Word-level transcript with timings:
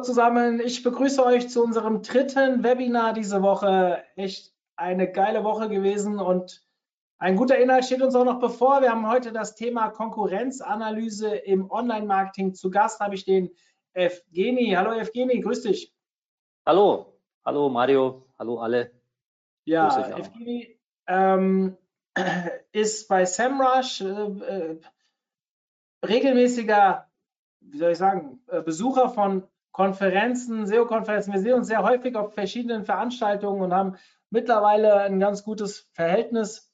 Hallo 0.00 0.06
zusammen, 0.06 0.60
ich 0.60 0.82
begrüße 0.82 1.22
euch 1.22 1.50
zu 1.50 1.62
unserem 1.62 2.00
dritten 2.00 2.64
Webinar 2.64 3.12
diese 3.12 3.42
Woche. 3.42 4.02
Echt 4.16 4.54
eine 4.74 5.12
geile 5.12 5.44
Woche 5.44 5.68
gewesen 5.68 6.18
und 6.18 6.66
ein 7.18 7.36
guter 7.36 7.58
Inhalt 7.58 7.84
steht 7.84 8.00
uns 8.00 8.14
auch 8.14 8.24
noch 8.24 8.40
bevor. 8.40 8.80
Wir 8.80 8.92
haben 8.92 9.10
heute 9.10 9.30
das 9.30 9.56
Thema 9.56 9.90
Konkurrenzanalyse 9.90 11.36
im 11.36 11.70
Online-Marketing. 11.70 12.54
Zu 12.54 12.70
Gast 12.70 13.00
habe 13.00 13.14
ich 13.14 13.26
den 13.26 13.50
Evgeni. 13.92 14.70
Hallo 14.70 14.92
Evgeni, 14.92 15.38
grüß 15.40 15.64
dich. 15.64 15.94
Hallo, 16.64 17.18
hallo 17.44 17.68
Mario, 17.68 18.24
hallo 18.38 18.58
alle. 18.58 18.92
Ja, 19.66 20.16
Evgeni 20.16 20.80
ähm, 21.08 21.76
ist 22.72 23.06
bei 23.06 23.26
SEMrush 23.26 24.00
äh, 24.00 24.06
äh, 24.06 24.80
regelmäßiger, 26.08 27.06
wie 27.60 27.76
soll 27.76 27.92
ich 27.92 27.98
sagen, 27.98 28.42
äh, 28.46 28.62
Besucher 28.62 29.10
von 29.10 29.46
Konferenzen, 29.72 30.66
SEO-Konferenzen. 30.66 31.32
Wir 31.32 31.40
sehen 31.40 31.54
uns 31.54 31.68
sehr 31.68 31.82
häufig 31.82 32.16
auf 32.16 32.34
verschiedenen 32.34 32.84
Veranstaltungen 32.84 33.62
und 33.62 33.72
haben 33.72 33.96
mittlerweile 34.30 34.94
ein 34.96 35.20
ganz 35.20 35.44
gutes 35.44 35.88
Verhältnis. 35.92 36.72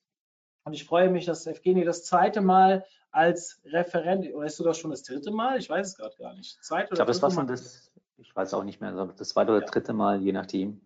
Und 0.64 0.72
ich 0.72 0.84
freue 0.84 1.10
mich, 1.10 1.26
dass 1.26 1.46
Evgeni 1.46 1.84
das 1.84 2.04
zweite 2.04 2.40
Mal 2.40 2.84
als 3.10 3.60
Referent, 3.64 4.32
oder 4.34 4.46
ist 4.46 4.56
sogar 4.56 4.74
schon 4.74 4.90
das 4.90 5.02
dritte 5.02 5.30
Mal? 5.30 5.58
Ich 5.58 5.70
weiß 5.70 5.86
es 5.86 5.96
gerade 5.96 6.16
gar 6.16 6.34
nicht. 6.34 6.62
Zweite 6.62 6.88
ich 6.90 6.96
glaube, 6.96 7.10
das 7.10 7.22
war 7.22 7.30
schon 7.30 7.46
das, 7.46 7.90
ich 8.18 8.34
weiß 8.34 8.52
auch 8.54 8.64
nicht 8.64 8.80
mehr, 8.80 8.92
das 9.16 9.28
zweite 9.28 9.52
oder 9.52 9.64
dritte 9.64 9.92
Mal, 9.92 10.20
je 10.20 10.32
nachdem. 10.32 10.80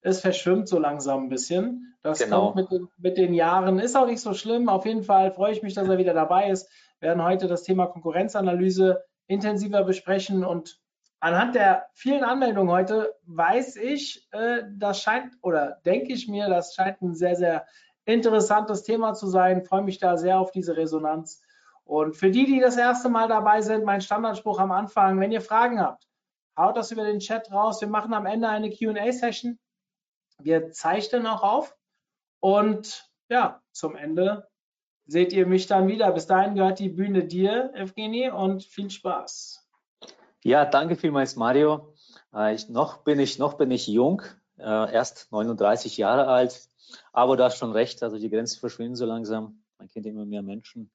Es 0.00 0.20
verschwimmt 0.20 0.68
so 0.68 0.78
langsam 0.78 1.24
ein 1.24 1.28
bisschen. 1.28 1.94
Das 2.02 2.20
genau. 2.20 2.52
kommt 2.52 2.56
mit 2.56 2.70
den, 2.70 2.88
mit 2.98 3.18
den 3.18 3.34
Jahren, 3.34 3.78
ist 3.80 3.96
auch 3.96 4.06
nicht 4.06 4.20
so 4.20 4.32
schlimm. 4.32 4.68
Auf 4.68 4.86
jeden 4.86 5.02
Fall 5.02 5.32
freue 5.32 5.52
ich 5.52 5.62
mich, 5.62 5.74
dass 5.74 5.88
er 5.88 5.98
wieder 5.98 6.14
dabei 6.14 6.50
ist. 6.50 6.70
Wir 7.00 7.08
werden 7.08 7.24
heute 7.24 7.48
das 7.48 7.64
Thema 7.64 7.86
Konkurrenzanalyse 7.86 9.02
intensiver 9.26 9.82
besprechen 9.82 10.44
und 10.44 10.80
anhand 11.20 11.54
der 11.54 11.86
vielen 11.94 12.24
Anmeldungen 12.24 12.70
heute 12.70 13.14
weiß 13.26 13.76
ich, 13.76 14.28
äh, 14.32 14.62
das 14.76 15.02
scheint 15.02 15.34
oder 15.42 15.80
denke 15.84 16.12
ich 16.12 16.28
mir, 16.28 16.48
das 16.48 16.74
scheint 16.74 17.00
ein 17.02 17.14
sehr, 17.14 17.36
sehr 17.36 17.66
interessantes 18.04 18.82
Thema 18.82 19.14
zu 19.14 19.26
sein. 19.26 19.64
Freue 19.64 19.82
mich 19.82 19.98
da 19.98 20.16
sehr 20.16 20.38
auf 20.38 20.52
diese 20.52 20.76
Resonanz. 20.76 21.42
Und 21.84 22.16
für 22.16 22.30
die, 22.30 22.46
die 22.46 22.60
das 22.60 22.76
erste 22.76 23.08
Mal 23.08 23.28
dabei 23.28 23.60
sind, 23.60 23.84
mein 23.84 24.00
Standardspruch 24.00 24.58
am 24.58 24.72
Anfang, 24.72 25.20
wenn 25.20 25.32
ihr 25.32 25.40
Fragen 25.40 25.80
habt, 25.80 26.08
haut 26.56 26.76
das 26.76 26.90
über 26.90 27.04
den 27.04 27.20
Chat 27.20 27.52
raus. 27.52 27.80
Wir 27.80 27.88
machen 27.88 28.14
am 28.14 28.26
Ende 28.26 28.48
eine 28.48 28.70
QA-Session. 28.70 29.58
Wir 30.38 30.72
zeichnen 30.72 31.26
auch 31.26 31.42
auf. 31.42 31.76
Und 32.40 33.10
ja, 33.28 33.62
zum 33.72 33.96
Ende 33.96 34.48
seht 35.06 35.32
ihr 35.32 35.46
mich 35.46 35.66
dann 35.66 35.88
wieder. 35.88 36.10
Bis 36.12 36.26
dahin 36.26 36.54
gehört 36.54 36.78
die 36.78 36.88
Bühne 36.88 37.24
dir, 37.24 37.72
Evgeny, 37.74 38.30
und 38.30 38.64
viel 38.64 38.90
Spaß. 38.90 39.65
Ja, 40.46 40.64
danke 40.64 40.94
vielmals, 40.94 41.34
Mario. 41.34 41.92
Äh, 42.32 42.54
ich, 42.54 42.68
noch, 42.68 42.98
bin 42.98 43.18
ich, 43.18 43.36
noch 43.36 43.54
bin 43.54 43.72
ich 43.72 43.88
jung, 43.88 44.22
äh, 44.58 44.62
erst 44.62 45.32
39 45.32 45.96
Jahre 45.96 46.28
alt, 46.28 46.68
aber 47.12 47.36
du 47.36 47.42
hast 47.42 47.58
schon 47.58 47.72
recht, 47.72 48.00
also 48.04 48.16
die 48.16 48.30
Grenzen 48.30 48.60
verschwinden 48.60 48.94
so 48.94 49.06
langsam. 49.06 49.64
Man 49.76 49.88
kennt 49.88 50.06
immer 50.06 50.24
mehr 50.24 50.42
Menschen 50.42 50.92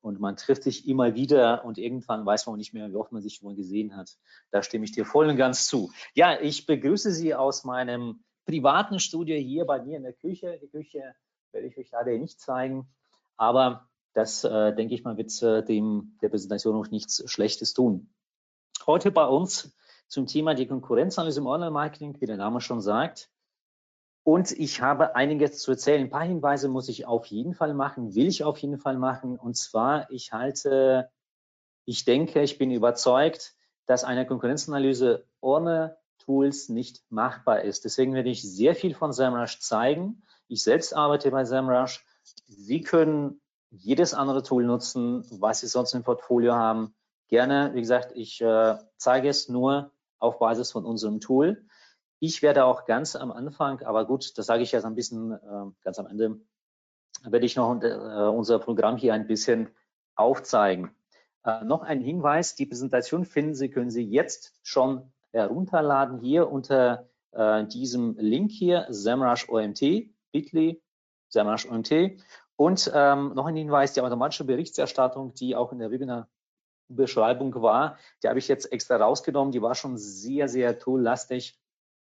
und 0.00 0.20
man 0.20 0.36
trifft 0.36 0.62
sich 0.62 0.86
immer 0.86 1.16
wieder 1.16 1.64
und 1.64 1.76
irgendwann 1.76 2.24
weiß 2.24 2.46
man 2.46 2.52
auch 2.52 2.56
nicht 2.56 2.72
mehr, 2.72 2.88
wie 2.88 2.94
oft 2.94 3.10
man 3.10 3.20
sich 3.20 3.42
wohl 3.42 3.56
gesehen 3.56 3.96
hat. 3.96 4.16
Da 4.52 4.62
stimme 4.62 4.84
ich 4.84 4.92
dir 4.92 5.04
voll 5.04 5.26
und 5.26 5.36
ganz 5.38 5.66
zu. 5.66 5.90
Ja, 6.14 6.40
ich 6.40 6.64
begrüße 6.64 7.10
Sie 7.10 7.34
aus 7.34 7.64
meinem 7.64 8.22
privaten 8.46 9.00
Studio 9.00 9.36
hier 9.36 9.64
bei 9.64 9.82
mir 9.82 9.96
in 9.96 10.04
der 10.04 10.12
Küche. 10.12 10.60
Die 10.62 10.68
Küche 10.68 11.16
werde 11.50 11.66
ich 11.66 11.76
euch 11.76 11.90
leider 11.90 12.16
nicht 12.16 12.40
zeigen, 12.40 12.86
aber 13.36 13.88
das, 14.12 14.44
äh, 14.44 14.72
denke 14.72 14.94
ich 14.94 15.02
mal, 15.02 15.16
wird 15.16 15.42
äh, 15.42 15.64
dem 15.64 16.16
der 16.22 16.28
Präsentation 16.28 16.76
noch 16.76 16.92
nichts 16.92 17.28
Schlechtes 17.28 17.74
tun. 17.74 18.13
Heute 18.86 19.10
bei 19.10 19.24
uns 19.24 19.74
zum 20.08 20.26
Thema 20.26 20.52
die 20.54 20.66
Konkurrenzanalyse 20.66 21.40
im 21.40 21.46
Online-Marketing, 21.46 22.20
wie 22.20 22.26
der 22.26 22.36
Name 22.36 22.60
schon 22.60 22.82
sagt. 22.82 23.30
Und 24.24 24.52
ich 24.52 24.82
habe 24.82 25.16
einiges 25.16 25.58
zu 25.60 25.70
erzählen. 25.70 26.02
Ein 26.02 26.10
paar 26.10 26.24
Hinweise 26.24 26.68
muss 26.68 26.90
ich 26.90 27.06
auf 27.06 27.24
jeden 27.26 27.54
Fall 27.54 27.72
machen, 27.72 28.14
will 28.14 28.26
ich 28.26 28.44
auf 28.44 28.58
jeden 28.58 28.76
Fall 28.76 28.98
machen. 28.98 29.38
Und 29.38 29.56
zwar, 29.56 30.10
ich 30.10 30.32
halte, 30.32 31.10
ich 31.86 32.04
denke, 32.04 32.42
ich 32.42 32.58
bin 32.58 32.70
überzeugt, 32.70 33.54
dass 33.86 34.04
eine 34.04 34.26
Konkurrenzanalyse 34.26 35.26
ohne 35.40 35.96
Tools 36.18 36.68
nicht 36.68 37.02
machbar 37.08 37.62
ist. 37.62 37.86
Deswegen 37.86 38.12
werde 38.12 38.28
ich 38.28 38.42
sehr 38.42 38.74
viel 38.74 38.94
von 38.94 39.14
SEMrush 39.14 39.60
zeigen. 39.60 40.22
Ich 40.48 40.62
selbst 40.62 40.94
arbeite 40.94 41.30
bei 41.30 41.46
SEMrush. 41.46 42.04
Sie 42.46 42.82
können 42.82 43.40
jedes 43.70 44.12
andere 44.12 44.42
Tool 44.42 44.64
nutzen, 44.64 45.24
was 45.30 45.60
Sie 45.60 45.68
sonst 45.68 45.94
im 45.94 46.02
Portfolio 46.02 46.54
haben 46.54 46.94
gerne. 47.28 47.70
Wie 47.74 47.80
gesagt, 47.80 48.12
ich 48.14 48.40
äh, 48.40 48.76
zeige 48.96 49.28
es 49.28 49.48
nur 49.48 49.92
auf 50.18 50.38
Basis 50.38 50.72
von 50.72 50.84
unserem 50.84 51.20
Tool. 51.20 51.66
Ich 52.18 52.42
werde 52.42 52.64
auch 52.64 52.86
ganz 52.86 53.16
am 53.16 53.32
Anfang, 53.32 53.82
aber 53.82 54.06
gut, 54.06 54.38
das 54.38 54.46
sage 54.46 54.62
ich 54.62 54.72
jetzt 54.72 54.84
ein 54.84 54.94
bisschen 54.94 55.32
äh, 55.32 55.70
ganz 55.82 55.98
am 55.98 56.06
Ende, 56.06 56.40
werde 57.22 57.46
ich 57.46 57.56
noch 57.56 57.80
äh, 57.82 58.28
unser 58.28 58.58
Programm 58.58 58.96
hier 58.96 59.14
ein 59.14 59.26
bisschen 59.26 59.68
aufzeigen. 60.14 60.94
Äh, 61.44 61.64
noch 61.64 61.82
ein 61.82 62.00
Hinweis, 62.00 62.54
die 62.54 62.66
Präsentation 62.66 63.24
finden 63.24 63.54
Sie, 63.54 63.68
können 63.68 63.90
Sie 63.90 64.04
jetzt 64.04 64.58
schon 64.62 65.12
herunterladen 65.32 66.18
hier 66.18 66.50
unter 66.50 67.08
äh, 67.32 67.64
diesem 67.66 68.16
Link 68.18 68.50
hier, 68.50 68.86
SEMrush 68.88 69.48
OMT, 69.48 69.80
bit.ly, 70.32 70.82
SEMrush 71.28 71.68
OMT. 71.68 72.22
Und 72.56 72.90
ähm, 72.94 73.32
noch 73.34 73.46
ein 73.46 73.56
Hinweis, 73.56 73.92
die 73.92 74.00
automatische 74.00 74.44
Berichterstattung, 74.44 75.34
die 75.34 75.56
auch 75.56 75.72
in 75.72 75.80
der 75.80 75.90
Webinar 75.90 76.28
Beschreibung 76.88 77.54
war. 77.62 77.98
Die 78.22 78.28
habe 78.28 78.38
ich 78.38 78.48
jetzt 78.48 78.70
extra 78.72 78.96
rausgenommen. 78.96 79.52
Die 79.52 79.62
war 79.62 79.74
schon 79.74 79.96
sehr, 79.96 80.48
sehr 80.48 80.78
toollastig. 80.78 81.58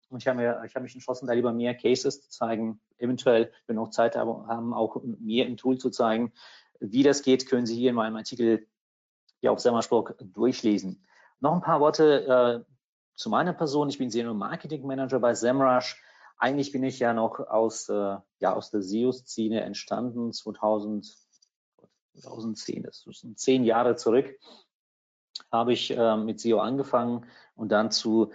Und 0.09 0.22
ich 0.22 0.28
habe, 0.28 0.38
mir, 0.38 0.63
ich 0.66 0.75
habe 0.75 0.84
mich 0.84 0.95
entschlossen, 0.95 1.28
da 1.28 1.34
lieber 1.34 1.53
mehr 1.53 1.75
Cases 1.75 2.22
zu 2.22 2.29
zeigen. 2.29 2.81
Eventuell, 2.97 3.51
wenn 3.68 3.75
wir 3.75 3.81
noch 3.84 3.91
Zeit 3.91 4.16
haben, 4.16 4.73
auch 4.73 5.01
mehr 5.03 5.45
im 5.45 5.57
Tool 5.57 5.78
zu 5.78 5.89
zeigen. 5.89 6.34
Wie 6.79 7.03
das 7.03 7.22
geht, 7.22 7.47
können 7.47 7.66
Sie 7.66 7.75
hier 7.75 7.91
in 7.91 7.95
meinem 7.95 8.16
Artikel 8.16 8.68
hier 9.39 9.51
auf 9.51 9.59
Semmersburg 9.59 10.16
durchlesen. 10.19 11.06
Noch 11.39 11.53
ein 11.53 11.62
paar 11.62 11.79
Worte 11.79 12.66
äh, 12.66 12.73
zu 13.16 13.29
meiner 13.29 13.53
Person. 13.53 13.89
Ich 13.89 13.97
bin 13.97 14.09
Senior 14.09 14.34
Marketing 14.34 14.85
Manager 14.85 15.19
bei 15.19 15.34
SEMrush. 15.35 16.01
Eigentlich 16.38 16.72
bin 16.72 16.84
ich 16.84 17.00
ja 17.00 17.13
noch 17.13 17.39
aus, 17.39 17.89
äh, 17.89 18.18
ja, 18.39 18.53
aus 18.53 18.72
der 18.72 18.81
SEO-Szene 18.81 19.62
entstanden, 19.62 20.31
2000, 20.31 21.06
2010, 22.16 22.84
das 22.84 23.03
sind 23.03 23.38
zehn 23.38 23.63
Jahre 23.63 23.95
zurück 23.95 24.34
habe 25.51 25.73
ich 25.73 25.91
äh, 25.91 26.17
mit 26.17 26.39
SEO 26.39 26.59
angefangen 26.59 27.25
und 27.55 27.72
dann 27.72 27.91
zu 27.91 28.31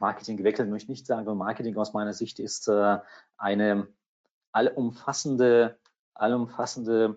Marketing 0.00 0.36
gewechselt, 0.36 0.68
möchte 0.70 0.84
ich 0.84 0.88
nicht 1.00 1.06
sagen, 1.06 1.36
Marketing 1.36 1.76
aus 1.76 1.92
meiner 1.92 2.12
Sicht 2.12 2.38
ist 2.38 2.68
äh, 2.68 2.98
eine 3.36 3.88
allumfassende, 4.52 5.78
allumfassende 6.14 7.16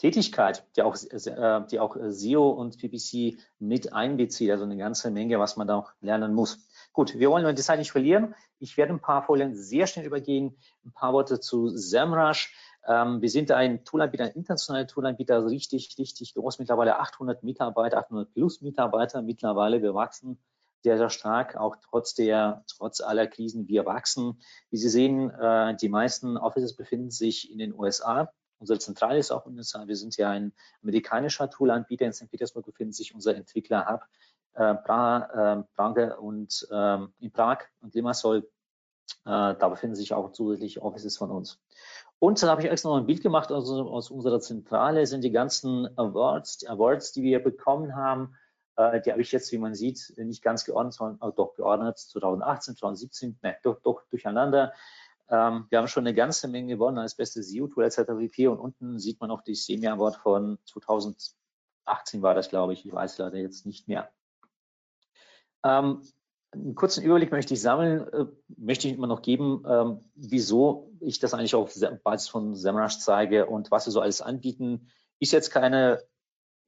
Tätigkeit, 0.00 0.64
die 0.76 0.82
auch, 0.82 0.96
äh, 0.96 1.66
die 1.70 1.78
auch 1.78 1.96
SEO 2.08 2.48
und 2.48 2.78
PPC 2.78 3.38
mit 3.58 3.92
einbezieht, 3.92 4.50
also 4.50 4.64
eine 4.64 4.78
ganze 4.78 5.10
Menge, 5.10 5.38
was 5.38 5.56
man 5.56 5.66
da 5.66 5.76
auch 5.76 5.92
lernen 6.00 6.32
muss. 6.32 6.66
Gut, 6.92 7.18
wir 7.18 7.30
wollen 7.30 7.54
die 7.54 7.62
Zeit 7.62 7.78
nicht 7.78 7.92
verlieren. 7.92 8.34
Ich 8.58 8.76
werde 8.76 8.94
ein 8.94 9.00
paar 9.00 9.22
Folien 9.22 9.54
sehr 9.54 9.86
schnell 9.86 10.06
übergehen, 10.06 10.56
ein 10.86 10.92
paar 10.92 11.12
Worte 11.12 11.38
zu 11.38 11.68
SEMrush. 11.68 12.54
Ähm, 12.86 13.20
wir 13.20 13.28
sind 13.28 13.50
ein 13.50 13.84
Toolanbieter, 13.84 14.24
ein 14.24 14.32
internationaler 14.32 14.86
Toolanbieter, 14.86 15.34
also 15.34 15.48
richtig, 15.48 15.96
richtig 15.98 16.34
groß, 16.34 16.58
mittlerweile 16.58 16.98
800 16.98 17.42
Mitarbeiter, 17.42 17.98
800 17.98 18.32
plus 18.32 18.60
Mitarbeiter 18.62 19.22
mittlerweile. 19.22 19.82
Wir 19.82 19.94
wachsen 19.94 20.38
sehr, 20.82 20.96
sehr 20.96 21.10
stark, 21.10 21.56
auch 21.56 21.76
trotz 21.82 22.14
der, 22.14 22.64
trotz 22.66 23.00
aller 23.00 23.26
Krisen, 23.26 23.68
wir 23.68 23.84
wachsen. 23.84 24.40
Wie 24.70 24.78
Sie 24.78 24.88
sehen, 24.88 25.30
äh, 25.30 25.76
die 25.76 25.88
meisten 25.88 26.36
Offices 26.36 26.74
befinden 26.74 27.10
sich 27.10 27.50
in 27.50 27.58
den 27.58 27.74
USA. 27.74 28.32
Unsere 28.58 28.78
Zentrale 28.78 29.18
ist 29.18 29.30
auch 29.30 29.46
in 29.46 29.52
den 29.52 29.58
USA. 29.58 29.86
Wir 29.86 29.96
sind 29.96 30.16
ja 30.16 30.30
ein 30.30 30.52
amerikanischer 30.82 31.50
Toolanbieter. 31.50 32.06
In 32.06 32.12
St. 32.12 32.30
Petersburg 32.30 32.66
befindet 32.66 32.94
sich 32.94 33.14
unser 33.14 33.34
Entwickler-Hub. 33.34 34.02
Äh, 34.54 34.74
Prague 34.74 35.66
äh, 35.76 36.14
und 36.14 36.66
ähm, 36.70 37.12
in 37.20 37.30
Prag 37.30 37.60
und 37.80 37.94
Limassol, 37.94 38.50
äh, 39.24 39.54
da 39.54 39.68
befinden 39.68 39.96
sich 39.96 40.12
auch 40.12 40.32
zusätzlich 40.32 40.82
Offices 40.82 41.16
von 41.16 41.30
uns. 41.30 41.58
Und 42.20 42.40
dann 42.42 42.50
habe 42.50 42.62
ich 42.62 42.70
extra 42.70 42.90
noch 42.90 42.98
ein 42.98 43.06
Bild 43.06 43.22
gemacht 43.22 43.50
also 43.50 43.90
aus 43.90 44.10
unserer 44.10 44.40
Zentrale, 44.40 45.06
sind 45.06 45.24
die 45.24 45.32
ganzen 45.32 45.88
Awards, 45.98 46.58
die 46.58 46.68
Awards, 46.68 47.12
die 47.12 47.22
wir 47.22 47.42
bekommen 47.42 47.96
haben. 47.96 48.36
Äh, 48.76 49.00
die 49.00 49.10
habe 49.10 49.22
ich 49.22 49.32
jetzt, 49.32 49.50
wie 49.52 49.58
man 49.58 49.74
sieht, 49.74 50.12
nicht 50.18 50.42
ganz 50.42 50.66
geordnet, 50.66 50.92
sondern 50.92 51.20
auch 51.22 51.34
doch 51.34 51.56
geordnet 51.56 51.98
2018, 51.98 52.76
2017, 52.76 53.38
ne, 53.42 53.56
doch, 53.62 53.80
doch 53.80 54.02
durcheinander. 54.10 54.74
Ähm, 55.30 55.66
wir 55.70 55.78
haben 55.78 55.88
schon 55.88 56.06
eine 56.06 56.14
ganze 56.14 56.46
Menge 56.48 56.74
gewonnen 56.74 56.98
als 56.98 57.14
bestes 57.14 57.48
SEO-Tool 57.48 57.84
etc. 57.84 58.02
pp. 58.18 58.48
Und 58.48 58.58
unten 58.58 58.98
sieht 58.98 59.18
man 59.18 59.30
auch 59.30 59.40
die 59.40 59.54
Semi 59.54 59.88
Award 59.88 60.16
von 60.16 60.58
2018 60.66 62.20
war 62.20 62.34
das, 62.34 62.50
glaube 62.50 62.74
ich. 62.74 62.84
Ich 62.84 62.92
weiß 62.92 63.16
leider 63.16 63.38
jetzt 63.38 63.64
nicht 63.64 63.88
mehr. 63.88 64.10
Ähm, 65.64 66.02
einen 66.52 66.74
kurzen 66.74 67.04
Überblick 67.04 67.30
möchte 67.30 67.54
ich 67.54 67.62
sammeln, 67.62 68.06
äh, 68.12 68.26
möchte 68.56 68.88
ich 68.88 68.94
immer 68.94 69.06
noch 69.06 69.22
geben, 69.22 69.62
ähm, 69.68 70.00
wieso 70.14 70.92
ich 71.00 71.18
das 71.18 71.34
eigentlich 71.34 71.54
auf 71.54 71.74
Basis 72.02 72.28
von 72.28 72.54
SEMrush 72.54 72.98
zeige 72.98 73.46
und 73.46 73.70
was 73.70 73.86
wir 73.86 73.92
so 73.92 74.00
alles 74.00 74.20
anbieten. 74.20 74.90
Ist 75.20 75.32
jetzt 75.32 75.50
keine, 75.50 76.02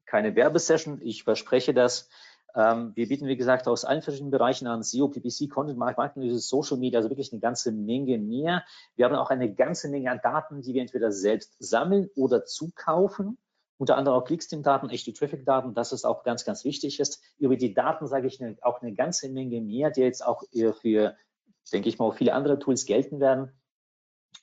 keine 0.07 0.37
Werbesession, 0.37 1.01
ich 1.03 1.25
verspreche 1.25 1.75
das. 1.75 2.09
Ähm, 2.55 2.93
wir 2.95 3.09
bieten, 3.09 3.27
wie 3.27 3.37
gesagt, 3.37 3.67
aus 3.67 3.85
allen 3.85 4.03
verschiedenen 4.03 4.31
Bereichen 4.31 4.67
an, 4.67 4.83
SEO, 4.83 5.09
PPC, 5.09 5.49
Content 5.49 5.79
Marketing, 5.79 6.37
Social 6.39 6.77
Media, 6.77 6.99
also 6.99 7.09
wirklich 7.09 7.33
eine 7.33 7.41
ganze 7.41 7.73
Menge 7.73 8.19
mehr. 8.19 8.65
Wir 8.95 9.07
haben 9.07 9.15
auch 9.15 9.31
eine 9.31 9.53
ganze 9.55 9.89
Menge 9.89 10.11
an 10.11 10.21
Daten, 10.23 10.61
die 10.61 10.75
wir 10.75 10.83
entweder 10.83 11.13
selbst 11.13 11.57
sammeln 11.59 12.11
oder 12.15 12.45
zukaufen. 12.45 13.39
Unter 13.83 13.97
anderem 13.97 14.17
auch 14.17 14.25
Clickstream-Daten, 14.25 14.91
echte 14.91 15.13
Traffic-Daten, 15.13 15.75
das 15.75 15.91
ist 15.91 16.05
auch 16.05 16.23
ganz, 16.23 16.45
ganz 16.45 16.65
wichtig 16.65 17.01
ist. 17.01 17.21
Über 17.39 17.57
die 17.57 17.75
Daten 17.75 18.07
sage 18.07 18.29
ich 18.29 18.41
auch 18.63 18.81
eine 18.81 18.95
ganze 18.95 19.29
Menge 19.29 19.61
mehr, 19.61 19.91
die 19.91 20.03
jetzt 20.03 20.25
auch 20.25 20.45
für, 20.81 21.17
denke 21.73 21.89
ich 21.89 21.99
mal, 21.99 22.13
viele 22.13 22.33
andere 22.35 22.61
Tools 22.61 22.87
gelten 22.87 23.19
werden. 23.19 23.51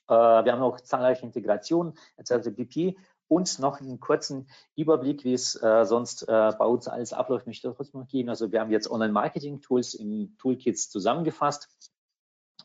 Äh, 0.08 0.12
wir 0.12 0.52
haben 0.52 0.60
auch 0.60 0.78
zahlreiche 0.82 1.24
Integrationen 1.24 1.94
etc. 2.18 2.54
pp. 2.54 2.98
Und 3.28 3.58
noch 3.60 3.80
einen 3.80 3.98
kurzen 3.98 4.50
Überblick, 4.76 5.24
wie 5.24 5.32
es 5.32 5.54
äh, 5.62 5.86
sonst 5.86 6.24
äh, 6.24 6.52
bei 6.58 6.66
uns 6.66 6.86
alles 6.86 7.14
abläuft, 7.14 7.46
möchte 7.46 7.66
ich 7.66 7.74
kurz 7.74 7.94
noch 7.94 8.08
geben. 8.08 8.28
Also 8.28 8.52
wir 8.52 8.60
haben 8.60 8.70
jetzt 8.70 8.90
Online-Marketing-Tools 8.90 9.94
in 9.94 10.36
Toolkits 10.36 10.90
zusammengefasst. 10.90 11.90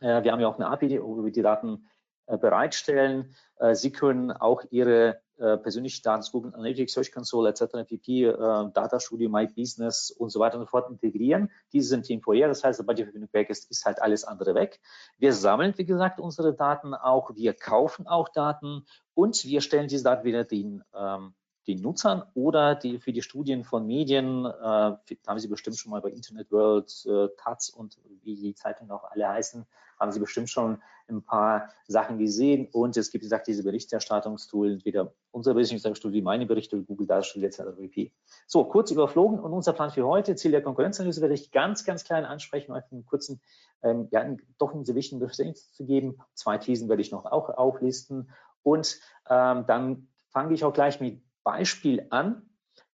Äh, 0.02 0.24
wir 0.24 0.34
haben 0.34 0.42
ja 0.42 0.50
auch 0.50 0.60
eine 0.60 0.68
API, 0.68 1.02
wo 1.02 1.24
wir 1.24 1.32
die 1.32 1.42
Daten 1.42 1.88
äh, 2.26 2.38
bereitstellen. 2.38 3.34
Äh, 3.60 3.76
Sie 3.76 3.94
können 3.94 4.34
auch 4.34 4.62
Ihre 4.72 5.24
äh, 5.38 5.58
persönliche 5.58 6.02
Daten, 6.02 6.26
Google 6.32 6.54
Analytics, 6.54 6.94
Search 6.94 7.12
Console 7.12 7.50
etc., 7.50 7.88
pp, 7.88 8.26
äh, 8.26 8.34
Data 8.34 9.00
Studio, 9.00 9.30
My 9.30 9.48
Business 9.48 10.12
und 10.12 10.30
so 10.30 10.40
weiter 10.40 10.58
und 10.58 10.64
so 10.64 10.68
fort 10.68 10.90
integrieren. 10.90 11.52
Diese 11.74 11.90
sind 11.90 12.06
temporär, 12.06 12.48
das 12.48 12.64
heißt, 12.64 12.78
sobald 12.78 12.98
die 12.98 13.04
Verbindung 13.04 13.32
weg 13.34 13.50
ist, 13.50 13.70
ist 13.70 13.86
halt 13.86 14.02
alles 14.02 14.24
andere 14.24 14.56
weg. 14.56 14.80
Wir 15.18 15.34
sammeln, 15.34 15.74
wie 15.78 15.86
gesagt, 15.86 16.20
unsere 16.20 16.54
Daten 16.54 16.94
auch, 16.94 17.36
wir 17.36 17.54
kaufen 17.54 18.08
auch 18.08 18.30
Daten 18.30 18.86
und 19.14 19.44
wir 19.46 19.62
stellen 19.62 19.88
diese 19.88 20.04
Daten 20.04 20.24
wieder 20.24 20.44
den, 20.44 20.84
ähm, 20.96 21.34
den 21.68 21.82
Nutzern 21.82 22.24
oder 22.34 22.76
die, 22.76 23.00
für 23.00 23.12
die 23.12 23.22
Studien 23.22 23.64
von 23.64 23.86
Medien, 23.86 24.46
äh, 24.46 24.50
haben 25.28 25.40
Sie 25.40 25.48
bestimmt 25.48 25.78
schon 25.78 25.92
mal 25.92 26.02
bei 26.02 26.12
Internet 26.12 26.52
World, 26.52 27.06
äh, 27.06 27.28
Taz 27.38 27.70
und 27.70 27.98
wie 28.24 28.36
die 28.36 28.56
Zeitungen 28.56 28.92
auch 28.92 29.04
alle 29.04 29.28
heißen, 29.28 29.66
haben 30.00 30.12
Sie 30.12 30.20
bestimmt 30.20 30.50
schon 30.50 30.82
ein 31.08 31.24
paar 31.24 31.70
Sachen 31.88 32.18
gesehen. 32.18 32.68
Und 32.72 32.98
es 32.98 33.12
gibt, 33.12 33.24
wie 33.24 33.26
gesagt, 33.26 33.48
diese 33.48 33.64
Berichterstattungstool, 33.64 34.74
entweder 34.74 35.14
unser 35.32 35.54
Berichterstattungstool, 35.54 36.14
wie 36.14 36.22
meine 36.22 36.46
Berichte, 36.46 36.82
Google 36.82 37.08
Darstellung 37.08 37.48
etc. 37.48 37.64
pp. 37.78 38.12
So, 38.48 38.66
kurz 38.66 38.92
überflogen. 38.92 39.40
Und 39.40 39.54
unser 39.54 39.74
Plan 39.74 39.92
für 39.92 40.06
heute, 40.06 40.36
Ziel 40.36 40.52
der 40.52 40.64
Konkurrenzanalyse, 40.64 41.22
werde 41.22 41.36
ich 41.36 41.52
ganz, 41.52 41.86
ganz 41.86 42.04
klein 42.04 42.26
ansprechen, 42.26 42.72
euch 42.72 42.84
einen 42.92 43.06
kurzen, 43.06 43.42
ähm, 43.84 44.08
ja, 44.12 44.26
doch 44.58 44.74
einen 44.74 44.86
sehr 44.86 44.96
wichtigen 44.96 45.20
Verständnis 45.20 45.72
zu 45.74 45.86
geben. 45.86 46.18
Zwei 46.34 46.58
Thesen 46.58 46.90
werde 46.90 47.02
ich 47.02 47.12
noch 47.12 47.26
auch 47.26 47.50
auflisten. 47.50 48.32
Und 48.64 49.00
ähm, 49.30 49.66
dann 49.68 50.08
fange 50.30 50.54
ich 50.54 50.64
auch 50.64 50.74
gleich 50.74 51.00
mit 51.00 51.22
Beispiel 51.44 52.08
an. 52.10 52.50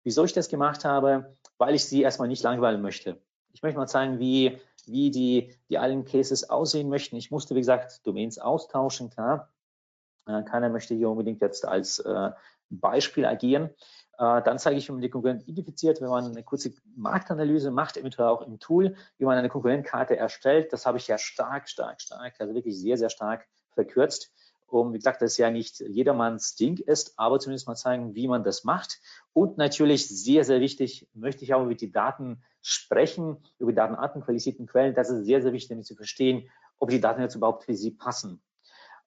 Wieso 0.03 0.25
ich 0.25 0.33
das 0.33 0.49
gemacht 0.49 0.85
habe? 0.85 1.37
Weil 1.59 1.75
ich 1.75 1.85
Sie 1.85 2.03
erstmal 2.03 2.29
nicht 2.29 2.43
langweilen 2.43 2.81
möchte. 2.81 3.21
Ich 3.53 3.63
möchte 3.63 3.79
mal 3.79 3.87
zeigen, 3.87 4.19
wie 4.19 4.59
wie 4.91 5.11
die, 5.11 5.55
die 5.69 5.79
allen 5.79 6.05
Cases 6.05 6.49
aussehen 6.49 6.89
möchten. 6.89 7.17
Ich 7.17 7.31
musste, 7.31 7.55
wie 7.55 7.61
gesagt, 7.61 8.07
Domains 8.07 8.39
austauschen, 8.39 9.11
klar. 9.11 9.51
Äh, 10.27 10.43
keiner 10.43 10.69
möchte 10.69 10.95
hier 10.95 11.11
unbedingt 11.11 11.41
jetzt 11.41 11.67
als 11.67 11.99
äh, 12.01 12.31
Beispiel 12.71 13.25
agieren. 13.25 13.71
Äh, 14.19 14.43
dann 14.43 14.59
zeige 14.59 14.79
ich, 14.79 14.89
wie 14.89 14.93
man 14.93 15.01
die 15.01 15.11
Konkurrenten 15.11 15.49
identifiziert, 15.49 16.01
wenn 16.01 16.09
man 16.09 16.27
eine 16.27 16.43
kurze 16.43 16.73
Marktanalyse 16.97 17.71
macht, 17.71 17.97
eventuell 17.97 18.29
auch 18.29 18.43
im 18.43 18.59
Tool, 18.59 18.97
wie 19.19 19.25
man 19.25 19.39
eine 19.39 19.49
Konkurrentenkarte 19.49 20.17
erstellt. 20.17 20.73
Das 20.73 20.87
habe 20.87 20.99
ich 20.99 21.07
ja 21.09 21.19
stark, 21.19 21.69
stark, 21.69 22.01
stark, 22.01 22.35
also 22.39 22.55
wirklich 22.55 22.79
sehr, 22.79 22.99
sehr 22.99 23.11
stark 23.11 23.47
verkürzt 23.71 24.33
um, 24.69 24.93
wie 24.93 24.99
gesagt, 24.99 25.23
das 25.23 25.37
ja 25.37 25.51
nicht 25.51 25.81
jedermanns 25.81 26.55
Ding 26.55 26.79
ist, 26.79 27.15
aber 27.19 27.39
zumindest 27.39 27.67
mal 27.67 27.75
zeigen, 27.75 28.15
wie 28.15 28.29
man 28.29 28.45
das 28.45 28.65
macht. 28.65 29.01
Und 29.33 29.59
natürlich 29.59 30.09
sehr, 30.09 30.45
sehr 30.45 30.61
wichtig, 30.61 31.09
möchte 31.15 31.45
ich 31.45 31.55
auch 31.55 31.65
über 31.65 31.75
die 31.75 31.91
Daten 31.91 32.43
sprechen, 32.63 33.39
über 33.59 33.73
Datenarten, 33.73 34.23
qualifizierten 34.23 34.67
Quellen. 34.67 34.95
Das 34.95 35.11
ist 35.11 35.25
sehr, 35.25 35.43
sehr 35.43 35.53
wichtig, 35.53 35.71
damit 35.71 35.87
zu 35.87 35.95
verstehen, 35.95 36.49
ob 36.79 36.91
die 36.91 37.01
Daten 37.01 37.21
jetzt 37.21 37.35
überhaupt 37.35 37.65
für 37.65 37.75
Sie 37.75 37.91
passen. 37.91 38.43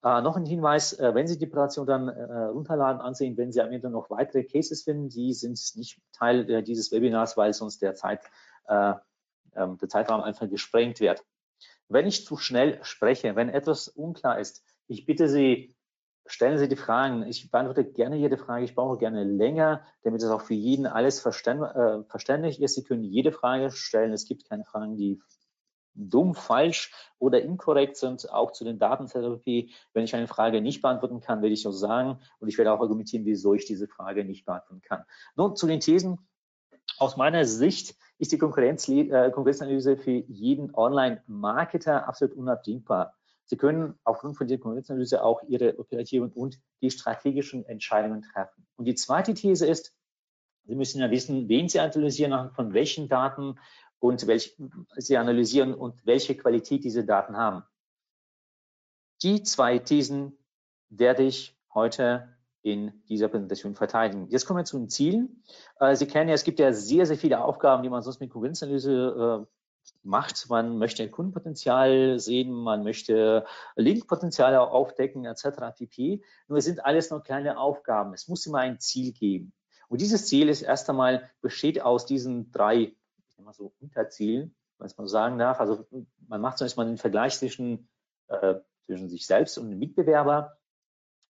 Äh, 0.04 0.20
noch 0.20 0.36
ein 0.36 0.46
Hinweis, 0.46 0.94
äh, 0.94 1.14
wenn 1.14 1.28
Sie 1.28 1.38
die 1.38 1.46
Präsentation 1.46 1.86
dann 1.86 2.08
äh, 2.08 2.44
runterladen, 2.46 3.00
ansehen, 3.00 3.36
wenn 3.36 3.52
Sie 3.52 3.60
am 3.60 3.70
Ende 3.70 3.88
noch 3.88 4.10
weitere 4.10 4.42
Cases 4.42 4.82
finden, 4.82 5.08
die 5.08 5.32
sind 5.32 5.60
nicht 5.76 6.00
Teil 6.12 6.50
äh, 6.50 6.62
dieses 6.62 6.90
Webinars, 6.90 7.36
weil 7.36 7.52
sonst 7.52 7.82
der, 7.82 7.94
Zeit, 7.94 8.20
äh, 8.66 8.94
ähm, 9.54 9.78
der 9.78 9.88
Zeitraum 9.88 10.22
einfach 10.22 10.48
gesprengt 10.48 10.98
wird. 10.98 11.24
Wenn 11.88 12.06
ich 12.06 12.24
zu 12.24 12.36
schnell 12.36 12.78
spreche, 12.82 13.36
wenn 13.36 13.48
etwas 13.48 13.86
unklar 13.86 14.40
ist, 14.40 14.64
ich 14.88 15.06
bitte 15.06 15.28
Sie, 15.28 15.74
stellen 16.26 16.58
Sie 16.58 16.68
die 16.68 16.76
Fragen. 16.76 17.26
Ich 17.26 17.50
beantworte 17.50 17.84
gerne 17.84 18.16
jede 18.16 18.38
Frage. 18.38 18.64
Ich 18.64 18.74
brauche 18.74 18.98
gerne 18.98 19.24
länger, 19.24 19.84
damit 20.02 20.22
es 20.22 20.30
auch 20.30 20.42
für 20.42 20.54
jeden 20.54 20.86
alles 20.86 21.24
äh, 21.24 22.02
verständlich 22.04 22.60
ist. 22.60 22.74
Sie 22.74 22.84
können 22.84 23.04
jede 23.04 23.32
Frage 23.32 23.70
stellen. 23.70 24.12
Es 24.12 24.26
gibt 24.26 24.48
keine 24.48 24.64
Fragen, 24.64 24.96
die 24.96 25.20
dumm, 25.94 26.34
falsch 26.34 26.92
oder 27.18 27.42
inkorrekt 27.42 27.96
sind, 27.96 28.30
auch 28.30 28.52
zu 28.52 28.64
den 28.64 28.78
Datentherapie. 28.78 29.72
Wenn 29.92 30.04
ich 30.04 30.14
eine 30.14 30.28
Frage 30.28 30.60
nicht 30.60 30.82
beantworten 30.82 31.20
kann, 31.20 31.42
werde 31.42 31.54
ich 31.54 31.66
auch 31.66 31.72
sagen 31.72 32.20
und 32.38 32.48
ich 32.48 32.58
werde 32.58 32.72
auch 32.72 32.80
argumentieren, 32.80 33.24
wieso 33.24 33.54
ich 33.54 33.66
diese 33.66 33.88
Frage 33.88 34.24
nicht 34.24 34.44
beantworten 34.44 34.82
kann. 34.82 35.04
Nun 35.36 35.56
zu 35.56 35.66
den 35.66 35.80
Thesen. 35.80 36.18
Aus 36.98 37.16
meiner 37.16 37.44
Sicht 37.44 37.96
ist 38.18 38.32
die 38.32 38.38
Konkurrenz, 38.38 38.88
äh, 38.88 39.30
Konkurrenzanalyse 39.30 39.96
für 39.96 40.10
jeden 40.10 40.74
Online-Marketer 40.74 42.06
absolut 42.08 42.36
unabdingbar. 42.36 43.14
Sie 43.46 43.56
können 43.56 43.98
aufgrund 44.04 44.36
von 44.36 44.48
der 44.48 44.58
Konkurrenzanalyse 44.58 45.22
auch 45.22 45.42
Ihre 45.48 45.78
operativen 45.78 46.30
und 46.32 46.58
die 46.80 46.90
strategischen 46.90 47.64
Entscheidungen 47.66 48.22
treffen. 48.22 48.66
Und 48.76 48.86
die 48.86 48.94
zweite 48.94 49.34
These 49.34 49.66
ist, 49.66 49.94
Sie 50.64 50.74
müssen 50.74 51.00
ja 51.00 51.10
wissen, 51.10 51.48
wen 51.48 51.68
Sie 51.68 51.80
analysieren, 51.80 52.52
von 52.52 52.72
welchen 52.72 53.08
Daten 53.08 53.58
und 53.98 54.26
welche 54.26 54.52
Sie 54.96 55.16
analysieren 55.16 55.74
und 55.74 56.06
welche 56.06 56.36
Qualität 56.36 56.84
diese 56.84 57.04
Daten 57.04 57.36
haben. 57.36 57.64
Die 59.22 59.42
zwei 59.42 59.78
Thesen 59.78 60.38
werde 60.88 61.22
ich 61.22 61.56
heute 61.74 62.36
in 62.62 63.02
dieser 63.08 63.28
Präsentation 63.28 63.74
verteidigen. 63.74 64.28
Jetzt 64.28 64.46
kommen 64.46 64.60
wir 64.60 64.64
zu 64.64 64.78
den 64.78 64.88
Zielen. 64.88 65.42
Äh, 65.80 65.96
Sie 65.96 66.06
kennen 66.06 66.28
ja, 66.28 66.34
es 66.34 66.44
gibt 66.44 66.60
ja 66.60 66.72
sehr, 66.72 67.06
sehr 67.06 67.16
viele 67.18 67.42
Aufgaben, 67.42 67.82
die 67.82 67.88
man 67.88 68.02
sonst 68.02 68.20
mit 68.20 68.30
Konkurrenzanalyse 68.30 69.46
äh, 69.46 69.46
macht. 70.02 70.48
Man 70.48 70.78
möchte 70.78 71.08
Kundenpotenzial 71.08 72.18
sehen, 72.18 72.52
man 72.52 72.82
möchte 72.82 73.44
Linkpotenziale 73.76 74.60
aufdecken 74.60 75.24
etc. 75.24 75.74
pp. 75.76 76.22
Nur 76.48 76.58
es 76.58 76.64
sind 76.64 76.84
alles 76.84 77.10
nur 77.10 77.22
kleine 77.22 77.58
Aufgaben. 77.58 78.12
Es 78.12 78.28
muss 78.28 78.46
immer 78.46 78.58
ein 78.58 78.80
Ziel 78.80 79.12
geben. 79.12 79.52
Und 79.88 80.00
dieses 80.00 80.26
Ziel 80.26 80.48
ist 80.48 80.62
erst 80.62 80.88
einmal 80.88 81.30
besteht 81.40 81.82
aus 81.82 82.06
diesen 82.06 82.50
drei, 82.50 82.76
ich 82.76 83.36
nenne 83.36 83.46
mal 83.46 83.52
so 83.52 83.74
Unterzielen, 83.80 84.54
was 84.78 84.96
man 84.96 85.06
sagen 85.06 85.38
darf. 85.38 85.60
Also 85.60 85.86
man 86.28 86.40
macht 86.40 86.58
zunächst 86.58 86.76
mal 86.76 86.86
den 86.86 86.98
Vergleich 86.98 87.38
zwischen, 87.38 87.88
äh, 88.28 88.54
zwischen 88.86 89.08
sich 89.08 89.26
selbst 89.26 89.58
und 89.58 89.70
dem 89.70 89.78
Mitbewerber. 89.78 90.56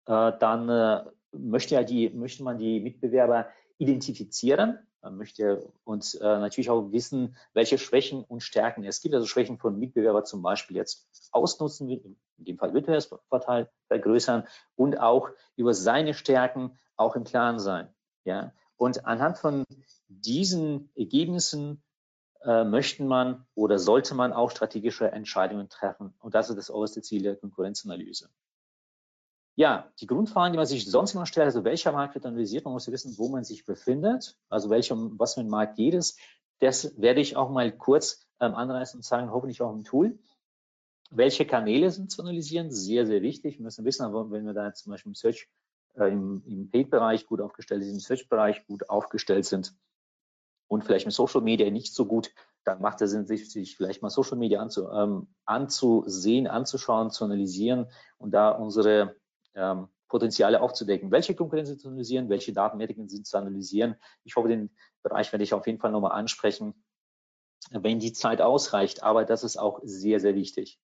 Äh, 0.05 0.33
dann 0.39 0.69
äh, 0.69 1.03
möchte, 1.31 1.75
ja 1.75 1.83
die, 1.83 2.09
möchte 2.09 2.43
man 2.43 2.57
die 2.57 2.79
Mitbewerber 2.79 3.47
identifizieren 3.79 4.77
man 5.01 5.17
möchte 5.17 5.71
uns 5.85 6.15
äh, 6.15 6.23
natürlich 6.23 6.69
auch 6.69 6.91
wissen, 6.91 7.37
welche 7.53 7.77
Schwächen 7.77 8.23
und 8.23 8.43
Stärken 8.43 8.83
es 8.83 9.01
gibt. 9.01 9.15
Also 9.15 9.27
Schwächen 9.27 9.57
von 9.57 9.79
Mitbewerber 9.79 10.23
zum 10.25 10.41
Beispiel 10.41 10.75
jetzt 10.75 11.07
ausnutzen, 11.31 11.89
in 11.89 12.17
dem 12.37 12.57
Fall 12.57 12.73
Wettbewerbsvorteil 12.73 13.69
vergrößern 13.87 14.45
und 14.75 14.99
auch 14.99 15.29
über 15.55 15.73
seine 15.73 16.13
Stärken 16.13 16.77
auch 16.97 17.15
im 17.15 17.23
Klaren 17.23 17.59
sein. 17.59 17.87
Ja? 18.25 18.53
Und 18.75 19.05
anhand 19.05 19.37
von 19.37 19.63
diesen 20.07 20.91
Ergebnissen 20.95 21.81
äh, 22.41 22.65
möchten 22.65 23.07
man 23.07 23.45
oder 23.55 23.79
sollte 23.79 24.15
man 24.15 24.33
auch 24.33 24.51
strategische 24.51 25.11
Entscheidungen 25.11 25.69
treffen. 25.69 26.13
Und 26.19 26.35
das 26.35 26.49
ist 26.49 26.57
das 26.57 26.69
oberste 26.69 27.01
Ziel 27.01 27.23
der 27.23 27.37
Konkurrenzanalyse. 27.37 28.29
Ja, 29.59 29.91
die 29.99 30.07
Grundfragen, 30.07 30.53
die 30.53 30.57
man 30.57 30.65
sich 30.65 30.89
sonst 30.89 31.15
immer 31.15 31.25
stellt, 31.25 31.47
also 31.47 31.65
welcher 31.65 31.91
Markt 31.91 32.15
wird 32.15 32.25
analysiert, 32.25 32.63
man 32.63 32.73
muss 32.73 32.89
wissen, 32.89 33.17
wo 33.17 33.27
man 33.27 33.43
sich 33.43 33.65
befindet, 33.65 34.37
also 34.47 34.69
welchem, 34.69 35.19
was 35.19 35.33
für 35.33 35.41
ein 35.41 35.49
Markt 35.49 35.75
geht 35.75 35.95
es. 35.95 36.15
Das 36.59 36.97
werde 36.97 37.19
ich 37.19 37.35
auch 37.35 37.49
mal 37.49 37.69
kurz 37.69 38.25
ähm, 38.39 38.55
anreißen 38.55 38.99
und 38.99 39.03
sagen, 39.03 39.31
hoffentlich 39.31 39.61
auch 39.61 39.73
im 39.73 39.83
Tool. 39.83 40.17
Welche 41.11 41.45
Kanäle 41.45 41.91
sind 41.91 42.09
zu 42.09 42.21
analysieren? 42.21 42.71
Sehr, 42.71 43.05
sehr 43.05 43.21
wichtig. 43.21 43.57
Wir 43.57 43.65
müssen 43.65 43.83
wissen, 43.83 44.05
wenn 44.31 44.45
wir 44.45 44.53
da 44.53 44.73
zum 44.73 44.91
Beispiel 44.91 45.09
im 45.09 45.15
Search, 45.15 45.49
äh, 45.95 46.05
im, 46.05 46.41
im 46.45 46.71
Paid-Bereich 46.71 47.25
gut 47.25 47.41
aufgestellt 47.41 47.83
sind, 47.83 47.95
im 47.95 47.99
Search-Bereich 47.99 48.65
gut 48.65 48.89
aufgestellt 48.89 49.43
sind, 49.43 49.75
und 50.69 50.85
vielleicht 50.85 51.05
mit 51.05 51.15
Social 51.15 51.41
Media 51.41 51.69
nicht 51.69 51.93
so 51.93 52.05
gut, 52.05 52.31
dann 52.63 52.79
macht 52.79 53.01
es 53.01 53.11
Sinn, 53.11 53.25
sich, 53.25 53.51
sich 53.51 53.75
vielleicht 53.75 54.01
mal 54.01 54.09
Social 54.09 54.37
Media 54.37 54.61
anzu, 54.61 54.89
ähm, 54.89 55.27
anzusehen, 55.45 56.47
anzuschauen, 56.47 57.09
zu 57.09 57.25
analysieren 57.25 57.87
und 58.19 58.31
da 58.31 58.51
unsere 58.51 59.15
ähm, 59.55 59.87
Potenziale 60.07 60.61
aufzudecken. 60.61 61.11
Welche 61.11 61.35
Konkurrenz 61.35 61.77
zu 61.77 61.87
analysieren, 61.87 62.29
welche 62.29 62.51
Datenmetriken 62.51 63.07
sind 63.07 63.27
zu 63.27 63.37
analysieren. 63.37 63.95
Ich 64.23 64.35
hoffe, 64.35 64.47
den 64.47 64.71
Bereich 65.03 65.31
werde 65.31 65.43
ich 65.43 65.53
auf 65.53 65.67
jeden 65.67 65.79
Fall 65.79 65.91
nochmal 65.91 66.13
ansprechen, 66.13 66.73
wenn 67.69 67.99
die 67.99 68.13
Zeit 68.13 68.41
ausreicht. 68.41 69.03
Aber 69.03 69.23
das 69.23 69.43
ist 69.43 69.57
auch 69.57 69.79
sehr, 69.83 70.19
sehr 70.19 70.35
wichtig. 70.35 70.79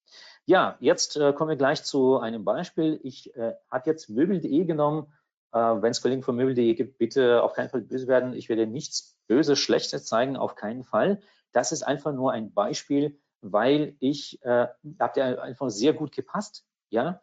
Ja, 0.46 0.78
jetzt 0.80 1.18
äh, 1.18 1.34
kommen 1.34 1.50
wir 1.50 1.58
gleich 1.58 1.84
zu 1.84 2.20
einem 2.20 2.46
Beispiel. 2.46 3.00
Ich 3.04 3.36
äh, 3.36 3.56
habe 3.72 3.90
jetzt 3.90 4.10
möbel.de 4.10 4.66
genommen. 4.66 5.12
Äh, 5.52 5.58
wenn 5.58 5.92
es 5.92 6.00
Verlinken 6.00 6.24
von 6.24 6.36
möbel.de 6.36 6.76
gibt, 6.76 7.00
bitte 7.00 7.42
auf 7.42 7.54
keinen 7.54 7.70
Fall 7.70 7.82
böse 7.82 8.08
werden. 8.08 8.34
Ich 8.34 8.48
werde 8.48 8.68
nichts 8.68 9.18
Böses, 9.28 9.58
Schlechtes 9.58 10.06
zeigen, 10.06 10.38
auf 10.38 10.54
keinen 10.56 10.84
Fall. 10.84 11.20
Das 11.52 11.72
ist 11.72 11.82
einfach 11.82 12.14
nur 12.14 12.32
ein 12.32 12.54
Beispiel, 12.54 13.20
weil 13.42 13.96
ich, 14.00 14.44
äh, 14.44 14.68
habt 15.00 15.18
ihr 15.18 15.42
einfach 15.42 15.70
sehr 15.70 15.94
gut 15.94 16.12
gepasst, 16.12 16.66
ja. 16.90 17.22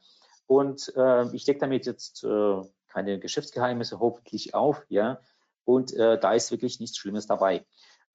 Und 0.53 0.93
äh, 0.97 1.35
ich 1.35 1.47
decke 1.47 1.61
damit 1.61 1.87
jetzt 1.87 2.25
äh, 2.25 2.61
keine 2.89 3.19
Geschäftsgeheimnisse 3.19 4.01
hoffentlich 4.01 4.55
auf, 4.55 4.85
ja. 4.91 5.19
Und 5.65 5.95
äh, 5.95 6.21
da 6.21 6.35
ist 6.35 6.51
wirklich 6.51 6.79
nichts 6.79 6.99
Schlimmes 6.99 7.27
dabei. 7.27 7.65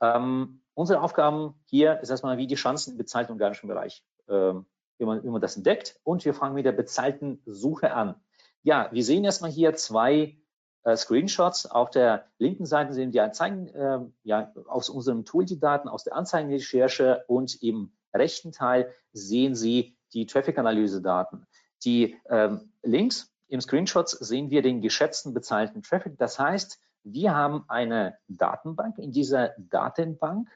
Ähm, 0.02 0.62
unsere 0.76 1.02
Aufgaben 1.02 1.56
hier 1.66 2.00
ist 2.02 2.12
erstmal, 2.12 2.38
wie 2.38 2.46
die 2.46 2.54
Chancen 2.54 2.92
im 2.92 2.98
bezahlten 3.00 3.32
organischen 3.32 3.68
Bereich, 3.68 4.04
äh, 4.28 4.54
wie, 5.00 5.06
man, 5.06 5.24
wie 5.24 5.30
man 5.30 5.42
das 5.42 5.58
entdeckt. 5.58 6.00
Und 6.04 6.26
wir 6.26 6.36
fangen 6.36 6.54
mit 6.54 6.68
der 6.68 6.74
bezahlten 6.74 7.42
Suche 7.48 7.92
an. 7.96 8.14
Ja, 8.62 8.90
wir 8.92 9.04
sehen 9.04 9.24
erstmal 9.24 9.50
hier 9.50 9.74
zwei 9.74 10.38
äh, 10.84 10.96
Screenshots. 10.96 11.66
Auf 11.66 11.90
der 11.90 12.28
linken 12.38 12.68
Seite 12.68 12.94
sehen 12.94 13.14
wir 13.14 13.24
Anzeigen, 13.24 13.68
äh, 13.70 14.02
ja, 14.22 14.54
aus 14.68 14.90
unserem 14.90 15.26
Tool 15.26 15.46
die 15.46 15.60
Daten, 15.60 15.90
aus 15.90 16.04
der 16.04 16.16
Anzeigenrecherche 16.16 17.24
und 17.28 17.64
im 17.64 17.94
rechten 18.14 18.52
Teil 18.52 18.94
sehen 19.12 19.56
Sie 19.56 19.98
die 20.14 20.28
Traffic-Analyse-Daten. 20.28 21.48
Die 21.84 22.18
ähm, 22.30 22.72
links 22.84 23.32
im 23.48 23.62
Screenshot 23.62 24.10
sehen 24.10 24.50
wir 24.50 24.62
den 24.62 24.82
geschätzten 24.82 25.34
bezahlten 25.34 25.82
Traffic. 25.82 26.18
Das 26.18 26.40
heißt, 26.40 26.80
wir 27.04 27.34
haben 27.34 27.64
eine 27.68 28.18
Datenbank. 28.28 28.98
In 28.98 29.12
dieser 29.12 29.54
Datenbank 29.58 30.50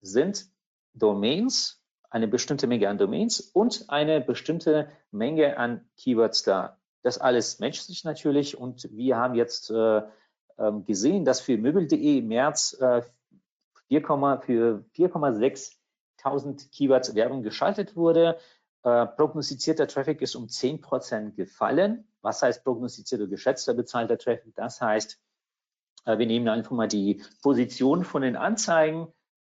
sind 0.00 0.46
Domains, 0.94 1.82
eine 2.10 2.28
bestimmte 2.28 2.66
Menge 2.66 2.88
an 2.88 2.98
Domains 2.98 3.40
und 3.40 3.88
eine 3.88 4.20
bestimmte 4.20 4.90
Menge 5.10 5.56
an 5.56 5.88
Keywords 5.96 6.42
da. 6.42 6.78
Das 7.02 7.18
alles 7.18 7.58
matcht 7.58 7.84
sich 7.84 8.04
natürlich 8.04 8.58
und 8.58 8.88
wir 8.90 9.16
haben 9.16 9.34
jetzt 9.34 9.70
äh, 9.70 10.02
ähm, 10.58 10.84
gesehen, 10.84 11.24
dass 11.24 11.40
für 11.40 11.56
möbel.de 11.56 12.18
im 12.18 12.28
März 12.28 12.76
äh, 12.80 13.02
4, 13.88 14.02
für 14.42 14.84
4,6 14.96 15.76
Keywords 16.72 17.14
Werbung 17.14 17.42
geschaltet 17.42 17.96
wurde. 17.96 18.38
Äh, 18.88 19.06
prognostizierter 19.06 19.86
Traffic 19.86 20.22
ist 20.22 20.34
um 20.34 20.46
10% 20.46 21.34
gefallen. 21.34 22.08
Was 22.22 22.40
heißt 22.40 22.64
prognostizierter, 22.64 23.26
geschätzter 23.26 23.74
bezahlter 23.74 24.16
Traffic? 24.16 24.54
Das 24.54 24.80
heißt, 24.80 25.20
äh, 26.06 26.16
wir 26.16 26.26
nehmen 26.26 26.48
einfach 26.48 26.70
mal 26.70 26.88
die 26.88 27.22
Position 27.42 28.02
von 28.04 28.22
den 28.22 28.34
Anzeigen 28.34 29.08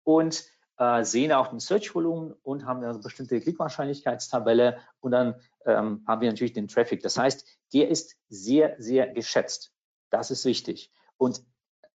und 0.03 0.45
äh, 0.77 1.03
sehen 1.03 1.31
auch 1.31 1.47
den 1.47 1.59
Search-Volumen 1.59 2.33
und 2.41 2.65
haben 2.65 2.83
eine 2.83 2.97
bestimmte 2.97 3.39
Klickwahrscheinlichkeitstabelle 3.39 4.79
und 4.99 5.11
dann 5.11 5.35
ähm, 5.65 6.03
haben 6.07 6.21
wir 6.21 6.29
natürlich 6.29 6.53
den 6.53 6.67
Traffic. 6.67 7.01
Das 7.03 7.17
heißt, 7.17 7.45
der 7.73 7.89
ist 7.89 8.17
sehr, 8.29 8.77
sehr 8.79 9.13
geschätzt. 9.13 9.73
Das 10.09 10.31
ist 10.31 10.43
wichtig. 10.45 10.91
Und 11.17 11.43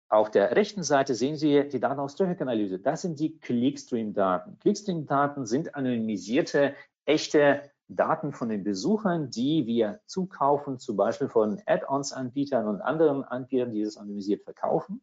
auf 0.08 0.32
der 0.32 0.56
rechten 0.56 0.82
Seite 0.82 1.14
sehen 1.14 1.36
Sie 1.36 1.68
die 1.70 1.80
Daten 1.80 2.00
aus 2.00 2.16
Traffic-Analyse. 2.16 2.80
Das 2.80 3.04
sind 3.04 3.20
die 3.20 3.38
Clickstream-Daten. 3.38 4.58
Clickstream-Daten 4.58 5.46
sind 5.46 5.76
anonymisierte, 5.76 6.74
echte 7.10 7.62
Daten 7.88 8.32
von 8.32 8.50
den 8.50 8.63
Besuchern, 8.63 9.32
die 9.32 9.66
wir 9.66 10.00
zukaufen, 10.06 10.78
zum 10.78 10.96
Beispiel 10.96 11.28
von 11.28 11.60
Add-ons-Anbietern 11.66 12.68
und 12.68 12.82
anderen 12.82 13.24
Anbietern, 13.24 13.72
die 13.72 13.84
das 13.84 13.98
anonymisiert 13.98 14.44
verkaufen. 14.44 15.01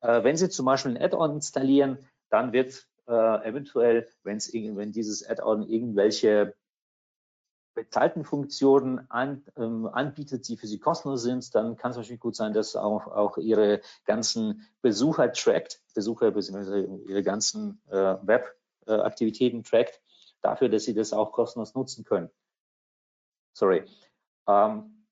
Äh, 0.00 0.24
wenn 0.24 0.36
Sie 0.36 0.48
zum 0.48 0.64
Beispiel 0.64 0.96
ein 0.96 1.02
Add-on 1.02 1.34
installieren, 1.34 1.98
dann 2.30 2.52
wird 2.52 2.88
äh, 3.06 3.12
eventuell, 3.46 4.08
wenn's, 4.22 4.52
wenn 4.52 4.92
dieses 4.92 5.28
Add-on 5.28 5.68
irgendwelche 5.68 6.54
bezahlten 7.74 8.24
Funktionen 8.24 9.08
an, 9.10 9.44
ähm, 9.56 9.86
anbietet, 9.86 10.48
die 10.48 10.56
für 10.56 10.66
Sie 10.66 10.78
kostenlos 10.78 11.22
sind, 11.22 11.54
dann 11.54 11.76
kann 11.76 11.90
es 11.90 11.96
natürlich 11.98 12.20
gut 12.20 12.34
sein, 12.34 12.52
dass 12.52 12.74
auch, 12.74 13.06
auch 13.06 13.36
Ihre 13.36 13.82
ganzen 14.04 14.66
Besucher 14.80 15.30
trackt, 15.32 15.80
Besucher 15.94 16.30
bzw. 16.30 16.88
Ihre 17.06 17.22
ganzen 17.22 17.80
äh, 17.88 18.16
Web-Aktivitäten 18.22 19.62
trackt, 19.62 20.00
dafür, 20.42 20.68
dass 20.68 20.84
Sie 20.84 20.94
das 20.94 21.12
auch 21.12 21.32
kostenlos 21.32 21.74
nutzen 21.74 22.04
können. 22.04 22.30
Sorry. 23.52 23.84
Ähm, 24.46 25.06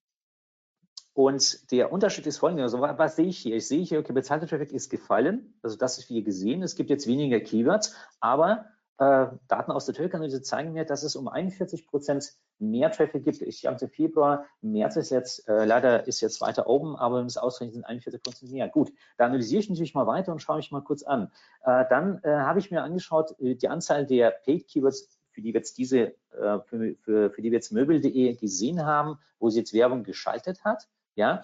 und 1.16 1.70
der 1.72 1.92
Unterschied 1.92 2.26
ist 2.26 2.38
folgender. 2.38 2.64
Also 2.64 2.80
was, 2.80 3.16
sehe 3.16 3.26
ich 3.26 3.38
hier? 3.38 3.56
Ich 3.56 3.66
sehe 3.66 3.82
hier, 3.82 4.00
okay, 4.00 4.12
bezahlter 4.12 4.46
Traffic 4.46 4.70
ist 4.70 4.90
gefallen. 4.90 5.58
Also 5.62 5.76
das 5.76 5.98
ist 5.98 6.10
wie 6.10 6.22
gesehen. 6.22 6.62
Es 6.62 6.76
gibt 6.76 6.90
jetzt 6.90 7.06
weniger 7.06 7.40
Keywords, 7.40 7.96
aber 8.20 8.66
äh, 8.98 9.26
Daten 9.48 9.72
aus 9.72 9.86
der 9.86 9.94
Traffic-Analyse 9.94 10.42
zeigen 10.42 10.72
mir, 10.72 10.84
dass 10.84 11.02
es 11.02 11.16
um 11.16 11.28
41 11.28 11.86
Prozent 11.86 12.34
mehr 12.58 12.90
Traffic 12.90 13.24
gibt. 13.24 13.42
Ich 13.42 13.66
habe 13.66 13.88
Februar, 13.88 14.46
März 14.62 14.96
ist 14.96 15.10
jetzt, 15.10 15.48
äh, 15.48 15.64
leider 15.64 16.06
ist 16.06 16.20
jetzt 16.20 16.40
weiter 16.40 16.66
oben, 16.66 16.96
aber 16.96 17.20
es 17.24 17.36
ausrechnet, 17.36 17.74
sind 17.74 17.84
41 17.84 18.22
Prozent 18.22 18.52
mehr. 18.52 18.68
Gut, 18.68 18.92
da 19.18 19.26
analysiere 19.26 19.60
ich 19.60 19.68
natürlich 19.68 19.94
mal 19.94 20.06
weiter 20.06 20.32
und 20.32 20.40
schaue 20.40 20.56
mich 20.56 20.70
mal 20.70 20.82
kurz 20.82 21.02
an. 21.02 21.30
Äh, 21.62 21.84
dann 21.90 22.20
äh, 22.24 22.30
habe 22.30 22.58
ich 22.58 22.70
mir 22.70 22.82
angeschaut, 22.82 23.38
äh, 23.38 23.54
die 23.54 23.68
Anzahl 23.68 24.06
der 24.06 24.30
Paid 24.30 24.68
Keywords 24.68 25.15
für 25.36 25.42
die 25.42 25.52
wir 25.52 25.60
jetzt 25.60 25.76
diese, 25.76 26.14
äh, 26.32 26.60
für, 26.64 26.96
für, 27.02 27.30
für 27.30 27.42
die 27.42 27.50
wir 27.50 27.58
jetzt 27.58 27.72
möbel.de 27.72 28.36
gesehen 28.36 28.86
haben, 28.86 29.18
wo 29.38 29.50
sie 29.50 29.58
jetzt 29.58 29.74
Werbung 29.74 30.02
geschaltet 30.02 30.64
hat. 30.64 30.88
Ja, 31.14 31.42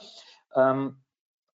ähm, 0.55 0.97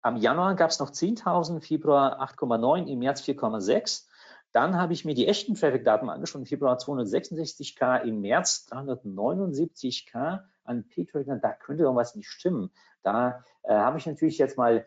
am 0.03 0.17
Januar 0.17 0.57
gab 0.57 0.71
es 0.71 0.81
noch 0.81 0.91
10.000, 0.91 1.61
Februar 1.61 2.21
8,9, 2.21 2.89
im 2.89 2.99
März 2.99 3.23
4,6. 3.23 4.07
Dann 4.51 4.77
habe 4.77 4.95
ich 4.95 5.05
mir 5.05 5.15
die 5.15 5.29
echten 5.29 5.55
Traffic-Daten 5.55 6.11
angeschaut. 6.11 6.41
Im 6.41 6.47
Februar 6.47 6.77
266k, 6.77 8.03
im 8.03 8.21
März 8.21 8.67
379k 8.69 10.41
an 10.65 10.89
P-Trackern. 10.89 11.41
Da 11.41 11.53
könnte 11.53 11.85
irgendwas 11.85 12.17
nicht 12.17 12.29
stimmen. 12.29 12.73
Da 13.05 13.45
äh, 13.63 13.75
habe 13.75 13.99
ich 13.99 14.07
natürlich 14.07 14.39
jetzt 14.39 14.59
mal 14.59 14.87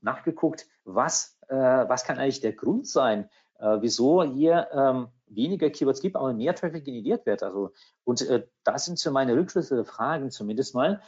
nachgeguckt, 0.00 0.66
was, 0.84 1.38
äh, 1.46 1.54
was 1.54 2.02
kann 2.02 2.18
eigentlich 2.18 2.40
der 2.40 2.54
Grund 2.54 2.88
sein, 2.88 3.30
äh, 3.60 3.78
wieso 3.80 4.24
hier 4.24 4.68
ähm, 4.72 5.08
weniger 5.26 5.70
Keywords 5.70 6.00
gibt, 6.00 6.16
aber 6.16 6.32
mehr 6.32 6.54
Traffic 6.54 6.84
generiert 6.84 7.26
wird. 7.26 7.42
Also, 7.42 7.72
und 8.04 8.22
äh, 8.22 8.46
das 8.64 8.84
sind 8.84 8.98
so 8.98 9.10
meine 9.10 9.36
Rückschlüsse, 9.36 9.84
Fragen 9.84 10.30
zumindest 10.30 10.74
mal 10.74 11.02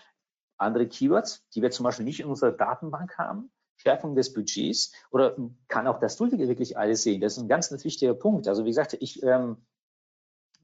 andere 0.56 0.88
Keywords, 0.88 1.46
die 1.54 1.62
wir 1.62 1.70
zum 1.70 1.84
Beispiel 1.84 2.04
nicht 2.04 2.20
in 2.20 2.26
unserer 2.26 2.52
Datenbank 2.52 3.16
haben, 3.16 3.50
Schärfung 3.76 4.16
des 4.16 4.32
Budgets 4.32 4.92
oder 5.10 5.36
kann 5.68 5.86
auch 5.86 6.00
das 6.00 6.16
Tool 6.16 6.32
wirklich 6.32 6.76
alles 6.76 7.04
sehen? 7.04 7.20
Das 7.20 7.36
ist 7.36 7.42
ein 7.42 7.48
ganz, 7.48 7.70
ganz 7.70 7.84
wichtiger 7.84 8.14
Punkt. 8.14 8.48
Also 8.48 8.64
wie 8.64 8.70
gesagt, 8.70 8.96
ich 8.98 9.22
ähm, 9.22 9.58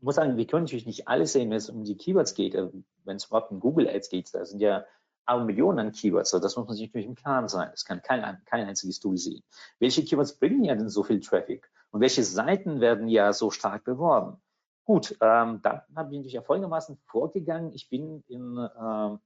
muss 0.01 0.17
sagen, 0.17 0.37
wir 0.37 0.47
können 0.47 0.65
natürlich 0.65 0.87
nicht 0.87 1.07
alles 1.09 1.33
sehen, 1.33 1.51
wenn 1.51 1.57
es 1.57 1.71
um 1.71 1.85
die 1.85 1.97
Keywords 1.97 2.35
geht, 2.35 2.55
äh, 2.55 2.69
wenn 3.05 3.17
es 3.17 3.27
überhaupt 3.27 3.53
um 3.53 3.61
Google 3.61 3.89
Ads 3.89 4.11
geht. 4.11 4.35
Da 4.35 4.45
sind 4.45 4.61
ja 4.61 4.85
aber 5.27 5.45
Millionen 5.45 5.79
an 5.79 5.93
Keywords. 5.93 6.35
Also 6.35 6.43
das 6.43 6.57
muss 6.57 6.67
man 6.67 6.77
sich 6.77 6.89
natürlich 6.89 7.07
im 7.07 7.15
Klaren 7.15 7.49
sein. 7.49 7.69
Das 7.71 7.85
kann 7.85 8.03
kein, 8.03 8.21
kein 8.45 8.67
einziges 8.67 9.01
Tool 9.01 9.17
sehen. 9.17 9.43
Welche 9.79 10.05
Keywords 10.05 10.39
bringen 10.39 10.65
ja 10.65 10.75
denn 10.75 10.89
so 10.89 11.03
viel 11.03 11.21
Traffic? 11.21 11.71
Und 11.95 12.01
welche 12.01 12.25
Seiten 12.25 12.81
werden 12.81 13.07
ja 13.07 13.33
so 13.33 13.53
stark 13.53 13.85
beworben? 13.85 14.43
Gut, 14.83 15.17
ähm, 15.21 15.61
da 15.63 15.87
habe 15.95 16.11
ich 16.11 16.19
natürlich 16.19 16.41
folgendermaßen 16.45 16.99
vorgegangen. 17.07 17.73
Ich 17.73 17.89
bin 17.89 18.25
in 18.27 18.69
ähm, 18.77 19.21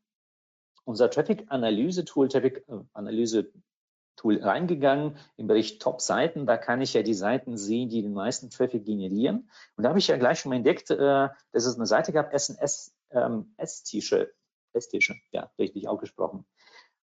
unser 0.84 1.08
Traffic-Analyse-Tool, 1.08 2.28
Traffic-Analyse-Tool 2.28 4.42
reingegangen 4.42 5.16
im 5.38 5.46
Bereich 5.46 5.78
Top-Seiten. 5.78 6.44
Da 6.44 6.58
kann 6.58 6.82
ich 6.82 6.92
ja 6.92 7.02
die 7.02 7.14
Seiten 7.14 7.56
sehen, 7.56 7.88
die 7.88 8.02
den 8.02 8.12
meisten 8.12 8.50
Traffic 8.50 8.84
generieren. 8.84 9.48
Und 9.76 9.84
da 9.84 9.88
habe 9.88 9.98
ich 9.98 10.08
ja 10.08 10.18
gleich 10.18 10.40
schon 10.40 10.50
mal 10.50 10.56
entdeckt, 10.56 10.90
äh, 10.90 11.28
dass 11.52 11.64
es 11.64 11.76
eine 11.76 11.86
Seite 11.86 12.12
gab, 12.12 12.38
SNS 12.38 12.94
ähm, 13.12 13.54
S-Tische, 13.56 14.30
S-Tische, 14.74 15.14
ja, 15.32 15.50
richtig 15.58 15.88
ausgesprochen. 15.88 16.44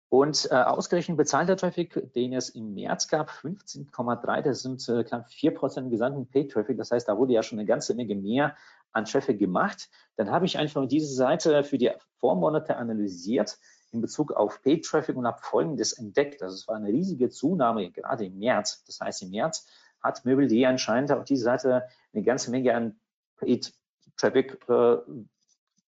Und 0.09 0.47
äh, 0.49 0.55
ausgerechnet 0.55 1.17
bezahlter 1.17 1.55
Traffic, 1.55 2.11
den 2.13 2.33
es 2.33 2.49
im 2.49 2.73
März 2.73 3.07
gab, 3.09 3.29
15,3, 3.29 4.41
das 4.41 4.63
sind 4.63 4.89
äh, 4.89 5.03
knapp 5.03 5.27
4% 5.27 5.89
gesamten 5.89 6.27
Paid-Traffic. 6.27 6.77
Das 6.77 6.89
heißt, 6.89 7.07
da 7.07 7.17
wurde 7.17 7.33
ja 7.33 7.43
schon 7.43 7.59
eine 7.59 7.67
ganze 7.67 7.93
Menge 7.93 8.15
mehr 8.15 8.55
an 8.91 9.05
Traffic 9.05 9.37
gemacht. 9.37 9.87
Dann 10.15 10.31
habe 10.31 10.47
ich 10.47 10.57
einfach 10.57 10.87
diese 10.87 11.13
Seite 11.13 11.63
für 11.63 11.77
die 11.77 11.91
Vormonate 12.19 12.75
analysiert 12.75 13.59
in 13.91 14.01
Bezug 14.01 14.31
auf 14.31 14.61
Paid 14.63 14.83
Traffic 14.83 15.15
und 15.15 15.27
habe 15.27 15.39
Folgendes 15.41 15.93
entdeckt. 15.93 16.41
Also 16.41 16.55
es 16.55 16.67
war 16.67 16.75
eine 16.75 16.89
riesige 16.89 17.29
Zunahme 17.29 17.91
gerade 17.91 18.25
im 18.25 18.39
März. 18.39 18.83
Das 18.85 18.99
heißt, 18.99 19.21
im 19.21 19.29
März 19.29 19.67
hat 20.01 20.25
Möbel.de 20.25 20.65
anscheinend 20.65 21.11
auf 21.11 21.23
diese 21.25 21.43
Seite 21.43 21.83
eine 22.13 22.23
ganze 22.23 22.49
Menge 22.49 22.73
an 22.73 22.99
Paid 23.37 23.73
Traffic 24.17 24.57
äh, 24.69 24.97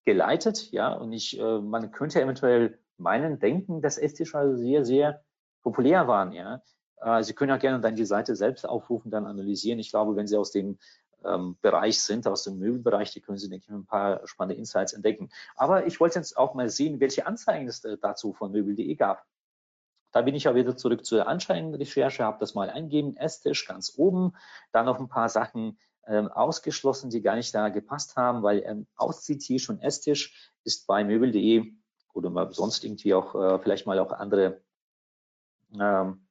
geleitet. 0.06 0.72
Ja, 0.72 0.94
und 0.94 1.12
ich, 1.12 1.40
äh, 1.40 1.60
man 1.60 1.92
könnte 1.92 2.22
eventuell 2.22 2.78
meinen, 3.02 3.40
denken, 3.40 3.82
dass 3.82 3.98
Esstisch 3.98 4.36
also 4.36 4.56
sehr, 4.58 4.86
sehr 4.86 5.24
populär 5.62 6.08
waren. 6.08 6.32
Ja, 6.32 6.62
Äh, 7.02 7.24
Sie 7.24 7.34
können 7.34 7.52
auch 7.52 7.60
gerne 7.60 7.80
dann 7.82 7.96
die 7.96 8.06
Seite 8.06 8.36
selbst 8.36 8.68
aufrufen, 8.68 9.12
dann 9.12 9.26
analysieren. 9.26 9.80
Ich 9.80 9.90
glaube, 9.90 10.16
wenn 10.16 10.28
Sie 10.28 10.38
aus 10.38 10.52
dem 10.52 10.78
ähm, 11.26 11.58
Bereich 11.62 12.02
sind, 12.02 12.28
aus 12.28 12.44
dem 12.44 12.60
Möbelbereich, 12.60 13.12
die 13.12 13.22
können 13.22 13.38
Sie, 13.38 13.50
denke 13.50 13.66
ich, 13.68 13.74
ein 13.74 13.86
paar 13.86 14.26
spannende 14.28 14.56
Insights 14.60 14.94
entdecken. 14.94 15.30
Aber 15.56 15.86
ich 15.86 16.00
wollte 16.00 16.20
jetzt 16.20 16.38
auch 16.38 16.54
mal 16.54 16.70
sehen, 16.70 17.00
welche 17.00 17.26
Anzeigen 17.26 17.68
es 17.68 17.84
äh, 17.84 17.98
dazu 18.00 18.34
von 18.34 18.52
möbel.de 18.52 18.96
gab. 18.96 19.26
Da 20.12 20.22
bin 20.22 20.36
ich 20.36 20.48
auch 20.48 20.56
wieder 20.56 20.76
zurück 20.76 21.06
zur 21.06 21.28
Anscheinrecherche, 21.28 22.24
habe 22.24 22.40
das 22.40 22.54
mal 22.54 22.70
eingegeben, 22.70 23.16
Esstisch 23.16 23.66
ganz 23.66 23.94
oben, 23.98 24.34
da 24.72 24.84
noch 24.84 25.00
ein 25.00 25.08
paar 25.08 25.30
Sachen 25.30 25.80
ähm, 26.06 26.28
ausgeschlossen, 26.28 27.10
die 27.10 27.22
gar 27.22 27.36
nicht 27.36 27.56
da 27.56 27.70
gepasst 27.70 28.16
haben, 28.18 28.44
weil 28.44 28.64
ähm, 28.66 28.88
auszieht 28.96 29.42
hier 29.42 29.60
schon 29.60 29.80
Esstisch 29.80 30.52
ist 30.64 30.86
bei 30.86 31.04
möbel.de 31.04 31.74
oder 32.14 32.52
sonst 32.54 32.84
irgendwie 32.84 33.14
auch 33.14 33.36
äh, 33.36 33.60
vielleicht 33.60 33.86
mal 33.86 34.00
auch 34.00 34.12
andere 34.12 34.62
ähm, 35.80 36.28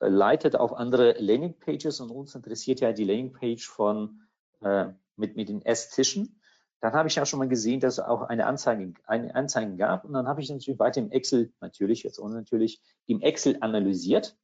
leitet 0.00 0.56
auf 0.56 0.72
andere 0.74 1.12
Landingpages 1.18 2.00
und 2.00 2.10
uns 2.10 2.34
interessiert 2.34 2.80
ja 2.80 2.92
die 2.92 3.04
Landingpage 3.04 3.68
von 3.68 4.22
äh, 4.60 4.88
mit, 5.16 5.36
mit 5.36 5.48
den 5.48 5.62
Esstischen. 5.62 6.40
Dann 6.80 6.94
habe 6.94 7.08
ich 7.08 7.14
ja 7.14 7.24
schon 7.24 7.38
mal 7.38 7.48
gesehen, 7.48 7.78
dass 7.78 7.94
es 7.94 8.04
auch 8.04 8.22
eine 8.22 8.46
Anzeige, 8.46 8.94
eine 9.06 9.34
Anzeige 9.36 9.76
gab. 9.76 10.04
Und 10.04 10.14
dann 10.14 10.26
habe 10.26 10.40
ich 10.40 10.50
natürlich 10.50 10.80
weiter 10.80 11.00
im 11.00 11.12
Excel, 11.12 11.52
natürlich 11.60 12.02
jetzt 12.02 12.18
ohne 12.18 12.34
natürlich, 12.34 12.82
im 13.06 13.20
Excel 13.20 13.58
analysiert, 13.60 14.36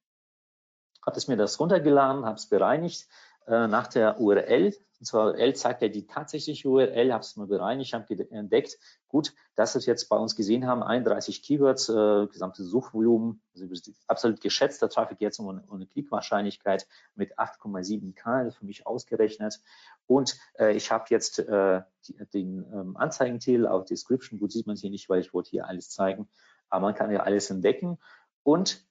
habe 1.05 1.17
es 1.17 1.27
mir 1.27 1.37
das 1.37 1.59
runtergeladen, 1.59 2.25
habe 2.25 2.37
es 2.37 2.49
bereinigt 2.49 3.09
äh, 3.47 3.67
nach 3.67 3.89
der 3.89 4.21
URL 4.21 4.73
und 5.01 5.07
zwar 5.07 5.27
URL 5.27 5.55
zeigt 5.55 5.83
ja 5.83 5.89
die 5.89 6.07
tatsächliche 6.07 6.69
URL, 6.69 7.13
habe 7.13 7.23
es 7.23 7.37
mal 7.37 7.47
bereinigt, 7.47 7.93
habe 7.93 8.31
entdeckt, 8.31 8.79
gut, 9.07 9.33
dass 9.55 9.75
wir 9.75 9.83
jetzt 9.83 10.09
bei 10.09 10.17
uns 10.17 10.35
gesehen 10.35 10.67
haben, 10.67 10.83
31 10.83 11.43
Keywords, 11.43 11.89
äh, 11.89 12.27
gesamtes 12.27 12.67
Suchvolumen, 12.67 13.41
also 13.55 13.67
absolut 14.09 14.41
geschätzter 14.41 14.89
Traffic 14.89 15.21
jetzt 15.21 15.39
ohne, 15.39 15.63
ohne 15.71 15.87
Klickwahrscheinlichkeit 15.87 16.89
mit 17.15 17.39
8,7K, 17.39 18.45
das 18.45 18.57
für 18.57 18.67
mich 18.67 18.87
ausgerechnet. 18.87 19.61
Und 20.07 20.37
äh, 20.59 20.75
ich 20.75 20.91
habe 20.91 21.05
jetzt 21.11 21.39
äh, 21.39 21.83
die, 22.07 22.17
den 22.35 22.65
ähm, 22.73 22.97
Anzeigentitel 22.97 23.67
auf 23.67 23.85
Description, 23.85 24.41
gut 24.41 24.51
sieht 24.51 24.67
man 24.67 24.77
hier 24.77 24.91
nicht, 24.91 25.09
weil 25.09 25.21
ich 25.21 25.33
wollte 25.33 25.51
hier 25.51 25.67
alles 25.69 25.91
zeigen, 25.91 26.29
aber 26.71 26.87
man 26.87 26.95
kann 26.95 27.13
ja 27.13 27.21
alles 27.21 27.51
entdecken. 27.51 27.99
Und 28.43 28.85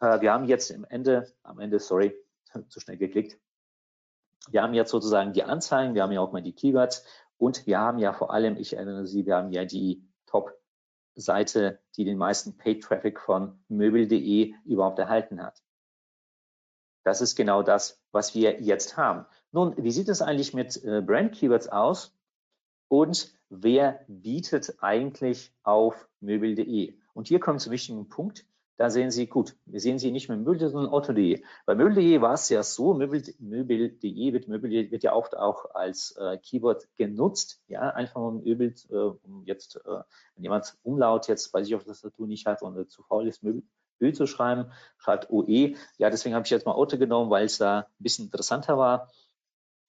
äh, 0.00 0.20
wir 0.20 0.32
haben 0.32 0.46
jetzt 0.46 0.74
am 0.74 0.84
Ende, 0.84 1.32
am 1.44 1.60
Ende, 1.60 1.78
sorry, 1.78 2.16
zu 2.68 2.80
schnell 2.80 2.96
geklickt, 2.96 3.38
wir 4.50 4.62
haben 4.62 4.74
jetzt 4.74 4.90
sozusagen 4.90 5.32
die 5.32 5.44
Anzeigen, 5.44 5.94
wir 5.94 6.02
haben 6.02 6.12
ja 6.12 6.20
auch 6.20 6.32
mal 6.32 6.42
die 6.42 6.54
Keywords 6.54 7.04
und 7.38 7.66
wir 7.66 7.78
haben 7.78 7.98
ja 7.98 8.12
vor 8.12 8.32
allem, 8.32 8.56
ich 8.56 8.74
erinnere 8.74 9.06
Sie, 9.06 9.26
wir 9.26 9.36
haben 9.36 9.50
ja 9.50 9.64
die 9.64 10.06
Top-Seite, 10.26 11.80
die 11.96 12.04
den 12.04 12.18
meisten 12.18 12.56
Paid-Traffic 12.56 13.20
von 13.20 13.58
möbel.de 13.68 14.54
überhaupt 14.64 14.98
erhalten 14.98 15.42
hat. 15.42 15.62
Das 17.04 17.20
ist 17.20 17.36
genau 17.36 17.62
das, 17.62 18.02
was 18.10 18.34
wir 18.34 18.60
jetzt 18.60 18.96
haben. 18.96 19.26
Nun, 19.52 19.76
wie 19.76 19.92
sieht 19.92 20.08
es 20.08 20.22
eigentlich 20.22 20.54
mit 20.54 20.82
äh, 20.84 21.00
Brand-Keywords 21.00 21.68
aus? 21.68 22.12
Und 22.88 23.32
wer 23.48 24.04
bietet 24.08 24.76
eigentlich 24.80 25.54
auf 25.62 26.08
möbel.de? 26.20 26.98
Und 27.14 27.28
hier 27.28 27.40
kommt 27.40 27.60
zum 27.60 27.72
wichtigen 27.72 28.08
Punkt. 28.08 28.44
Da 28.78 28.90
sehen 28.90 29.10
Sie, 29.10 29.26
gut, 29.26 29.56
wir 29.64 29.80
sehen 29.80 29.98
Sie 29.98 30.10
nicht 30.10 30.28
mehr 30.28 30.36
Möbel, 30.36 30.68
sondern 30.68 30.92
Otto.de. 30.92 31.42
Bei 31.64 31.74
Möbel.de 31.74 32.20
war 32.20 32.34
es 32.34 32.48
ja 32.50 32.62
so, 32.62 32.92
Möbel.de 32.92 33.34
Möbel 33.38 33.96
wird, 33.98 34.48
Möbel 34.48 34.90
wird 34.90 35.02
ja 35.02 35.14
oft 35.14 35.36
auch 35.36 35.74
als 35.74 36.14
äh, 36.18 36.36
Keyword 36.38 36.86
genutzt, 36.96 37.62
ja, 37.68 37.80
einfach 37.90 38.20
um 38.20 38.42
Möbel, 38.44 38.74
äh, 38.90 38.94
um 38.94 39.44
jetzt, 39.46 39.76
äh, 39.76 40.02
wenn 40.34 40.42
jemand 40.42 40.76
Umlaut 40.82 41.26
jetzt 41.28 41.52
bei 41.52 41.62
sich 41.62 41.74
auf 41.74 41.84
der 41.84 41.94
Tastatur 41.94 42.26
nicht 42.26 42.46
hat 42.46 42.60
und 42.60 42.90
zu 42.90 43.02
faul 43.02 43.26
ist, 43.26 43.42
Möbel, 43.42 43.62
Ö 43.98 44.12
zu 44.12 44.26
schreiben, 44.26 44.70
schreibt 44.98 45.30
OE. 45.30 45.74
Ja, 45.96 46.10
deswegen 46.10 46.34
habe 46.34 46.44
ich 46.44 46.50
jetzt 46.50 46.66
mal 46.66 46.76
Otto 46.76 46.98
genommen, 46.98 47.30
weil 47.30 47.46
es 47.46 47.56
da 47.56 47.80
ein 47.80 47.86
bisschen 47.98 48.26
interessanter 48.26 48.76
war. 48.76 49.10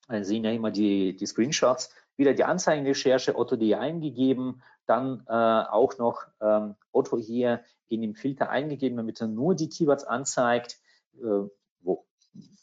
Dann 0.07 0.23
sehen 0.23 0.45
ja 0.45 0.51
immer 0.51 0.71
die, 0.71 1.15
die 1.17 1.25
Screenshots. 1.25 1.89
Wieder 2.17 2.33
die 2.33 2.43
Anzeigenrecherche, 2.43 3.37
Otto.de 3.37 3.75
eingegeben, 3.75 4.61
dann 4.85 5.23
äh, 5.27 5.31
auch 5.31 5.97
noch 5.97 6.25
ähm, 6.41 6.75
Otto 6.91 7.17
hier 7.17 7.61
in 7.87 8.01
dem 8.01 8.15
Filter 8.15 8.49
eingegeben, 8.49 8.97
damit 8.97 9.21
er 9.21 9.27
nur 9.27 9.55
die 9.55 9.69
Keywords 9.69 10.03
anzeigt, 10.03 10.79
äh, 11.15 11.47
wo 11.81 12.05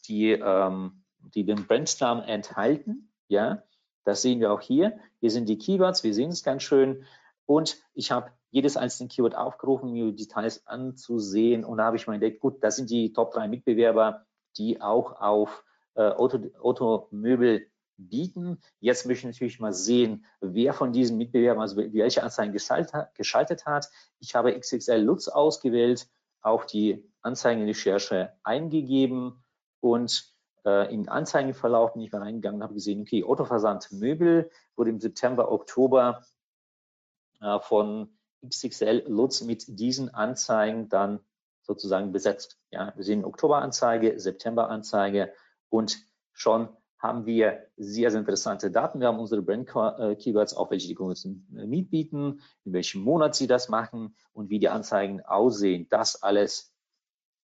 die, 0.06 0.32
ähm, 0.32 1.04
die 1.34 1.44
den 1.44 1.66
Brandnamen 1.66 2.24
enthalten. 2.24 3.10
Ja, 3.28 3.62
das 4.04 4.22
sehen 4.22 4.40
wir 4.40 4.52
auch 4.52 4.60
hier. 4.60 4.98
Hier 5.20 5.30
sind 5.30 5.48
die 5.48 5.58
Keywords, 5.58 6.04
wir 6.04 6.14
sehen 6.14 6.30
es 6.30 6.42
ganz 6.42 6.62
schön. 6.62 7.04
Und 7.46 7.78
ich 7.94 8.10
habe 8.10 8.30
jedes 8.50 8.76
einzelne 8.76 9.08
Keyword 9.08 9.34
aufgerufen, 9.34 9.92
mir 9.92 10.06
die 10.12 10.26
Details 10.26 10.66
anzusehen. 10.66 11.64
Und 11.64 11.78
da 11.78 11.84
habe 11.84 11.96
ich 11.96 12.06
mal 12.06 12.14
entdeckt, 12.14 12.40
gut, 12.40 12.62
das 12.62 12.76
sind 12.76 12.90
die 12.90 13.12
Top 13.12 13.32
3 13.32 13.48
Mitbewerber, 13.48 14.26
die 14.56 14.80
auch 14.80 15.20
auf 15.20 15.64
äh, 15.94 16.02
Auto, 16.02 16.38
Automöbel 16.60 17.66
bieten. 17.96 18.60
Jetzt 18.80 19.06
möchte 19.06 19.28
ich 19.28 19.34
natürlich 19.34 19.60
mal 19.60 19.72
sehen, 19.72 20.24
wer 20.40 20.72
von 20.72 20.92
diesen 20.92 21.16
Mitbewerbern, 21.18 21.62
also 21.62 21.76
welche 21.76 22.22
Anzeigen 22.22 22.52
geschaltet 22.52 23.66
hat. 23.66 23.90
Ich 24.18 24.34
habe 24.34 24.58
XXL 24.58 25.00
Lutz 25.00 25.28
ausgewählt, 25.28 26.08
auch 26.40 26.64
die 26.64 27.08
Anzeigenrecherche 27.22 28.32
eingegeben 28.42 29.42
und 29.80 30.34
äh, 30.64 30.92
im 30.92 31.08
Anzeigenverlauf 31.08 31.94
bin 31.94 32.02
ich 32.02 32.12
mal 32.12 32.22
reingegangen 32.22 32.60
und 32.60 32.64
habe 32.64 32.74
gesehen, 32.74 33.02
okay, 33.02 33.24
Autoversand 33.24 33.92
Möbel 33.92 34.50
wurde 34.76 34.90
im 34.90 35.00
September, 35.00 35.50
Oktober 35.50 36.24
äh, 37.40 37.60
von 37.60 38.16
XXL 38.46 39.04
Lutz 39.06 39.42
mit 39.42 39.64
diesen 39.68 40.12
Anzeigen 40.12 40.88
dann 40.88 41.20
sozusagen 41.62 42.12
besetzt. 42.12 42.58
Ja, 42.70 42.92
wir 42.94 43.04
sehen 43.04 43.24
Oktoberanzeige, 43.24 44.18
Septemberanzeige 44.20 45.32
und 45.70 45.98
schon 46.32 46.68
haben 47.04 47.26
wir 47.26 47.66
sehr, 47.76 48.10
sehr 48.10 48.18
interessante 48.18 48.70
Daten. 48.70 48.98
Wir 48.98 49.08
haben 49.08 49.18
unsere 49.18 49.42
Brand-Keywords, 49.42 50.56
auch 50.56 50.70
welche 50.70 50.88
die 50.88 50.94
Kunden 50.94 51.46
mitbieten, 51.50 52.40
in 52.64 52.72
welchem 52.72 53.02
Monat 53.02 53.34
sie 53.34 53.46
das 53.46 53.68
machen 53.68 54.16
und 54.32 54.48
wie 54.48 54.58
die 54.58 54.70
Anzeigen 54.70 55.20
aussehen. 55.20 55.86
Das 55.90 56.22
alles 56.22 56.74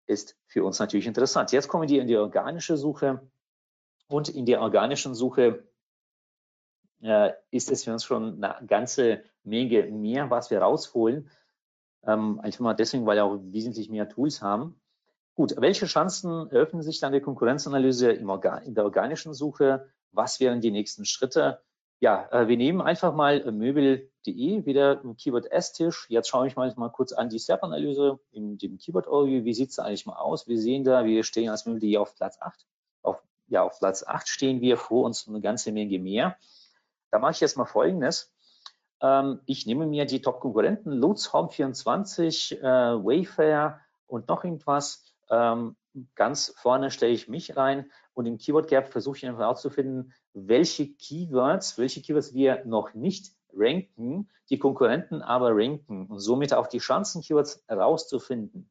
ist 0.07 0.37
für 0.47 0.63
uns 0.63 0.79
natürlich 0.79 1.07
interessant. 1.07 1.51
Jetzt 1.51 1.67
kommen 1.67 1.89
wir 1.89 2.01
in 2.01 2.07
die 2.07 2.15
organische 2.15 2.77
Suche 2.77 3.29
und 4.07 4.29
in 4.29 4.45
der 4.45 4.61
organischen 4.61 5.13
Suche 5.13 5.67
äh, 7.01 7.33
ist 7.51 7.69
es 7.69 7.83
für 7.83 7.91
uns 7.91 8.05
schon 8.05 8.41
eine 8.41 8.65
ganze 8.65 9.23
Menge 9.43 9.83
mehr, 9.91 10.29
was 10.29 10.49
wir 10.51 10.61
rausholen. 10.61 11.29
Ähm, 12.03 12.39
einfach 12.39 12.61
mal 12.61 12.75
deswegen, 12.75 13.05
weil 13.05 13.17
wir 13.17 13.25
auch 13.25 13.39
wesentlich 13.41 13.89
mehr 13.89 14.07
Tools 14.07 14.41
haben. 14.41 14.78
Gut, 15.39 15.53
welche 15.55 15.85
Chancen 15.85 16.51
eröffnen 16.51 16.81
sich 16.81 16.99
dann 16.99 17.13
der 17.13 17.21
Konkurrenzanalyse 17.21 18.11
in 18.11 18.27
der 18.75 18.83
organischen 18.83 19.33
Suche? 19.33 19.87
Was 20.11 20.41
wären 20.41 20.59
die 20.59 20.69
nächsten 20.69 21.05
Schritte? 21.05 21.61
Ja, 22.01 22.27
äh, 22.33 22.49
wir 22.49 22.57
nehmen 22.57 22.81
einfach 22.81 23.15
mal 23.15 23.49
möbel.de, 23.49 24.65
wieder 24.65 24.99
ein 25.01 25.15
Keyword 25.15 25.49
S-Tisch. 25.49 26.07
Jetzt 26.09 26.27
schaue 26.27 26.47
ich 26.47 26.57
mal, 26.57 26.73
mal 26.75 26.89
kurz 26.89 27.13
an 27.13 27.29
die 27.29 27.39
SERP-Analyse 27.39 28.19
in 28.31 28.57
dem 28.57 28.79
Keyword 28.79 29.07
Overview. 29.07 29.45
Wie 29.45 29.53
sieht 29.53 29.69
es 29.69 29.79
eigentlich 29.79 30.05
mal 30.05 30.17
aus? 30.17 30.45
Wir 30.49 30.59
sehen 30.59 30.83
da, 30.83 31.05
wir 31.05 31.23
stehen 31.23 31.49
als 31.49 31.65
möbel.de 31.65 31.95
auf 31.95 32.15
Platz 32.15 32.37
8. 32.41 32.67
Auf, 33.01 33.23
ja, 33.47 33.63
auf 33.63 33.79
Platz 33.79 34.03
8 34.05 34.27
stehen 34.27 34.59
wir 34.59 34.75
vor 34.75 35.05
uns 35.05 35.25
eine 35.25 35.39
ganze 35.39 35.71
Menge 35.71 35.99
mehr. 35.99 36.35
Da 37.11 37.19
mache 37.19 37.31
ich 37.31 37.39
jetzt 37.39 37.55
mal 37.55 37.63
Folgendes. 37.63 38.33
Ähm, 38.99 39.39
ich 39.45 39.65
nehme 39.65 39.85
mir 39.85 40.03
die 40.03 40.21
Top-Konkurrenten, 40.21 40.91
Lutz 40.91 41.31
Home 41.31 41.47
24, 41.47 42.61
äh, 42.61 42.61
Wayfair 42.61 43.79
und 44.05 44.27
noch 44.27 44.43
irgendwas 44.43 45.08
ähm, 45.29 45.75
ganz 46.15 46.53
vorne 46.57 46.91
stelle 46.91 47.13
ich 47.13 47.27
mich 47.27 47.57
rein 47.57 47.89
und 48.13 48.25
im 48.25 48.37
Keyword 48.37 48.67
Gap 48.67 48.89
versuche 48.89 49.17
ich 49.17 49.25
einfach 49.25 49.41
herauszufinden, 49.41 50.13
welche 50.33 50.93
Keywords, 50.93 51.77
welche 51.77 52.01
Keywords 52.01 52.33
wir 52.33 52.63
noch 52.65 52.93
nicht 52.93 53.33
ranken, 53.53 54.29
die 54.49 54.59
Konkurrenten 54.59 55.21
aber 55.21 55.55
ranken 55.55 56.07
und 56.07 56.19
somit 56.19 56.53
auch 56.53 56.67
die 56.67 56.77
Chancen, 56.79 57.21
Keywords 57.21 57.63
herauszufinden. 57.67 58.69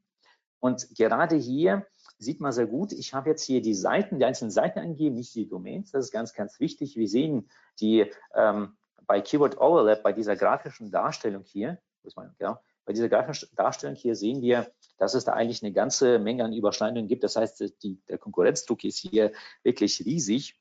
Und 0.59 0.95
gerade 0.95 1.35
hier 1.35 1.85
sieht 2.17 2.41
man 2.41 2.51
sehr 2.51 2.67
gut, 2.67 2.91
ich 2.91 3.13
habe 3.13 3.29
jetzt 3.29 3.43
hier 3.43 3.61
die 3.61 3.73
Seiten, 3.73 4.19
die 4.19 4.25
einzelnen 4.25 4.51
Seiten 4.51 4.79
angegeben, 4.79 5.15
nicht 5.15 5.33
die 5.35 5.47
Domains. 5.47 5.91
Das 5.91 6.05
ist 6.05 6.11
ganz, 6.11 6.33
ganz 6.33 6.59
wichtig. 6.59 6.97
Wir 6.97 7.07
sehen 7.07 7.49
die 7.79 8.11
ähm, 8.33 8.77
bei 9.07 9.21
Keyword 9.21 9.59
Overlap, 9.59 10.03
bei 10.03 10.11
dieser 10.11 10.35
grafischen 10.35 10.91
Darstellung 10.91 11.43
hier, 11.45 11.79
muss 12.03 12.15
man, 12.15 12.35
genau, 12.37 12.57
bei 12.89 12.93
dieser 12.93 13.07
Darstellung 13.09 13.95
hier 13.95 14.15
sehen 14.15 14.41
wir, 14.41 14.71
dass 14.97 15.13
es 15.13 15.23
da 15.23 15.33
eigentlich 15.33 15.61
eine 15.61 15.71
ganze 15.73 16.17
Menge 16.17 16.43
an 16.43 16.53
Überschneidungen 16.53 17.07
gibt. 17.07 17.23
Das 17.23 17.35
heißt, 17.35 17.83
die, 17.83 18.01
der 18.09 18.17
Konkurrenzdruck 18.17 18.83
ist 18.83 18.97
hier 18.97 19.31
wirklich 19.61 20.03
riesig. 20.07 20.59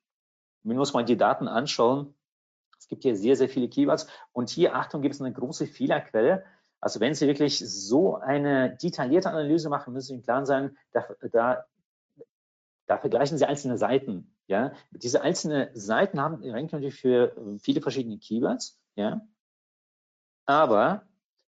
Man 0.62 0.76
muss 0.76 0.92
mal 0.92 1.06
die 1.06 1.16
Daten 1.16 1.48
anschauen. 1.48 2.14
Es 2.78 2.86
gibt 2.86 3.04
hier 3.04 3.16
sehr, 3.16 3.34
sehr 3.34 3.48
viele 3.48 3.70
Keywords. 3.70 4.08
Und 4.32 4.50
hier, 4.50 4.74
Achtung, 4.74 5.00
gibt 5.00 5.14
es 5.14 5.22
eine 5.22 5.32
große 5.32 5.66
Fehlerquelle. 5.66 6.44
Also 6.82 7.00
wenn 7.00 7.14
Sie 7.14 7.26
wirklich 7.26 7.60
so 7.60 8.16
eine 8.16 8.76
detaillierte 8.76 9.30
Analyse 9.30 9.70
machen, 9.70 9.94
müssen 9.94 10.08
Sie 10.08 10.14
im 10.16 10.22
Klaren 10.22 10.44
sein, 10.44 10.76
da, 10.92 11.08
da, 11.32 11.64
da 12.88 12.98
vergleichen 12.98 13.38
Sie 13.38 13.46
einzelne 13.46 13.78
Seiten. 13.78 14.36
Ja, 14.48 14.74
diese 14.90 15.22
einzelnen 15.22 15.74
Seiten 15.74 16.20
haben 16.20 16.40
natürlich 16.42 16.94
für 16.94 17.58
viele 17.58 17.80
verschiedene 17.80 18.18
Keywords. 18.18 18.78
Ja, 18.96 19.26
aber 20.44 21.07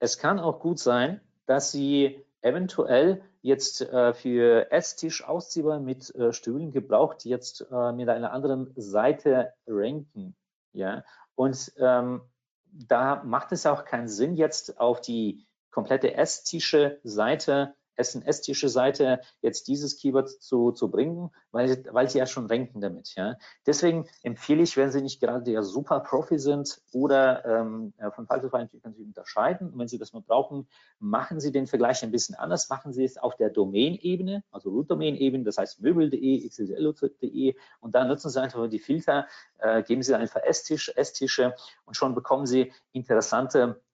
es 0.02 0.18
kann 0.18 0.40
auch 0.40 0.60
gut 0.60 0.80
sein, 0.80 1.22
dass 1.46 1.72
Sie 1.72 2.26
eventuell 2.42 3.22
jetzt 3.42 3.82
äh, 3.82 4.14
für 4.14 4.72
Esstisch 4.72 5.24
ausziehbar 5.24 5.80
mit 5.80 6.14
äh, 6.16 6.34
Stühlen 6.34 6.72
gebraucht, 6.72 7.24
jetzt 7.24 7.68
äh, 7.72 7.92
mit 7.92 8.10
einer 8.10 8.34
anderen 8.34 8.74
Seite 8.76 9.54
ranken. 9.68 10.36
Ja, 10.74 11.04
und 11.36 11.72
ähm, 11.78 12.22
da 12.66 13.24
macht 13.24 13.52
es 13.52 13.66
auch 13.66 13.86
keinen 13.86 14.08
Sinn, 14.08 14.36
jetzt 14.36 14.80
auf 14.80 15.02
die 15.02 15.46
komplette 15.70 16.16
Esstische-Seite 16.16 17.76
SNS-tische 17.98 18.70
Seite 18.70 19.22
jetzt 19.42 19.68
dieses 19.68 19.98
Keyword 19.98 20.30
zu, 20.30 20.72
zu 20.72 20.90
bringen, 20.90 21.32
weil, 21.52 21.84
weil 21.92 22.10
sie 22.10 22.20
ja 22.20 22.26
schon 22.26 22.48
ranken 22.48 22.82
damit. 22.82 23.14
Ja. 23.16 23.38
Deswegen 23.66 24.08
empfehle 24.24 24.64
ich, 24.64 24.78
wenn 24.78 24.92
Sie 24.92 25.02
nicht 25.02 25.20
gerade 25.20 25.44
der 25.44 25.64
super 25.64 26.00
Profi 26.00 26.40
sind 26.40 26.82
oder 26.92 27.46
ähm, 27.46 27.94
von 28.16 28.28
Fall 28.28 28.42
zu 28.42 28.50
Fall 28.50 28.68
können 28.82 28.96
Sie 28.96 29.04
unterscheiden. 29.04 29.72
Und 29.72 29.80
wenn 29.80 29.88
Sie 29.88 29.98
das 29.98 30.14
mal 30.14 30.22
brauchen, 30.22 30.68
machen 31.00 31.40
Sie 31.40 31.52
den 31.52 31.68
Vergleich 31.68 32.04
ein 32.04 32.12
bisschen 32.12 32.36
anders. 32.36 32.70
Machen 32.70 32.94
Sie 32.94 33.04
es 33.04 33.18
auf 33.18 33.36
der 33.36 33.50
Domain-Ebene, 33.50 34.44
also 34.52 34.70
Root-Domain-Ebene, 34.70 35.44
das 35.44 35.58
heißt 35.58 35.82
möbel.de, 35.82 36.48
xsl.de 36.48 37.56
und 37.80 37.96
dann 37.96 38.08
nutzen 38.08 38.30
Sie 38.30 38.42
einfach 38.42 38.68
die 38.70 38.80
Filter, 38.80 39.28
äh, 39.60 39.84
geben 39.84 40.04
Sie 40.04 40.16
einfach 40.16 40.42
S-Tisch, 40.44 40.92
S-Tische 40.96 41.56
und 41.86 41.96
schon 41.96 42.16
bekommen 42.16 42.46
Sie 42.46 42.72
interessante 42.92 43.62
äh, 43.62 43.74
äh, 43.74 43.91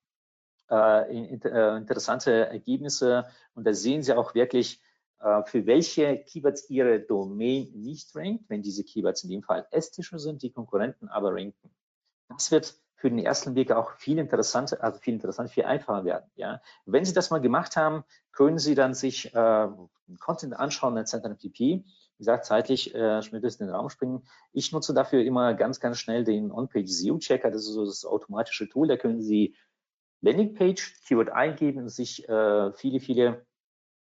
interessante 0.70 2.48
Ergebnisse 2.48 3.26
und 3.54 3.66
da 3.66 3.74
sehen 3.74 4.04
Sie 4.04 4.14
auch 4.14 4.36
wirklich, 4.36 4.82
äh, 5.20 5.44
für 5.46 5.66
welche 5.66 6.18
Keywords 6.18 6.70
Ihre 6.70 7.00
Domain 7.00 7.72
nicht 7.74 8.16
rankt, 8.16 8.50
wenn 8.50 8.62
diese 8.62 8.84
Keywords 8.84 9.24
in 9.24 9.30
dem 9.30 9.44
Fall 9.44 9.68
ästischer 9.72 10.20
sind, 10.20 10.44
die 10.44 10.52
Konkurrenten 10.52 11.08
aber 11.08 11.34
ranken. 11.34 11.72
Das 12.30 12.52
wird 12.52 12.76
für 12.96 13.10
den 13.10 13.20
ersten 13.20 13.56
Weg 13.56 13.72
auch 13.72 13.92
viel 13.94 14.18
interessanter, 14.18 14.84
also 14.84 15.00
viel 15.00 15.14
interessanter, 15.14 15.52
viel 15.52 15.66
einfacher 15.66 16.04
werden. 16.04 16.30
Ja. 16.36 16.62
Wenn 16.86 17.06
Sie 17.06 17.14
das 17.14 17.30
mal 17.30 17.40
gemacht 17.40 17.76
haben, 17.76 18.04
können 18.32 18.58
Sie 18.58 18.76
dann 18.76 18.94
sich 18.94 19.34
äh, 19.34 19.68
Content 20.20 20.56
anschauen 20.56 20.98
etc. 20.98 21.16
pp. 21.40 21.84
Wie 21.84 21.84
gesagt, 22.18 22.46
zeitlich 22.46 22.96
äh, 22.96 23.20
ist 23.20 23.32
in 23.62 23.68
den 23.68 23.76
Raum 23.76 23.90
springen. 23.90 24.28
Ich 24.52 24.72
nutze 24.72 24.96
dafür 24.96 25.24
immer 25.24 25.54
ganz, 25.54 25.80
ganz 25.80 26.00
schnell 26.00 26.24
den 26.24 26.52
On-Page 26.52 26.90
SEO-Checker. 26.90 27.52
Das 27.52 27.62
ist 27.62 27.74
so 27.74 27.86
das 27.86 28.04
automatische 28.04 28.68
Tool. 28.68 28.88
Da 28.88 28.98
können 28.98 29.22
Sie 29.22 29.56
Landingpage, 30.22 31.02
Keyword 31.06 31.30
eingeben 31.30 31.84
und 31.84 31.90
sich 31.90 32.28
äh, 32.28 32.74
viele, 32.74 33.00
viele 33.00 33.46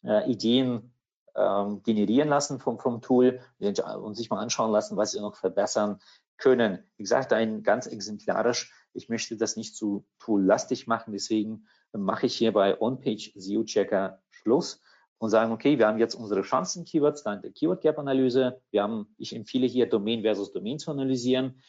äh, 0.04 0.30
Ideen 0.32 0.94
ähm, 1.36 1.82
generieren 1.84 2.30
lassen 2.30 2.60
vom, 2.60 2.80
vom 2.80 3.02
Tool 3.02 3.40
und 3.60 4.16
sich 4.16 4.30
mal 4.30 4.40
anschauen 4.40 4.72
lassen, 4.72 4.98
was 4.98 5.12
sie 5.12 5.20
noch 5.20 5.36
verbessern 5.36 6.00
können. 6.38 6.84
Wie 6.98 7.04
gesagt, 7.04 7.34
ein 7.34 7.64
ganz 7.64 7.88
exemplarisch. 7.88 8.74
Ich 8.94 9.10
möchte 9.10 9.38
das 9.38 9.56
nicht 9.56 9.76
zu 9.76 10.06
toollastig 10.20 10.88
machen, 10.88 11.14
deswegen 11.14 11.68
mache 11.94 12.26
ich 12.26 12.36
hier 12.36 12.54
bei 12.54 12.80
OnPage 12.80 13.32
SEO 13.36 13.64
Checker 13.64 14.22
Schluss 14.30 14.82
und 15.20 15.30
sagen, 15.30 15.52
okay, 15.52 15.78
wir 15.78 15.88
haben 15.88 16.00
jetzt 16.00 16.16
unsere 16.16 16.42
Chancen-Keywords 16.42 17.24
dank 17.24 17.42
der 17.42 17.52
Keyword 17.52 17.82
Gap 17.82 17.98
Analyse. 17.98 18.62
Wir 18.72 18.84
haben, 18.84 19.14
ich 19.18 19.36
empfehle 19.36 19.68
hier 19.68 19.90
Domain 19.90 20.22
versus 20.22 20.52
Domain 20.52 20.80
zu 20.80 20.92
analysieren 20.92 21.62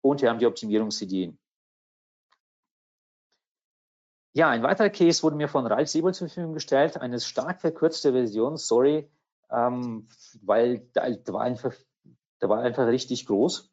und 0.00 0.22
wir 0.22 0.30
haben 0.30 0.38
die 0.38 0.46
Optimierungsideen. 0.46 1.38
Ja, 4.36 4.50
ein 4.50 4.64
weiterer 4.64 4.90
Case 4.90 5.22
wurde 5.22 5.36
mir 5.36 5.48
von 5.48 5.64
Ralf 5.64 5.88
Siebel 5.88 6.12
zur 6.12 6.26
Verfügung 6.28 6.54
gestellt, 6.54 6.96
eine 6.96 7.20
stark 7.20 7.60
verkürzte 7.60 8.12
Version, 8.12 8.56
sorry, 8.56 9.08
ähm, 9.48 10.08
weil 10.42 10.88
da, 10.92 11.08
da, 11.08 11.32
war 11.32 11.42
einfach, 11.42 11.72
da 12.40 12.48
war 12.48 12.58
einfach 12.58 12.88
richtig 12.88 13.26
groß. 13.26 13.72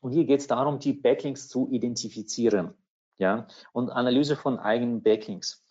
Und 0.00 0.12
hier 0.12 0.24
geht 0.24 0.40
es 0.40 0.46
darum, 0.46 0.78
die 0.78 0.94
Backlinks 0.94 1.48
zu 1.48 1.68
identifizieren 1.70 2.72
ja, 3.18 3.46
und 3.72 3.90
Analyse 3.90 4.36
von 4.36 4.58
eigenen 4.58 5.02
Backlinks. 5.02 5.62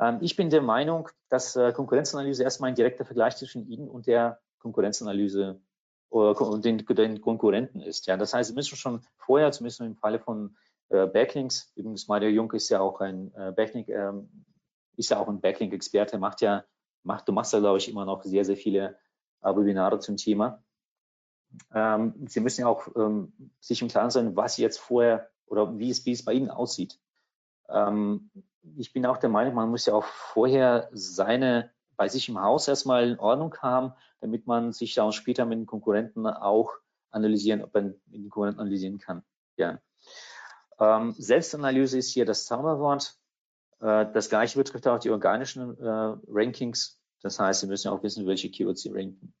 Ähm, 0.00 0.18
ich 0.22 0.34
bin 0.34 0.48
der 0.48 0.62
Meinung, 0.62 1.10
dass 1.28 1.56
äh, 1.56 1.72
Konkurrenzanalyse 1.72 2.42
erstmal 2.42 2.70
ein 2.70 2.74
direkter 2.74 3.04
Vergleich 3.04 3.36
zwischen 3.36 3.68
Ihnen 3.68 3.86
und 3.86 4.06
der 4.06 4.40
Konkurrenzanalyse 4.60 5.60
oder 6.08 6.56
äh, 6.56 6.60
den, 6.60 6.78
den 6.78 7.20
Konkurrenten 7.20 7.82
ist. 7.82 8.06
Ja. 8.06 8.16
Das 8.16 8.32
heißt, 8.32 8.48
Sie 8.48 8.54
müssen 8.54 8.76
schon 8.76 9.02
vorher, 9.18 9.52
zumindest 9.52 9.82
im 9.82 9.96
Falle 9.96 10.20
von 10.20 10.56
äh, 10.90 11.06
Backlinks. 11.06 11.72
Übrigens, 11.74 12.08
Mario 12.08 12.28
Jung 12.28 12.52
ist 12.52 12.68
ja 12.68 12.80
auch 12.80 13.00
ein 13.00 13.32
äh, 13.34 13.52
Backlink, 13.52 13.88
ähm, 13.88 14.44
ist 14.96 15.10
ja 15.10 15.18
auch 15.18 15.28
ein 15.28 15.40
Backlink-Experte, 15.40 16.18
macht 16.18 16.40
ja, 16.40 16.64
macht, 17.02 17.28
du 17.28 17.32
machst 17.32 17.52
ja, 17.52 17.60
glaube 17.60 17.78
ich, 17.78 17.88
immer 17.88 18.04
noch 18.04 18.22
sehr, 18.22 18.44
sehr 18.44 18.56
viele 18.56 18.98
äh, 19.42 19.54
Webinare 19.54 19.98
zum 19.98 20.16
Thema. 20.16 20.62
Ähm, 21.74 22.26
Sie 22.28 22.40
müssen 22.40 22.62
ja 22.62 22.68
auch 22.68 22.86
ähm, 22.96 23.32
sich 23.58 23.82
im 23.82 23.88
Klaren 23.88 24.10
sein, 24.10 24.36
was 24.36 24.56
jetzt 24.56 24.78
vorher 24.78 25.30
oder 25.46 25.78
wie 25.78 25.90
es, 25.90 26.04
wie 26.06 26.12
es 26.12 26.24
bei 26.24 26.32
Ihnen 26.32 26.50
aussieht. 26.50 27.00
Ähm, 27.68 28.30
ich 28.76 28.92
bin 28.92 29.06
auch 29.06 29.16
der 29.16 29.30
Meinung, 29.30 29.54
man 29.54 29.70
muss 29.70 29.86
ja 29.86 29.94
auch 29.94 30.04
vorher 30.04 30.90
seine 30.92 31.72
bei 31.96 32.08
sich 32.08 32.30
im 32.30 32.40
Haus 32.40 32.66
erstmal 32.66 33.10
in 33.10 33.18
Ordnung 33.18 33.54
haben, 33.58 33.92
damit 34.20 34.46
man 34.46 34.72
sich 34.72 34.94
dann 34.94 35.12
später 35.12 35.44
mit 35.44 35.58
den 35.58 35.66
Konkurrenten 35.66 36.26
auch 36.26 36.72
analysieren, 37.10 37.62
ob 37.62 37.74
man 37.74 37.88
mit 38.06 38.14
den 38.14 38.30
Konkurrenten 38.30 38.60
analysieren 38.60 38.98
kann. 38.98 39.22
Ja. 39.56 39.78
Ähm, 40.80 41.14
Selbstanalyse 41.16 41.98
ist 41.98 42.10
hier 42.10 42.24
das 42.24 42.46
Zauberwort. 42.46 43.14
Äh, 43.80 44.06
das 44.12 44.28
gleiche 44.28 44.58
betrifft 44.58 44.88
auch 44.88 44.98
die 44.98 45.10
organischen 45.10 45.78
äh, 45.78 46.16
Rankings. 46.28 47.00
Das 47.22 47.38
heißt, 47.38 47.60
Sie 47.60 47.66
müssen 47.66 47.88
auch 47.88 48.02
wissen, 48.02 48.26
welche 48.26 48.50
Keywords 48.50 48.82
Sie 48.82 48.90
ranken. 48.90 49.34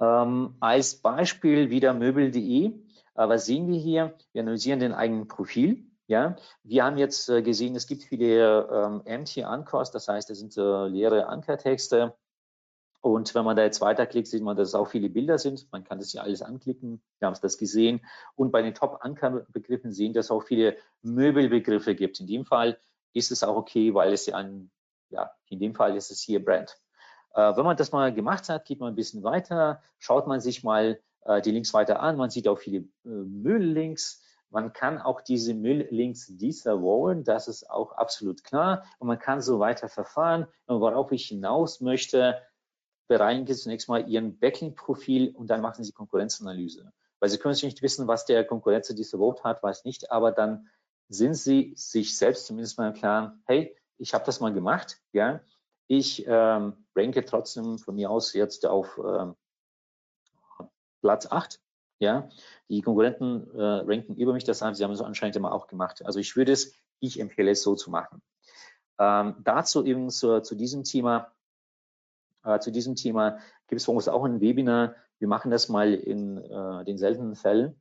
Ähm, 0.00 0.56
als 0.60 0.96
Beispiel 0.96 1.70
wieder 1.70 1.94
möbel.de. 1.94 2.66
Äh, 2.66 2.72
was 3.14 3.46
sehen 3.46 3.68
wir 3.68 3.78
hier? 3.78 4.16
Wir 4.32 4.42
analysieren 4.42 4.80
den 4.80 4.92
eigenen 4.92 5.28
Profil. 5.28 5.86
Ja, 6.08 6.36
wir 6.62 6.84
haben 6.84 6.98
jetzt 6.98 7.28
äh, 7.28 7.42
gesehen, 7.42 7.74
es 7.74 7.88
gibt 7.88 8.04
viele 8.04 8.68
ähm, 8.70 9.02
empty 9.06 9.42
Anchors, 9.42 9.90
das 9.90 10.06
heißt, 10.06 10.30
es 10.30 10.38
sind 10.38 10.56
äh, 10.56 10.86
leere 10.86 11.26
Ankertexte. 11.26 12.14
Und 13.06 13.36
wenn 13.36 13.44
man 13.44 13.56
da 13.56 13.62
jetzt 13.62 13.80
weiterklickt, 13.80 14.26
sieht 14.26 14.42
man, 14.42 14.56
dass 14.56 14.68
es 14.68 14.74
auch 14.74 14.88
viele 14.88 15.08
Bilder 15.08 15.38
sind. 15.38 15.70
Man 15.70 15.84
kann 15.84 15.98
das 15.98 16.12
ja 16.12 16.22
alles 16.22 16.42
anklicken. 16.42 17.00
Wir 17.20 17.26
haben 17.26 17.34
es 17.34 17.40
das 17.40 17.56
gesehen. 17.56 18.00
Und 18.34 18.50
bei 18.50 18.62
den 18.62 18.74
Top-Anker-Begriffen 18.74 19.92
sehen, 19.92 20.12
dass 20.12 20.26
es 20.26 20.30
auch 20.32 20.42
viele 20.42 20.76
Möbelbegriffe 21.02 21.94
gibt. 21.94 22.18
In 22.18 22.26
dem 22.26 22.44
Fall 22.44 22.78
ist 23.12 23.30
es 23.30 23.44
auch 23.44 23.54
okay, 23.54 23.94
weil 23.94 24.12
es 24.12 24.26
ja 24.26 24.34
ein, 24.34 24.72
ja, 25.10 25.30
in 25.48 25.60
dem 25.60 25.76
Fall 25.76 25.96
ist 25.96 26.10
es 26.10 26.20
hier 26.20 26.44
Brand. 26.44 26.76
Äh, 27.34 27.56
wenn 27.56 27.64
man 27.64 27.76
das 27.76 27.92
mal 27.92 28.12
gemacht 28.12 28.48
hat, 28.48 28.64
geht 28.64 28.80
man 28.80 28.92
ein 28.92 28.96
bisschen 28.96 29.22
weiter, 29.22 29.80
schaut 30.00 30.26
man 30.26 30.40
sich 30.40 30.64
mal 30.64 30.98
äh, 31.26 31.40
die 31.40 31.52
Links 31.52 31.72
weiter 31.72 32.00
an. 32.00 32.16
Man 32.16 32.30
sieht 32.30 32.48
auch 32.48 32.58
viele 32.58 32.78
äh, 32.78 32.88
Mülllinks. 33.04 34.24
Man 34.50 34.72
kann 34.72 35.00
auch 35.00 35.20
diese 35.20 35.54
Mülllinks 35.54 36.26
disavowen, 36.26 37.22
das 37.22 37.46
ist 37.46 37.70
auch 37.70 37.92
absolut 37.92 38.42
klar. 38.42 38.84
Und 38.98 39.06
man 39.06 39.20
kann 39.20 39.40
so 39.40 39.60
weiter 39.60 39.88
verfahren. 39.88 40.48
Und 40.66 40.80
worauf 40.80 41.12
ich 41.12 41.26
hinaus 41.26 41.80
möchte, 41.80 42.42
bereinigen 43.08 43.46
Sie 43.46 43.54
zunächst 43.54 43.88
mal 43.88 44.08
Ihren 44.08 44.38
Backlink-Profil 44.38 45.34
und 45.34 45.48
dann 45.48 45.60
machen 45.60 45.84
Sie 45.84 45.92
Konkurrenzanalyse. 45.92 46.92
Weil 47.20 47.30
Sie 47.30 47.38
können 47.38 47.54
sich 47.54 47.64
nicht 47.64 47.82
wissen, 47.82 48.06
was 48.08 48.26
der 48.26 48.44
Konkurrenz 48.44 48.88
diese 48.88 49.18
Vote 49.18 49.42
hat, 49.44 49.62
weiß 49.62 49.84
nicht, 49.84 50.10
aber 50.10 50.32
dann 50.32 50.68
sind 51.08 51.34
Sie 51.34 51.72
sich 51.76 52.16
selbst 52.16 52.46
zumindest 52.46 52.78
mal 52.78 52.88
im 52.88 52.94
Klaren, 52.94 53.42
hey, 53.46 53.76
ich 53.98 54.12
habe 54.14 54.24
das 54.24 54.40
mal 54.40 54.52
gemacht, 54.52 55.00
ja, 55.12 55.40
ich 55.86 56.24
ähm, 56.26 56.84
ranke 56.94 57.24
trotzdem 57.24 57.78
von 57.78 57.94
mir 57.94 58.10
aus 58.10 58.32
jetzt 58.32 58.66
auf 58.66 58.98
ähm, 58.98 59.36
Platz 61.00 61.26
8, 61.30 61.60
ja, 61.98 62.28
die 62.68 62.82
Konkurrenten 62.82 63.48
äh, 63.54 63.62
ranken 63.62 64.16
über 64.16 64.32
mich, 64.32 64.44
das 64.44 64.60
haben 64.62 64.74
sie 64.74 64.84
haben 64.84 64.90
es 64.90 65.00
anscheinend 65.00 65.36
immer 65.36 65.52
auch 65.52 65.66
gemacht. 65.66 66.04
Also 66.04 66.18
ich 66.18 66.36
würde 66.36 66.52
es, 66.52 66.74
ich 67.00 67.20
empfehle 67.20 67.52
es 67.52 67.62
so 67.62 67.74
zu 67.74 67.90
machen. 67.90 68.20
Ähm, 68.98 69.36
dazu 69.44 69.84
eben 69.84 70.10
zu, 70.10 70.42
zu 70.42 70.54
diesem 70.54 70.84
Thema 70.84 71.32
äh, 72.46 72.60
zu 72.60 72.70
diesem 72.70 72.94
Thema 72.94 73.38
gibt 73.68 73.80
es 73.80 73.86
bei 73.86 73.92
uns 73.92 74.08
auch 74.08 74.24
ein 74.24 74.40
Webinar. 74.40 74.94
Wir 75.18 75.28
machen 75.28 75.50
das 75.50 75.68
mal 75.68 75.94
in 75.94 76.38
äh, 76.38 76.84
den 76.84 76.98
seltenen 76.98 77.34
Fällen. 77.34 77.80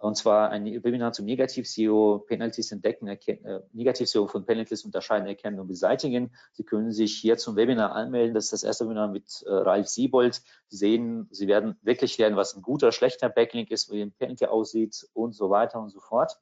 Und 0.00 0.16
zwar 0.16 0.50
ein 0.50 0.64
Webinar 0.64 1.12
zum 1.12 1.24
Negativ-SEO, 1.24 2.24
Penalties 2.28 2.70
entdecken, 2.70 3.08
äh, 3.08 3.60
Negativ-SEO 3.72 4.28
von 4.28 4.46
Penalties 4.46 4.84
unterscheiden, 4.84 5.26
erkennen 5.26 5.58
und 5.58 5.66
beseitigen. 5.66 6.30
Sie 6.52 6.62
können 6.62 6.92
sich 6.92 7.16
hier 7.16 7.36
zum 7.36 7.56
Webinar 7.56 7.92
anmelden. 7.92 8.32
Das 8.32 8.44
ist 8.44 8.52
das 8.52 8.62
erste 8.62 8.84
Webinar 8.84 9.08
mit 9.08 9.42
äh, 9.44 9.50
Ralf 9.50 9.88
Siebold. 9.88 10.40
Sie 10.68 10.76
sehen, 10.76 11.26
Sie 11.32 11.48
werden 11.48 11.76
wirklich 11.82 12.16
lernen, 12.16 12.36
was 12.36 12.54
ein 12.54 12.62
guter, 12.62 12.92
schlechter 12.92 13.28
Backlink 13.28 13.72
ist, 13.72 13.90
wie 13.90 14.00
ein 14.00 14.12
Penalty 14.12 14.46
aussieht 14.46 15.08
und 15.14 15.32
so 15.32 15.50
weiter 15.50 15.80
und 15.80 15.88
so 15.88 15.98
fort. 15.98 16.38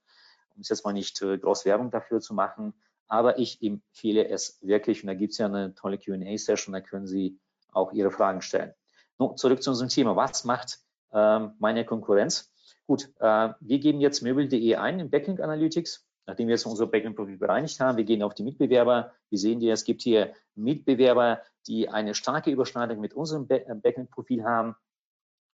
Um 0.55 0.63
jetzt 0.63 0.85
mal 0.85 0.93
nicht 0.93 1.23
äh, 1.23 1.39
groß 1.39 1.65
Werbung 1.65 1.91
dafür 1.91 2.21
zu 2.21 2.35
machen, 2.35 2.75
aber 3.09 3.39
ich 3.39 3.63
empfehle 3.63 4.29
es 4.29 4.59
wirklich. 4.61 5.03
Und 5.03 5.07
da 5.07 5.15
gibt 5.15 5.33
es 5.33 5.39
ja 5.39 5.47
eine 5.47 5.75
tolle 5.75 5.99
Q&A-Session, 5.99 6.75
da 6.75 6.83
können 6.83 7.07
Sie 7.07 7.39
auch 7.77 7.93
Ihre 7.93 8.11
Fragen 8.11 8.43
stellen. 8.43 8.73
Nun, 9.19 9.37
zurück 9.37 9.63
zu 9.63 9.71
unserem 9.71 9.89
Thema. 9.89 10.17
Was 10.17 10.45
macht 10.45 10.81
ähm, 11.13 11.53
meine 11.59 11.85
Konkurrenz? 11.85 12.53
Gut, 12.87 13.11
äh, 13.21 13.51
wir 13.61 13.79
geben 13.79 14.01
jetzt 14.01 14.23
möbel.de 14.23 14.77
ein 14.77 15.01
in 15.01 15.11
Backlink 15.11 15.41
Analytics, 15.41 16.07
nachdem 16.27 16.49
wir 16.49 16.55
jetzt 16.55 16.67
unser 16.67 16.87
Backlink-Profil 16.87 17.39
bereinigt 17.39 17.81
haben. 17.81 17.97
Wir 17.97 18.05
gehen 18.05 18.23
auf 18.23 18.35
die 18.35 18.43
Mitbewerber. 18.43 19.13
Wir 19.31 19.39
sehen 19.39 19.61
hier, 19.61 19.73
es 19.73 19.85
gibt 19.85 20.03
hier 20.03 20.35
Mitbewerber, 20.55 21.41
die 21.67 21.89
eine 21.89 22.15
starke 22.15 22.51
Überschneidung 22.51 23.01
mit 23.01 23.15
unserem 23.15 23.47
äh, 23.49 23.61
Backlink-Profil 23.75 24.45
haben. 24.45 24.77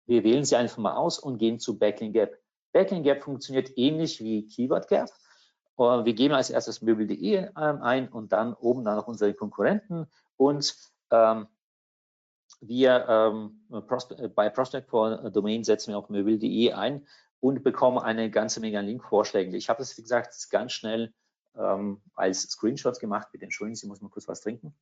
Wir 0.06 0.24
wählen 0.24 0.44
sie 0.44 0.56
einfach 0.56 0.78
mal 0.78 0.96
aus 0.96 1.18
und 1.18 1.38
gehen 1.38 1.58
zu 1.58 1.78
Backlink 1.78 2.14
Gap. 2.14 2.38
Backlink 2.72 3.04
Gap 3.04 3.22
funktioniert 3.22 3.70
ähnlich 3.76 4.20
wie 4.20 4.46
Keyword 4.48 4.88
Gap. 4.88 5.10
Wir 5.78 6.12
geben 6.12 6.34
als 6.34 6.50
erstes 6.50 6.82
möbel.de 6.82 7.36
ähm, 7.36 7.82
ein 7.82 8.08
und 8.08 8.32
dann 8.32 8.52
oben 8.54 8.84
dann 8.84 8.96
noch 8.96 9.08
unsere 9.08 9.32
Konkurrenten 9.34 10.06
und 10.36 10.76
ähm, 11.10 11.46
wir 12.62 13.06
ähm, 13.08 13.60
bei 14.34 14.48
Prospect 14.48 14.88
for 14.88 15.30
Domain 15.30 15.64
setzen 15.64 15.92
wir 15.92 15.98
auch 15.98 16.08
möbel.de 16.08 16.72
ein 16.72 17.06
und 17.40 17.64
bekommen 17.64 17.98
eine 17.98 18.30
ganze 18.30 18.60
Menge 18.60 18.78
an 18.78 18.86
Linkvorschlägen. 18.86 19.52
Ich 19.54 19.68
habe 19.68 19.78
das, 19.78 19.98
wie 19.98 20.02
gesagt, 20.02 20.34
ganz 20.50 20.72
schnell 20.72 21.12
ähm, 21.56 22.00
als 22.14 22.42
Screenshots 22.42 23.00
gemacht. 23.00 23.28
Bitte 23.32 23.44
entschuldigen 23.44 23.74
Sie, 23.74 23.88
muss 23.88 24.00
mal 24.00 24.08
kurz 24.08 24.28
was 24.28 24.40
trinken. 24.40 24.74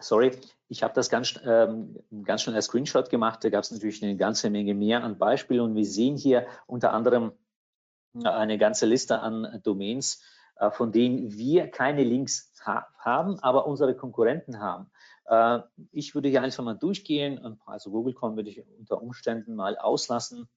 Sorry, 0.00 0.32
ich 0.68 0.82
habe 0.82 0.94
das 0.94 1.10
ganz, 1.10 1.38
ähm, 1.44 1.96
ganz 2.24 2.42
schnell 2.42 2.56
als 2.56 2.66
Screenshot 2.66 3.08
gemacht. 3.08 3.44
Da 3.44 3.50
gab 3.50 3.62
es 3.62 3.70
natürlich 3.70 4.02
eine 4.02 4.16
ganze 4.16 4.50
Menge 4.50 4.74
mehr 4.74 5.04
an 5.04 5.16
Beispielen 5.16 5.60
und 5.60 5.74
wir 5.74 5.84
sehen 5.84 6.16
hier 6.16 6.46
unter 6.66 6.92
anderem 6.92 7.32
eine 8.24 8.58
ganze 8.58 8.86
Liste 8.86 9.20
an 9.20 9.60
Domains, 9.62 10.16
äh, 10.16 10.35
von 10.72 10.92
denen 10.92 11.36
wir 11.36 11.70
keine 11.70 12.02
Links 12.02 12.52
ha 12.64 12.86
haben, 12.98 13.38
aber 13.40 13.66
unsere 13.66 13.94
Konkurrenten 13.94 14.60
haben. 14.60 14.90
Äh, 15.26 15.60
ich 15.92 16.14
würde 16.14 16.28
hier 16.28 16.42
einfach 16.42 16.64
mal 16.64 16.74
durchgehen. 16.74 17.58
Also 17.66 17.90
Google.com 17.90 18.36
würde 18.36 18.50
ich 18.50 18.62
unter 18.78 19.02
Umständen 19.02 19.54
mal 19.54 19.76
auslassen. 19.76 20.48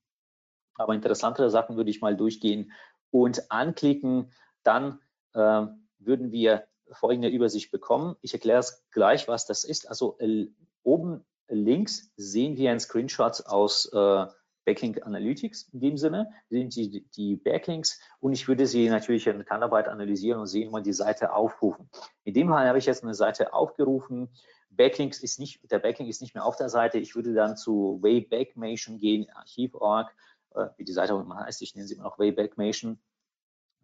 Aber 0.75 0.93
interessantere 0.93 1.49
Sachen 1.49 1.75
würde 1.75 1.89
ich 1.89 2.01
mal 2.01 2.15
durchgehen 2.15 2.71
und 3.11 3.51
anklicken. 3.51 4.31
Dann 4.63 4.99
äh, 5.33 5.65
würden 5.99 6.31
wir 6.31 6.67
folgende 6.91 7.29
Übersicht 7.29 7.71
bekommen. 7.71 8.15
Ich 8.21 8.33
erkläre 8.33 8.59
es 8.59 8.85
gleich, 8.91 9.27
was 9.27 9.45
das 9.45 9.63
ist. 9.63 9.89
Also 9.89 10.17
äh, 10.19 10.47
oben 10.83 11.25
links 11.47 12.11
sehen 12.15 12.57
wir 12.57 12.71
ein 12.71 12.79
Screenshot 12.79 13.45
aus 13.45 13.91
äh, 13.91 14.25
Backlink 14.65 15.05
Analytics 15.05 15.69
in 15.73 15.79
dem 15.79 15.97
Sinne, 15.97 16.31
sind 16.49 16.75
die, 16.75 17.05
die 17.15 17.35
Backlinks 17.35 17.99
und 18.19 18.33
ich 18.33 18.47
würde 18.47 18.67
sie 18.67 18.89
natürlich 18.89 19.27
in 19.27 19.45
Handarbeit 19.49 19.87
analysieren 19.87 20.39
und 20.39 20.47
sehen 20.47 20.69
und 20.69 20.85
die 20.85 20.93
Seite 20.93 21.33
aufrufen. 21.33 21.89
In 22.23 22.33
dem 22.33 22.49
Fall 22.49 22.67
habe 22.67 22.77
ich 22.77 22.85
jetzt 22.85 23.03
eine 23.03 23.13
Seite 23.13 23.53
aufgerufen. 23.53 24.29
Backlinks 24.69 25.19
ist 25.19 25.39
nicht, 25.39 25.59
der 25.71 25.79
Backlink 25.79 26.09
ist 26.09 26.21
nicht 26.21 26.35
mehr 26.35 26.45
auf 26.45 26.55
der 26.55 26.69
Seite. 26.69 26.99
Ich 26.99 27.15
würde 27.15 27.33
dann 27.33 27.57
zu 27.57 27.99
Waybackmation 28.01 28.97
gehen, 28.97 29.27
Archiv.org, 29.33 30.13
äh, 30.55 30.67
wie 30.77 30.85
die 30.85 30.93
Seite 30.93 31.13
auch 31.15 31.21
immer 31.21 31.37
heißt, 31.37 31.61
ich 31.61 31.75
nenne 31.75 31.87
sie 31.87 31.95
immer 31.95 32.03
noch 32.03 32.19
Waybackmation. 32.19 32.99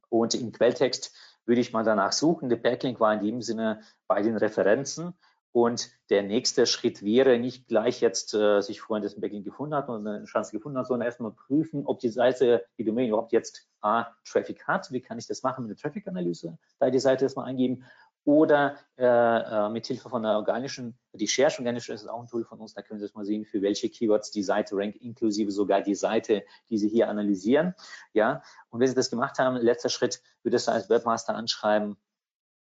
Und 0.10 0.36
im 0.36 0.52
Quelltext 0.52 1.14
würde 1.46 1.62
ich 1.62 1.74
mal 1.74 1.84
danach 1.84 2.12
suchen. 2.12 2.50
Der 2.50 2.58
Backlink 2.58 3.00
war 3.00 3.14
in 3.14 3.22
dem 3.22 3.42
Sinne 3.42 3.82
bei 4.08 4.22
den 4.22 4.38
Referenzen 4.38 5.14
und 5.56 5.90
der 6.10 6.22
nächste 6.22 6.66
Schritt 6.66 7.02
wäre 7.02 7.40
nicht 7.40 7.70
gleich 7.70 8.02
jetzt 8.02 8.34
äh, 8.34 8.60
sich 8.60 8.82
vorhin 8.82 9.04
das 9.04 9.18
Backlink 9.18 9.46
gefunden 9.46 9.74
hat 9.74 9.88
und 9.88 10.06
eine 10.06 10.26
Chance 10.26 10.52
gefunden 10.52 10.78
hat, 10.78 10.86
sondern 10.86 11.06
erstmal 11.06 11.32
prüfen, 11.32 11.86
ob 11.86 12.00
die 12.00 12.10
Seite, 12.10 12.66
die 12.78 12.84
Domain 12.84 13.08
überhaupt 13.08 13.32
jetzt 13.32 13.66
A, 13.80 14.08
Traffic 14.26 14.68
hat. 14.68 14.92
Wie 14.92 15.00
kann 15.00 15.18
ich 15.18 15.28
das 15.28 15.44
machen 15.44 15.66
mit 15.66 15.70
der 15.70 15.82
Traffic-Analyse? 15.82 16.58
Da 16.80 16.90
die 16.90 17.00
Seite 17.00 17.24
erstmal 17.24 17.46
eingeben 17.46 17.86
oder 18.26 18.76
äh, 18.98 19.06
äh, 19.06 19.70
mit 19.70 19.88
Hilfe 19.88 20.10
von 20.10 20.26
einer 20.26 20.36
organischen 20.36 21.00
Recherche. 21.14 21.62
Organisch 21.62 21.88
ist 21.88 22.06
auch 22.06 22.20
ein 22.20 22.28
Tool 22.28 22.44
von 22.44 22.60
uns, 22.60 22.74
da 22.74 22.82
können 22.82 23.00
Sie 23.00 23.06
das 23.06 23.16
mal 23.16 23.24
sehen, 23.24 23.46
für 23.46 23.62
welche 23.62 23.90
Keywords 23.90 24.32
die 24.32 24.44
Seite 24.44 24.76
rankt, 24.76 24.98
inklusive 24.98 25.52
sogar 25.52 25.82
die 25.82 25.96
Seite, 25.96 26.44
die 26.70 26.78
Sie 26.78 26.90
hier 26.90 27.08
analysieren. 27.08 27.76
Ja, 28.12 28.44
und 28.72 28.82
wenn 28.82 28.90
Sie 28.90 28.96
das 28.96 29.10
gemacht 29.10 29.40
haben, 29.40 29.56
letzter 29.56 29.88
Schritt, 29.88 30.22
würde 30.44 30.58
es 30.58 30.68
als 30.68 30.90
Webmaster 30.90 31.34
anschreiben, 31.34 31.96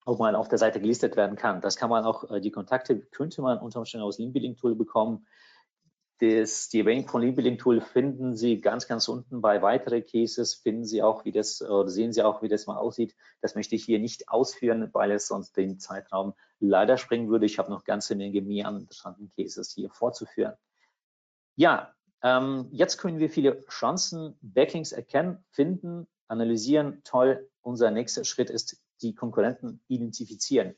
ob 0.05 0.19
man 0.19 0.35
auf 0.35 0.49
der 0.49 0.59
Seite 0.59 0.81
gelistet 0.81 1.17
werden 1.17 1.37
kann. 1.37 1.61
Das 1.61 1.77
kann 1.77 1.91
man 1.91 2.05
auch, 2.05 2.31
äh, 2.31 2.41
die 2.41 2.51
Kontakte 2.51 2.99
könnte 2.99 3.43
man 3.43 3.59
unter 3.59 3.81
Umständen 3.81 4.05
aus 4.05 4.19
Link 4.19 4.59
Tool 4.59 4.75
bekommen. 4.75 5.27
Das, 6.19 6.69
die 6.69 6.81
Erwähnung 6.81 7.09
von 7.09 7.23
Link 7.23 7.59
Tool 7.59 7.81
finden 7.81 8.37
Sie 8.37 8.61
ganz, 8.61 8.87
ganz 8.87 9.09
unten 9.09 9.41
bei 9.41 9.61
weitere 9.61 10.03
Cases, 10.03 10.55
finden 10.55 10.85
Sie 10.85 11.03
auch, 11.03 11.25
wie 11.25 11.33
das, 11.33 11.61
oder 11.63 11.89
sehen 11.89 12.13
Sie 12.13 12.23
auch, 12.23 12.43
wie 12.43 12.49
das 12.49 12.67
mal 12.67 12.77
aussieht. 12.77 13.17
Das 13.41 13.55
möchte 13.55 13.75
ich 13.75 13.85
hier 13.85 13.99
nicht 13.99 14.29
ausführen, 14.29 14.89
weil 14.93 15.11
es 15.11 15.27
sonst 15.27 15.57
den 15.57 15.81
Zeitraum 15.81 16.35
leider 16.61 16.97
springen 16.97 17.29
würde. 17.29 17.47
Ich 17.47 17.59
habe 17.59 17.71
noch 17.71 17.85
ganze 17.85 18.15
Menge 18.15 18.41
mehr 18.41 18.69
an 18.69 18.81
interessanten 18.81 19.31
Cases 19.37 19.73
hier 19.73 19.91
vorzuführen. 19.91 20.55
Ja, 21.57 21.93
ähm, 22.23 22.69
jetzt 22.71 22.99
können 22.99 23.19
wir 23.19 23.29
viele 23.29 23.61
Chancen, 23.67 24.39
Backlinks 24.41 24.93
erkennen, 24.93 25.45
finden, 25.51 26.07
analysieren. 26.29 27.03
Toll. 27.05 27.49
Unser 27.63 27.91
nächster 27.91 28.25
Schritt 28.25 28.49
ist 28.49 28.81
die 29.03 29.15
Konkurrenten 29.15 29.83
identifizieren. 29.89 30.75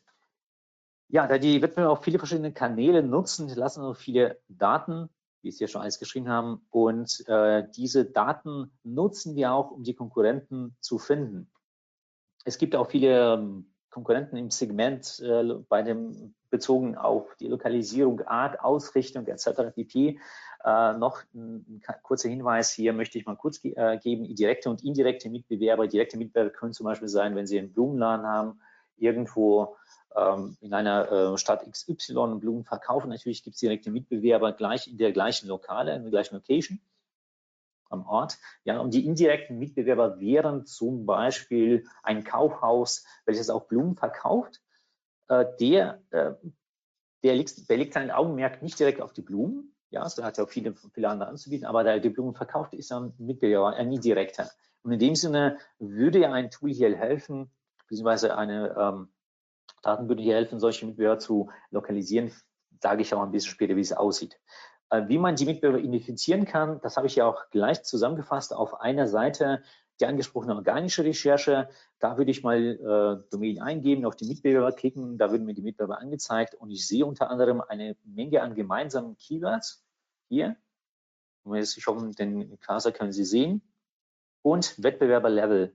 Ja, 1.08 1.26
da 1.26 1.38
die 1.38 1.60
Wettbewerber 1.62 1.92
auch 1.92 2.02
viele 2.02 2.18
verschiedene 2.18 2.52
Kanäle 2.52 3.02
nutzen, 3.02 3.48
lassen 3.48 3.82
auch 3.82 3.96
viele 3.96 4.40
Daten, 4.48 5.10
wie 5.42 5.48
es 5.48 5.58
hier 5.58 5.68
schon 5.68 5.82
alles 5.82 5.98
geschrieben 5.98 6.28
haben, 6.28 6.66
und 6.70 7.22
äh, 7.28 7.68
diese 7.76 8.04
Daten 8.06 8.72
nutzen 8.82 9.37
wir 9.37 9.52
auch, 9.52 9.70
um 9.70 9.84
die 9.84 9.94
Konkurrenten 9.94 10.76
zu 10.80 10.98
finden. 10.98 11.50
Es 12.44 12.58
gibt 12.58 12.74
auch 12.74 12.90
viele 12.90 13.34
ähm, 13.34 13.74
Konkurrenten 13.90 14.37
im 14.37 14.50
Segment 14.50 15.20
äh, 15.20 15.54
bei 15.68 15.82
dem 15.82 16.34
bezogen 16.50 16.96
auf 16.96 17.37
die 17.37 17.48
Lokalisierung, 17.48 18.22
Art, 18.22 18.60
Ausrichtung 18.60 19.26
etc. 19.26 19.74
pp. 19.74 20.18
Äh, 20.64 20.94
noch 20.94 21.22
ein, 21.35 21.83
kurzer 22.03 22.31
Hinweis 22.31 22.72
hier 22.72 22.94
möchte 22.94 23.18
ich 23.18 23.27
mal 23.27 23.37
kurz 23.37 23.61
ge 23.61 23.74
äh, 23.77 23.98
geben. 23.98 24.35
Direkte 24.35 24.70
und 24.70 24.83
indirekte 24.83 25.29
Mitbewerber. 25.29 25.87
Direkte 25.87 26.16
Mitbewerber 26.16 26.50
können 26.50 26.72
zum 26.72 26.85
Beispiel 26.85 27.09
sein, 27.09 27.37
wenn 27.37 27.46
Sie 27.46 27.59
einen 27.59 27.72
Blumenladen 27.72 28.27
haben, 28.27 28.61
irgendwo 28.96 29.77
ähm, 30.16 30.57
in 30.61 30.72
einer 30.72 31.35
äh, 31.35 31.38
Stadt 31.38 31.70
XY 31.70 32.38
Blumen 32.38 32.64
verkaufen. 32.64 33.11
Natürlich 33.11 33.42
gibt 33.42 33.55
es 33.55 33.61
direkte 33.61 33.90
Mitbewerber 33.90 34.53
gleich 34.53 34.88
in 34.88 34.96
der 34.96 35.12
gleichen 35.12 35.48
Lokale, 35.48 35.94
in 35.96 36.03
der 36.03 36.11
gleichen 36.11 36.35
Location 36.35 36.81
am 37.90 38.07
Ort. 38.07 38.38
Ja, 38.64 38.81
und 38.81 38.94
die 38.94 39.05
indirekten 39.05 39.59
Mitbewerber 39.59 40.18
wären 40.18 40.64
zum 40.64 41.05
Beispiel 41.05 41.87
ein 42.03 42.24
Kaufhaus, 42.24 43.05
welches 43.27 43.50
auch 43.50 43.66
Blumen 43.66 43.96
verkauft. 43.96 44.62
Äh, 45.29 45.44
der, 45.61 46.03
äh, 46.11 46.33
der, 47.22 47.35
legt, 47.35 47.68
der 47.68 47.77
legt 47.77 47.92
sein 47.92 48.11
Augenmerk 48.11 48.62
nicht 48.62 48.79
direkt 48.79 49.03
auf 49.03 49.12
die 49.12 49.22
Blumen, 49.22 49.73
ja, 49.94 50.07
er 50.16 50.24
hat 50.24 50.38
ja 50.38 50.44
auch 50.44 50.48
viele, 50.48 50.74
viele 50.92 51.09
andere 51.09 51.28
anzubieten, 51.28 51.66
aber 51.66 51.85
der 51.85 52.11
Blumen 52.11 52.35
verkauft, 52.35 52.74
ist 52.74 52.92
ein 52.92 53.14
Mitbewerber, 53.18 53.74
ein 53.74 53.92
indirekter. 53.92 54.50
Und 54.83 54.92
in 54.92 54.98
dem 54.98 55.14
Sinne 55.14 55.59
würde 55.78 56.18
ja 56.20 56.33
ein 56.33 56.50
Tool 56.50 56.70
hier 56.70 56.94
helfen, 56.96 57.50
beziehungsweise 57.88 58.37
eine 58.37 58.74
ähm, 58.78 59.09
Daten 59.83 60.09
würde 60.09 60.22
hier 60.22 60.35
helfen, 60.35 60.61
solche 60.61 60.87
Mitbewerber 60.87 61.18
zu 61.18 61.50
lokalisieren. 61.70 62.33
Sage 62.83 63.02
ich 63.02 63.14
auch 63.14 63.22
ein 63.22 63.30
bisschen 63.30 63.52
später, 63.52 63.76
wie 63.76 63.80
es 63.80 63.92
aussieht. 63.92 64.38
Äh, 64.90 65.09
wie 65.09 65.18
man 65.18 65.37
die 65.37 65.46
Mitbewerber 65.46 65.78
identifizieren 65.78 66.44
kann, 66.44 66.80
das 66.83 66.96
habe 66.96 67.07
ich 67.07 67.16
ja 67.16 67.26
auch 67.26 67.50
gleich 67.50 67.83
zusammengefasst 67.85 68.52
auf 68.52 68.80
einer 68.80 69.07
Seite 69.07 69.62
die 70.00 70.07
angesprochene 70.07 70.57
organische 70.57 71.04
Recherche. 71.04 71.68
Da 72.00 72.18
würde 72.18 72.33
ich 72.33 72.42
mal 72.42 72.59
äh, 72.61 73.30
Domain 73.30 73.61
eingeben, 73.61 74.04
auf 74.04 74.16
die 74.16 74.26
Mitbewerber 74.26 74.72
klicken, 74.72 75.18
da 75.18 75.30
würden 75.30 75.46
mir 75.46 75.54
die 75.54 75.62
Mitbewerber 75.62 75.98
angezeigt 75.98 76.57
und 76.57 76.70
ich 76.70 76.87
sehe 76.87 77.07
unter 77.07 77.30
anderem 77.30 77.61
eine 77.61 77.96
Menge 78.04 78.42
an 78.42 78.54
gemeinsamen 78.54 79.16
Keywords 79.16 79.84
hier. 80.35 80.57
Ich 81.53 81.87
hoffe, 81.87 82.11
den 82.11 82.59
Cursor 82.61 82.92
können 82.92 83.12
Sie 83.12 83.25
sehen. 83.25 83.62
Und 84.42 84.83
Wettbewerberlevel. 84.83 85.75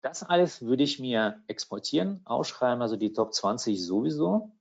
Das 0.00 0.22
alles 0.22 0.62
würde 0.62 0.84
ich 0.84 0.98
mir 0.98 1.42
exportieren, 1.48 2.20
ausschreiben, 2.24 2.82
also 2.82 2.96
die 2.96 3.12
Top 3.12 3.34
20 3.34 3.84
sowieso. 3.84 4.52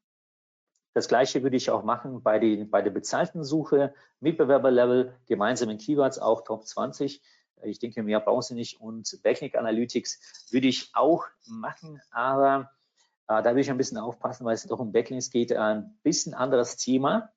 Das 0.94 1.08
gleiche 1.08 1.44
würde 1.44 1.58
ich 1.58 1.70
auch 1.70 1.84
machen 1.84 2.24
bei, 2.24 2.40
den, 2.40 2.72
bei 2.72 2.82
der 2.82 2.90
bezahlten 2.90 3.44
Suche, 3.44 3.94
Mitbewerberlevel, 4.20 5.16
gemeinsame 5.28 5.78
Keywords, 5.78 6.18
auch 6.18 6.42
Top 6.42 6.66
20. 6.66 7.22
Ich 7.64 7.80
denke, 7.80 8.02
mehr 8.04 8.20
brauchen 8.20 8.42
Sie 8.42 8.56
nicht. 8.56 8.82
Und 8.82 9.20
Backlink 9.24 9.56
Analytics 9.56 10.48
würde 10.52 10.68
ich 10.68 10.90
auch 10.94 11.26
machen, 11.46 12.02
aber 12.12 12.72
äh, 13.28 13.44
da 13.44 13.46
würde 13.46 13.62
ich 13.62 13.70
ein 13.70 13.78
bisschen 13.78 13.98
aufpassen, 13.98 14.46
weil 14.46 14.56
es 14.56 14.64
doch 14.64 14.80
um 14.80 14.92
Backlinks 14.92 15.30
geht. 15.30 15.54
Ein 15.54 16.00
bisschen 16.02 16.34
anderes 16.34 16.78
Thema. 16.78 17.30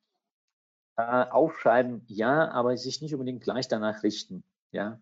Äh, 1.01 1.31
aufschreiben, 1.31 2.05
ja, 2.09 2.51
aber 2.51 2.77
sich 2.77 3.01
nicht 3.01 3.15
unbedingt 3.15 3.43
gleich 3.43 3.69
danach 3.69 4.03
richten. 4.03 4.45
Ja. 4.71 5.01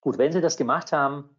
Gut, 0.00 0.16
wenn 0.16 0.32
Sie 0.32 0.40
das 0.40 0.56
gemacht 0.56 0.90
haben, 0.92 1.36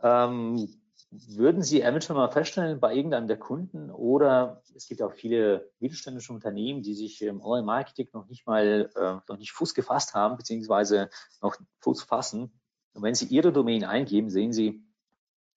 ähm, 0.00 0.68
würden 1.10 1.62
Sie 1.62 1.82
eventuell 1.82 2.16
mal 2.16 2.30
feststellen 2.30 2.78
bei 2.78 2.94
irgendeinem 2.94 3.26
der 3.26 3.38
Kunden 3.38 3.90
oder 3.90 4.62
es 4.76 4.86
gibt 4.86 5.02
auch 5.02 5.12
viele 5.12 5.72
mittelständische 5.80 6.32
Unternehmen, 6.32 6.82
die 6.82 6.94
sich 6.94 7.20
im 7.22 7.40
Online-Marketing 7.40 8.10
noch 8.12 8.28
nicht 8.28 8.46
mal, 8.46 8.90
äh, 8.94 9.14
noch 9.28 9.38
nicht 9.38 9.50
Fuß 9.52 9.74
gefasst 9.74 10.14
haben, 10.14 10.36
beziehungsweise 10.36 11.10
noch 11.42 11.56
Fuß 11.80 12.04
fassen. 12.04 12.52
Und 12.92 13.02
wenn 13.02 13.16
Sie 13.16 13.26
Ihre 13.26 13.52
Domain 13.52 13.84
eingeben, 13.84 14.30
sehen 14.30 14.52
Sie, 14.52 14.84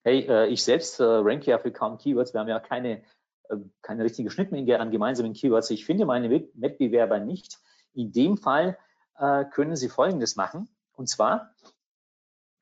hey, 0.02 0.26
äh, 0.28 0.46
ich 0.48 0.64
selbst 0.64 0.98
äh, 0.98 1.04
ranke 1.04 1.50
ja 1.50 1.58
für 1.58 1.70
kaum 1.70 1.98
Keywords. 1.98 2.32
Wir 2.32 2.40
haben 2.40 2.48
ja 2.48 2.58
keine 2.58 3.04
keine 3.82 4.04
richtige 4.04 4.30
Schnittmenge 4.30 4.80
an 4.80 4.90
gemeinsamen 4.90 5.32
Keywords. 5.32 5.70
Ich 5.70 5.84
finde 5.84 6.06
meine 6.06 6.30
Wettbewerber 6.30 7.18
nicht. 7.20 7.58
In 7.92 8.12
dem 8.12 8.36
Fall 8.36 8.78
äh, 9.18 9.44
können 9.44 9.76
Sie 9.76 9.88
Folgendes 9.88 10.36
machen. 10.36 10.68
Und 10.96 11.08
zwar, 11.08 11.54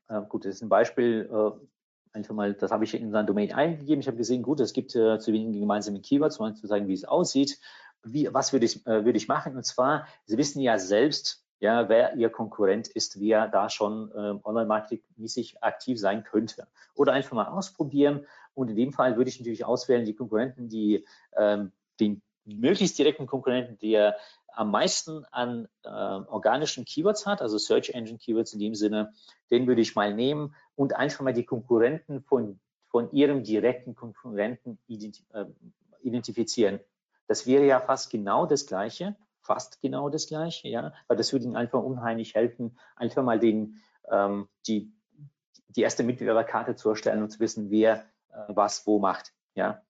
äh, 0.09 0.21
gut, 0.29 0.45
das 0.45 0.57
ist 0.57 0.63
ein 0.63 0.69
Beispiel, 0.69 1.29
äh, 1.33 2.17
einfach 2.17 2.35
mal, 2.35 2.55
das 2.55 2.71
habe 2.71 2.85
ich 2.85 2.95
in 2.95 3.11
seiner 3.11 3.27
Domain 3.27 3.53
eingegeben. 3.53 4.01
Ich 4.01 4.07
habe 4.07 4.17
gesehen, 4.17 4.43
gut, 4.43 4.61
es 4.61 4.73
gibt 4.73 4.95
äh, 4.95 5.19
zu 5.19 5.33
wenige 5.33 5.61
gemeinsame 5.61 6.01
Keywords, 6.01 6.39
um 6.39 6.55
zu 6.55 6.67
sagen, 6.67 6.89
wie 6.89 6.95
es 6.95 7.05
aussieht. 7.05 7.59
Wie, 8.03 8.33
was 8.33 8.53
würde 8.53 8.67
ich, 8.67 8.87
äh, 8.87 9.05
würde 9.05 9.17
ich 9.17 9.29
machen? 9.29 9.57
Und 9.57 9.65
zwar, 9.65 10.07
Sie 10.27 10.37
wissen 10.37 10.61
ja 10.61 10.79
selbst, 10.79 11.47
ja, 11.61 11.89
wer 11.89 12.17
Ihr 12.17 12.29
Konkurrent 12.29 12.89
ist, 12.89 13.21
wer 13.21 13.47
da 13.47 13.71
schon 13.71 14.11
äh, 14.11 14.35
online-marketing-mäßig 14.43 15.63
aktiv 15.63 15.99
sein 15.99 16.25
könnte. 16.25 16.67
Oder 16.95 17.13
einfach 17.13 17.37
mal 17.37 17.47
ausprobieren 17.47 18.27
Und 18.55 18.69
in 18.69 18.77
dem 18.77 18.93
Fall 18.93 19.17
würde 19.17 19.31
ich 19.31 19.39
natürlich 19.39 19.65
auswählen 19.65 20.05
die 20.05 20.15
Konkurrenten, 20.15 20.69
die 20.69 21.07
ähm, 21.37 21.73
den 22.01 22.23
möglichst 22.45 22.99
direkten 22.99 23.27
Konkurrenten, 23.27 23.79
der 23.79 24.17
am 24.55 24.71
meisten 24.71 25.25
an 25.31 25.69
äh, 25.85 25.89
organischen 25.89 26.85
Keywords 26.85 27.27
hat, 27.27 27.41
also 27.41 27.59
Search 27.59 27.91
Engine 27.91 28.19
Keywords 28.19 28.53
in 28.53 28.61
dem 28.61 28.75
Sinne, 28.75 29.13
den 29.51 29.67
würde 29.67 29.81
ich 29.81 29.95
mal 29.95 30.15
nehmen 30.15 30.55
und 30.75 30.95
einfach 30.95 31.23
mal 31.23 31.33
die 31.33 31.45
Konkurrenten 31.45 32.23
von, 32.23 32.61
von 32.89 33.11
ihrem 33.13 33.45
direkten 33.45 33.95
Konkurrenten 33.95 34.79
identi 34.87 35.25
äh, 35.33 35.47
identifizieren. 36.03 36.81
Das 37.29 37.47
wäre 37.47 37.65
ja 37.65 37.81
fast 37.81 38.11
genau 38.11 38.45
das 38.45 38.67
Gleiche, 38.67 39.17
fast 39.41 39.81
genau 39.81 40.09
das 40.09 40.27
Gleiche, 40.27 40.69
ja, 40.69 40.93
weil 41.07 41.17
das 41.17 41.33
würde 41.33 41.45
Ihnen 41.45 41.57
einfach 41.57 41.83
unheimlich 41.83 42.35
helfen, 42.35 42.77
einfach 42.97 43.23
mal 43.23 43.39
den, 43.39 43.81
ähm, 44.11 44.49
die, 44.67 44.93
die 45.69 45.83
erste 45.83 46.03
Mitbewerberkarte 46.03 46.75
zu 46.75 46.91
erstellen 46.91 47.23
und 47.23 47.31
zu 47.31 47.41
wissen, 47.41 47.71
wer 47.71 48.05
was 48.49 48.87
wo 48.87 48.99
macht, 48.99 49.33
ja. 49.55 49.83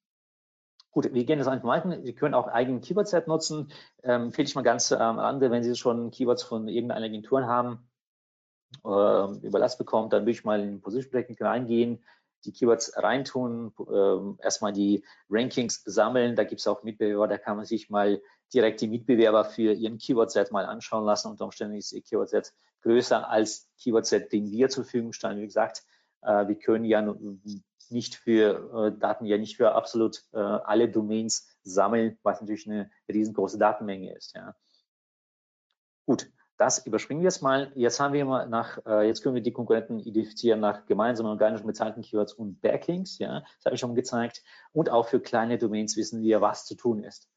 Gut, 0.91 1.13
wir 1.15 1.25
gehen 1.25 1.39
das 1.39 1.49
einfach 1.49 1.69
weiter. 1.69 2.03
Sie 2.03 2.15
können 2.15 2.35
auch 2.35 2.49
eigenen 2.49 2.83
Keyword-Set 2.83 3.27
nutzen. 3.27 3.73
Ähm, 4.03 4.25
Empfehle 4.25 4.47
ich 4.47 4.55
mal 4.55 4.63
ganz 4.63 4.93
am 4.93 5.19
Rande, 5.19 5.51
wenn 5.51 5.63
Sie 5.63 5.75
schon 5.75 6.11
Keywords 6.11 6.43
von 6.43 6.69
irgendeiner 6.69 7.07
Agentur 7.07 7.47
haben, 7.47 7.89
äh, 8.85 9.47
überlasst 9.47 9.79
bekommt, 9.79 10.13
dann 10.13 10.23
würde 10.23 10.33
ich 10.33 10.45
mal 10.45 10.61
in 10.61 10.83
Position 10.83 11.13
Tracking 11.13 11.37
reingehen, 11.41 12.05
die 12.45 12.53
Keywords 12.53 12.93
reintun, 12.97 13.73
äh, 13.79 14.45
erstmal 14.45 14.73
die 14.75 15.05
Rankings 15.31 15.83
sammeln. 15.85 16.37
Da 16.37 16.45
gibt 16.45 16.61
es 16.61 16.67
auch 16.67 16.83
Mitbewerber, 16.83 17.29
da 17.29 17.39
kann 17.39 17.57
man 17.57 17.65
sich 17.65 17.89
mal 17.89 18.21
direkt 18.53 18.83
die 18.83 18.89
Mitbewerber 18.89 19.45
für 19.45 19.73
ihren 19.73 19.97
Keyword-Set 19.97 20.53
mal 20.53 20.67
anschauen 20.67 21.05
lassen. 21.05 21.31
Unter 21.31 21.45
Umständen 21.45 21.77
ist 21.77 21.93
ihr 21.93 22.03
Keyword-Set 22.03 22.53
größer 22.83 23.29
als 23.31 23.71
Keyword-Set, 23.79 24.33
den 24.33 24.51
wir 24.51 24.69
zur 24.69 24.85
Verfügung 24.85 25.13
stellen. 25.13 25.39
Wie 25.39 25.47
gesagt, 25.47 25.85
äh, 26.21 26.49
wir 26.49 26.57
können 26.57 26.85
ja 26.85 27.01
nicht 27.93 28.17
für 28.17 28.93
äh, 28.95 28.99
Daten 28.99 29.27
ja 29.27 29.39
nicht 29.39 29.57
für 29.57 29.73
absolut 29.73 30.25
äh, 30.33 30.39
alle 30.39 30.89
Domains 30.89 31.49
sammeln, 31.63 32.19
was 32.23 32.41
natürlich 32.41 32.67
eine 32.67 32.91
riesengroße 33.09 33.59
Datenmenge 33.59 34.15
ist. 34.15 34.35
Ja. 34.35 34.55
Gut, 36.07 36.31
das 36.59 36.87
überspringen 36.87 37.23
wir 37.23 37.29
jetzt 37.29 37.43
mal. 37.43 37.73
Jetzt 37.75 37.99
haben 37.99 38.15
wir 38.15 38.25
mal 38.25 38.49
nach, 38.49 38.79
äh, 38.87 39.07
jetzt 39.07 39.23
können 39.23 39.35
wir 39.35 39.43
die 39.43 39.53
Konkurrenten 39.53 39.99
identifizieren 39.99 40.61
nach 40.61 40.87
gemeinsamen 40.87 41.31
organischen 41.31 41.67
bezahlten 41.67 42.03
Keywords 42.03 42.35
und 42.35 42.61
Backlinks. 42.61 43.19
Ja, 43.19 43.41
das 43.41 43.65
habe 43.65 43.75
ich 43.75 43.81
schon 43.81 43.95
gezeigt. 43.95 44.43
Und 44.73 44.91
auch 44.91 45.09
für 45.09 45.21
kleine 45.21 45.59
Domains 45.59 45.97
wissen 45.97 46.23
wir, 46.23 46.41
was 46.41 46.65
zu 46.65 46.77
tun 46.77 47.03
ist. 47.03 47.29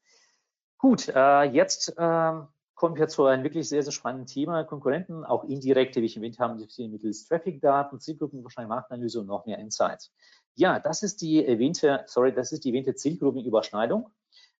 Gut, 0.78 1.08
äh, 1.08 1.42
jetzt 1.42 1.96
äh, 1.96 2.32
kommen 2.76 2.96
wir 2.96 3.08
zu 3.08 3.24
einem 3.24 3.42
wirklich 3.42 3.68
sehr, 3.68 3.82
sehr 3.82 3.92
spannenden 3.92 4.26
Thema. 4.26 4.62
Konkurrenten, 4.64 5.24
auch 5.24 5.44
indirekte, 5.44 6.02
wie 6.02 6.06
ich 6.06 6.16
erwähnt 6.16 6.38
habe, 6.38 6.54
mittels 6.78 7.26
Traffic-Daten, 7.26 7.98
Zielgruppen, 7.98 8.44
wahrscheinlich 8.44 8.68
Marktanalyse 8.68 9.20
und 9.20 9.26
noch 9.26 9.46
mehr 9.46 9.58
Insights. 9.58 10.12
Ja, 10.56 10.80
das 10.80 11.02
ist 11.02 11.20
die 11.20 11.44
erwähnte, 11.44 12.04
sorry, 12.06 12.32
das 12.32 12.50
ist 12.50 12.64
die 12.64 12.70
erwähnte 12.70 12.94
Zielgruppenüberschneidung. 12.94 14.10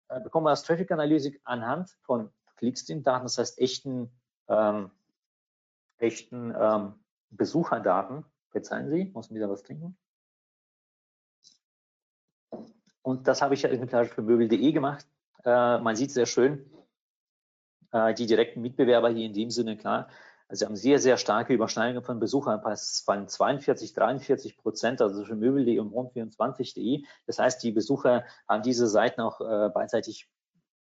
Äh, 0.09 0.21
bekommen 0.21 0.45
wir 0.45 0.51
als 0.51 0.63
Traffic-Analyse 0.63 1.33
anhand 1.45 1.91
von 2.03 2.31
Clickstream-Daten, 2.57 3.25
das 3.25 3.39
heißt 3.39 3.59
echten, 3.59 4.11
ähm, 4.49 4.91
echten 5.97 6.55
ähm, 6.59 6.95
Besucherdaten. 7.31 8.25
Verzeihen 8.51 8.91
Sie, 8.91 9.11
muss 9.15 9.33
wieder 9.33 9.49
was 9.49 9.63
trinken. 9.63 9.97
Und 13.03 13.27
das 13.27 13.41
habe 13.41 13.55
ich 13.55 13.63
ja 13.63 13.71
exemplarisch 13.71 14.11
für 14.11 14.23
möbel.de 14.23 14.73
gemacht. 14.73 15.07
Äh, 15.45 15.79
man 15.79 15.97
sieht 15.97 16.11
sehr 16.11 16.27
schön, 16.27 16.71
äh, 17.93 18.13
die 18.13 18.27
direkten 18.27 18.61
Mitbewerber 18.61 19.09
hier 19.09 19.25
in 19.25 19.33
dem 19.33 19.51
Sinne, 19.51 19.77
klar, 19.77 20.11
also 20.49 20.61
sie 20.61 20.67
haben 20.67 20.77
sehr, 20.77 20.99
sehr 21.01 21.17
starke 21.17 21.53
Überschneidungen 21.53 22.05
von 22.05 22.21
Besuchern 22.21 22.63
von 22.63 23.29
42, 23.29 23.93
43 23.93 24.57
Prozent, 24.57 25.01
also 25.01 25.25
für 25.25 25.35
Möbel.de 25.35 25.79
und 25.81 25.93
Home24.de. 25.93 27.05
Das 27.27 27.39
heißt, 27.39 27.63
die 27.63 27.73
Besucher 27.73 28.25
haben 28.49 28.63
diese 28.63 28.87
Seiten 28.87 29.21
auch 29.21 29.41
äh, 29.41 29.71
beidseitig 29.71 30.29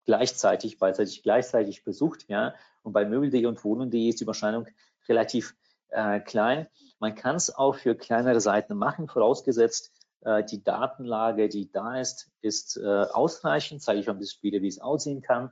gleichzeitig, 0.05 0.77
beidseitig 0.77 1.23
gleichzeitig 1.23 1.83
besucht, 1.83 2.25
ja. 2.27 2.53
Und 2.83 2.93
bei 2.93 3.05
Möbel.de 3.05 3.45
und 3.47 3.63
Wohnen.de 3.63 4.09
ist 4.09 4.19
die 4.19 4.23
Überschneidung 4.23 4.67
relativ 5.07 5.55
äh, 5.89 6.19
klein. 6.19 6.67
Man 6.99 7.15
kann 7.15 7.35
es 7.35 7.53
auch 7.53 7.75
für 7.75 7.95
kleinere 7.95 8.41
Seiten 8.41 8.75
machen, 8.77 9.07
vorausgesetzt, 9.07 9.91
äh, 10.21 10.43
die 10.43 10.63
Datenlage, 10.63 11.49
die 11.49 11.71
da 11.71 11.99
ist, 11.99 12.31
ist 12.41 12.77
äh, 12.77 12.85
ausreichend. 12.85 13.81
Zeige 13.81 13.99
ich 13.99 14.09
ein 14.09 14.19
bisschen 14.19 14.37
später, 14.37 14.61
wie 14.61 14.67
es 14.67 14.79
aussehen 14.79 15.21
kann. 15.21 15.51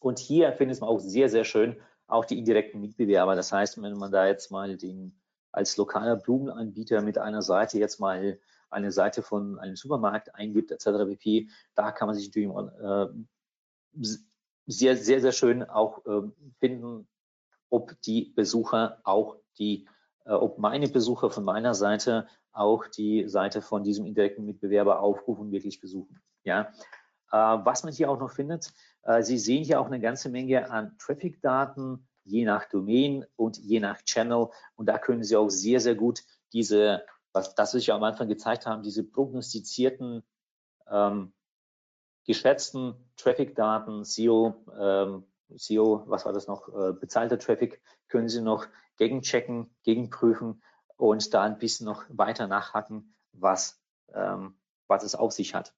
Und 0.00 0.20
hier 0.20 0.52
findet 0.52 0.80
man 0.80 0.90
auch 0.90 1.00
sehr, 1.00 1.28
sehr 1.28 1.44
schön, 1.44 1.76
auch 2.08 2.24
die 2.24 2.38
indirekten 2.38 2.80
Mitbewerber. 2.80 3.36
Das 3.36 3.52
heißt, 3.52 3.80
wenn 3.80 3.96
man 3.96 4.10
da 4.10 4.26
jetzt 4.26 4.50
mal 4.50 4.76
den 4.76 5.18
als 5.52 5.76
lokaler 5.76 6.16
Blumenanbieter 6.16 7.00
mit 7.02 7.18
einer 7.18 7.42
Seite 7.42 7.78
jetzt 7.78 8.00
mal 8.00 8.38
eine 8.70 8.92
Seite 8.92 9.22
von 9.22 9.58
einem 9.58 9.76
Supermarkt 9.76 10.34
eingibt, 10.34 10.70
etc. 10.70 11.06
pp., 11.08 11.48
da 11.74 11.92
kann 11.92 12.08
man 12.08 12.16
sich 12.16 12.28
natürlich 12.28 12.50
äh, 12.82 13.06
sehr, 14.66 14.96
sehr, 14.96 15.20
sehr 15.20 15.32
schön 15.32 15.62
auch 15.62 16.04
äh, 16.04 16.28
finden, 16.60 17.08
ob 17.70 18.00
die 18.02 18.32
Besucher 18.34 19.00
auch 19.04 19.36
die, 19.58 19.88
äh, 20.24 20.32
ob 20.32 20.58
meine 20.58 20.88
Besucher 20.88 21.30
von 21.30 21.44
meiner 21.44 21.74
Seite 21.74 22.26
auch 22.52 22.86
die 22.86 23.28
Seite 23.28 23.62
von 23.62 23.84
diesem 23.84 24.04
indirekten 24.04 24.44
Mitbewerber 24.44 25.00
aufrufen 25.00 25.46
und 25.46 25.52
wirklich 25.52 25.80
besuchen. 25.80 26.20
Ja, 26.44 26.72
was 27.36 27.84
man 27.84 27.92
hier 27.92 28.10
auch 28.10 28.18
noch 28.18 28.32
findet, 28.32 28.72
äh, 29.02 29.22
Sie 29.22 29.38
sehen 29.38 29.64
hier 29.64 29.80
auch 29.80 29.86
eine 29.86 30.00
ganze 30.00 30.28
Menge 30.28 30.70
an 30.70 30.96
Traffic-Daten, 30.98 32.06
je 32.24 32.44
nach 32.44 32.66
Domain 32.68 33.24
und 33.36 33.56
je 33.58 33.80
nach 33.80 34.02
Channel. 34.02 34.48
Und 34.76 34.86
da 34.86 34.98
können 34.98 35.24
Sie 35.24 35.36
auch 35.36 35.48
sehr, 35.48 35.80
sehr 35.80 35.94
gut 35.94 36.22
diese, 36.52 37.04
was 37.32 37.54
das 37.54 37.74
ich 37.74 37.86
ja 37.86 37.96
am 37.96 38.04
Anfang 38.04 38.28
gezeigt 38.28 38.66
haben, 38.66 38.82
diese 38.82 39.04
prognostizierten, 39.04 40.22
ähm, 40.90 41.32
geschätzten 42.24 42.94
Traffic-Daten, 43.16 44.04
SEO, 44.04 44.54
ähm, 44.78 45.24
SEO, 45.56 46.02
was 46.06 46.26
war 46.26 46.34
das 46.34 46.46
noch, 46.46 46.68
äh, 46.68 46.92
bezahlter 46.92 47.38
Traffic, 47.38 47.80
können 48.08 48.28
Sie 48.28 48.42
noch 48.42 48.66
gegenchecken, 48.98 49.74
gegenprüfen 49.82 50.62
und 50.96 51.32
da 51.32 51.44
ein 51.44 51.58
bisschen 51.58 51.86
noch 51.86 52.04
weiter 52.10 52.46
nachhaken, 52.46 53.14
was, 53.32 53.80
ähm, 54.12 54.58
was 54.86 55.04
es 55.04 55.14
auf 55.14 55.32
sich 55.32 55.54
hat. 55.54 55.74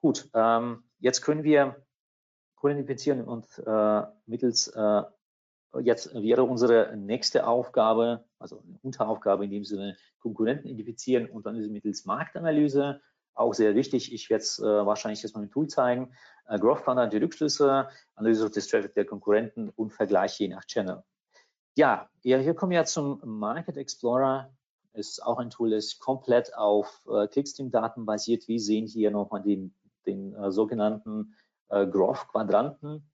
Gut, 0.00 0.28
ähm, 0.34 0.84
jetzt 1.00 1.22
können 1.22 1.44
wir 1.44 1.84
Kunden 2.56 2.78
identifizieren 2.78 3.24
und 3.24 3.46
äh, 3.66 4.02
mittels 4.26 4.68
äh, 4.68 5.02
jetzt 5.80 6.14
wäre 6.14 6.44
unsere 6.44 6.96
nächste 6.96 7.46
Aufgabe, 7.46 8.24
also 8.38 8.60
eine 8.60 8.78
Unteraufgabe 8.82 9.44
in 9.44 9.50
dem 9.50 9.64
Sinne, 9.64 9.96
Konkurrenten 10.20 10.68
identifizieren 10.68 11.28
und 11.28 11.46
dann 11.46 11.56
ist 11.56 11.70
mittels 11.70 12.04
Marktanalyse 12.04 13.00
auch 13.34 13.54
sehr 13.54 13.74
wichtig. 13.74 14.12
Ich 14.12 14.30
werde 14.30 14.42
es 14.42 14.58
äh, 14.58 14.64
wahrscheinlich 14.64 15.22
jetzt 15.22 15.34
mal 15.34 15.42
ein 15.42 15.50
Tool 15.50 15.68
zeigen. 15.68 16.12
Äh, 16.48 16.58
Growth 16.58 16.82
Planner, 16.82 17.06
die 17.06 17.18
Rückschlüsse, 17.18 17.88
Analyse 18.16 18.50
des 18.50 18.66
Traffic 18.66 18.94
der 18.94 19.04
Konkurrenten 19.04 19.68
und 19.70 19.92
Vergleich 19.92 20.38
je 20.40 20.48
nach 20.48 20.64
Channel. 20.64 21.04
Ja, 21.76 22.08
hier 22.22 22.54
kommen 22.54 22.72
wir 22.72 22.84
zum 22.84 23.20
Market 23.24 23.76
Explorer 23.76 24.50
ist 24.94 25.22
auch 25.22 25.38
ein 25.38 25.50
Tool, 25.50 25.70
das 25.70 25.98
komplett 25.98 26.54
auf 26.56 27.02
äh, 27.08 27.28
Clickstream-Daten 27.28 28.04
basiert. 28.04 28.48
Wir 28.48 28.58
sehen 28.58 28.86
hier 28.86 29.10
nochmal 29.10 29.42
den 29.42 29.74
den 30.06 30.34
äh, 30.34 30.50
sogenannten 30.50 31.34
äh, 31.68 31.86
Growth-Quadranten. 31.86 33.08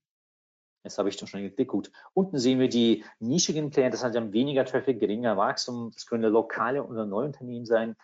Jetzt 0.85 0.99
habe 0.99 1.09
ich 1.09 1.19
schon 1.19 1.41
geklickt. 1.41 1.71
Gut. 1.71 1.91
Unten 2.13 2.39
sehen 2.39 2.61
wir 2.61 2.69
die 2.69 3.05
nischigen 3.19 3.71
Player, 3.71 3.91
das 3.91 4.05
heißt, 4.05 4.15
haben 4.17 4.33
weniger 4.35 4.67
Traffic, 4.67 5.01
geringer 5.01 5.37
Wachstum. 5.37 5.91
Das 5.95 6.07
können 6.07 6.31
lokale 6.31 6.85
oder 6.85 7.07
neue 7.07 7.27
Unternehmen 7.27 7.65
sein. 7.65 7.97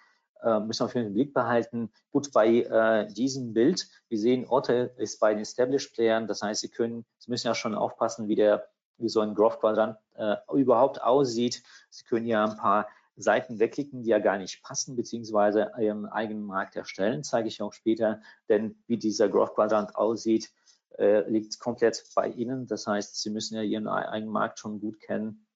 Äh, 0.43 0.61
müssen 0.61 0.81
wir 0.81 0.87
auf 0.87 0.93
den 0.95 1.13
Blick 1.13 1.35
behalten. 1.35 1.93
Gut, 2.11 2.33
bei 2.33 2.63
äh, 2.63 3.07
diesem 3.13 3.53
Bild, 3.53 3.87
wir 4.09 4.19
sehen, 4.19 4.47
Otto 4.49 4.73
ist 4.97 5.21
bei 5.21 5.35
den 5.35 5.43
Established 5.43 5.93
Playern. 5.95 6.27
Das 6.27 6.41
heißt, 6.41 6.63
Sie 6.63 6.71
können, 6.71 7.05
Sie 7.19 7.31
müssen 7.31 7.49
ja 7.49 7.55
schon 7.55 7.75
aufpassen, 7.75 8.29
wie 8.29 8.37
der, 8.37 8.67
wie 8.97 9.11
so 9.11 9.21
ein 9.21 9.35
Growth-Quadrant 9.35 9.99
äh, 10.17 10.37
überhaupt 10.55 11.03
aussieht. 11.03 11.63
Sie 11.91 12.05
können 12.05 12.27
ja 12.27 12.45
ein 12.45 12.57
paar 12.57 12.89
Seiten 13.21 13.59
wegklicken, 13.59 14.03
die 14.03 14.11
ja 14.11 14.19
gar 14.19 14.39
nicht 14.39 14.63
passen, 14.63 14.97
beziehungsweise 14.97 15.73
ihren 15.79 16.07
eigenen 16.07 16.45
Markt 16.45 16.77
erstellen, 16.77 17.23
zeige 17.23 17.49
ich 17.49 17.63
auch 17.63 17.73
später. 17.73 18.21
Denn 18.49 18.83
wie 18.87 18.97
dieser 18.97 19.29
Growth 19.29 19.55
Quadrant 19.55 19.97
aussieht, 19.97 20.51
äh, 20.99 21.29
liegt 21.31 21.59
komplett 21.61 22.05
bei 22.15 22.29
Ihnen. 22.29 22.67
Das 22.67 22.87
heißt, 22.87 23.21
Sie 23.21 23.31
müssen 23.31 23.57
ja 23.57 23.63
Ihren 23.63 23.89
eigenen 23.89 24.33
Markt 24.33 24.59
schon 24.59 24.81
gut 24.81 25.01
kennen 25.01 25.47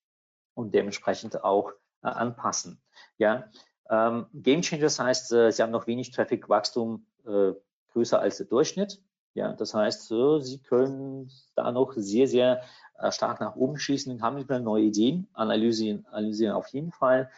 und 0.54 0.74
dementsprechend 0.74 1.44
auch 1.44 1.72
äh, 2.02 2.08
anpassen. 2.08 2.80
Ja, 3.18 3.50
ähm, 3.90 4.26
Game 4.32 4.62
Changers 4.62 4.98
heißt, 4.98 5.32
äh, 5.32 5.50
Sie 5.52 5.62
haben 5.62 5.72
noch 5.72 5.86
wenig 5.86 6.10
Traffic-Wachstum 6.12 7.06
äh, 7.26 7.52
größer 7.92 8.20
als 8.20 8.38
der 8.38 8.46
Durchschnitt. 8.46 9.02
Ja, 9.34 9.52
das 9.52 9.74
heißt, 9.74 10.12
Sie 10.40 10.62
können 10.62 11.28
da 11.56 11.72
noch 11.72 11.92
sehr, 11.96 12.28
sehr 12.28 12.62
äh, 12.98 13.10
stark 13.10 13.40
nach 13.40 13.56
oben 13.56 13.76
schießen, 13.76 14.22
haben 14.22 14.36
wieder 14.36 14.60
neue 14.60 14.84
Ideen, 14.84 15.28
analysieren, 15.32 16.06
analysieren 16.06 16.54
auf 16.54 16.68
jeden 16.68 16.92
Fall. 16.92 17.30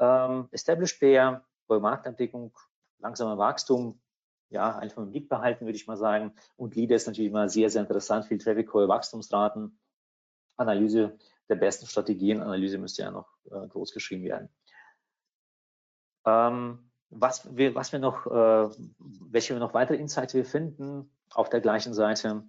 Ähm, 0.00 0.48
Established 0.50 0.98
Player, 0.98 1.44
hohe 1.68 1.78
Marktentwicklung, 1.78 2.52
langsamer 2.98 3.38
Wachstum, 3.38 4.00
ja, 4.48 4.76
einfach 4.76 5.02
im 5.02 5.10
Blick 5.10 5.28
behalten, 5.28 5.66
würde 5.66 5.76
ich 5.76 5.86
mal 5.86 5.96
sagen. 5.96 6.34
Und 6.56 6.74
Leader 6.74 6.96
ist 6.96 7.06
natürlich 7.06 7.30
immer 7.30 7.48
sehr, 7.48 7.70
sehr 7.70 7.82
interessant, 7.82 8.26
viel 8.26 8.38
Traffic, 8.38 8.72
hohe 8.74 8.88
Wachstumsraten, 8.88 9.78
Analyse 10.56 11.16
der 11.48 11.56
besten 11.56 11.86
Strategien, 11.86 12.42
Analyse 12.42 12.78
müsste 12.78 13.02
ja 13.02 13.10
noch 13.10 13.28
äh, 13.50 13.66
groß 13.68 13.92
geschrieben 13.92 14.24
werden. 14.24 14.48
Ähm, 16.24 16.90
was 17.10 17.56
wir, 17.56 17.74
was 17.74 17.92
wir 17.92 17.98
noch, 17.98 18.26
äh, 18.26 18.70
welche 18.98 19.54
noch 19.54 19.74
weitere 19.74 19.96
Insights 19.96 20.34
wir 20.34 20.44
finden 20.44 21.10
auf 21.30 21.48
der 21.48 21.60
gleichen 21.60 21.92
Seite. 21.92 22.44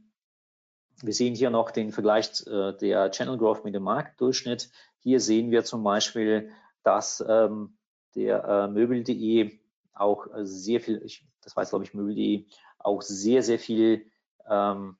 Wir 1.01 1.13
sehen 1.13 1.33
hier 1.33 1.49
noch 1.49 1.71
den 1.71 1.91
Vergleich 1.91 2.45
äh, 2.45 2.73
der 2.73 3.09
Channel 3.11 3.37
Growth 3.37 3.63
mit 3.63 3.73
dem 3.73 3.83
Marktdurchschnitt. 3.83 4.69
Hier 4.99 5.19
sehen 5.19 5.49
wir 5.49 5.63
zum 5.63 5.83
Beispiel, 5.83 6.51
dass 6.83 7.23
ähm, 7.27 7.77
der 8.15 8.43
äh, 8.43 8.67
Möbel.de 8.67 9.59
auch 9.93 10.27
sehr 10.43 10.79
viel, 10.79 11.01
ich, 11.03 11.27
das 11.41 11.55
weiß 11.55 11.69
glaube 11.69 11.85
ich 11.85 11.93
Möbel.de, 11.93 12.45
auch 12.79 13.01
sehr, 13.01 13.43
sehr 13.43 13.59
viel 13.59 14.11
ähm, 14.49 14.97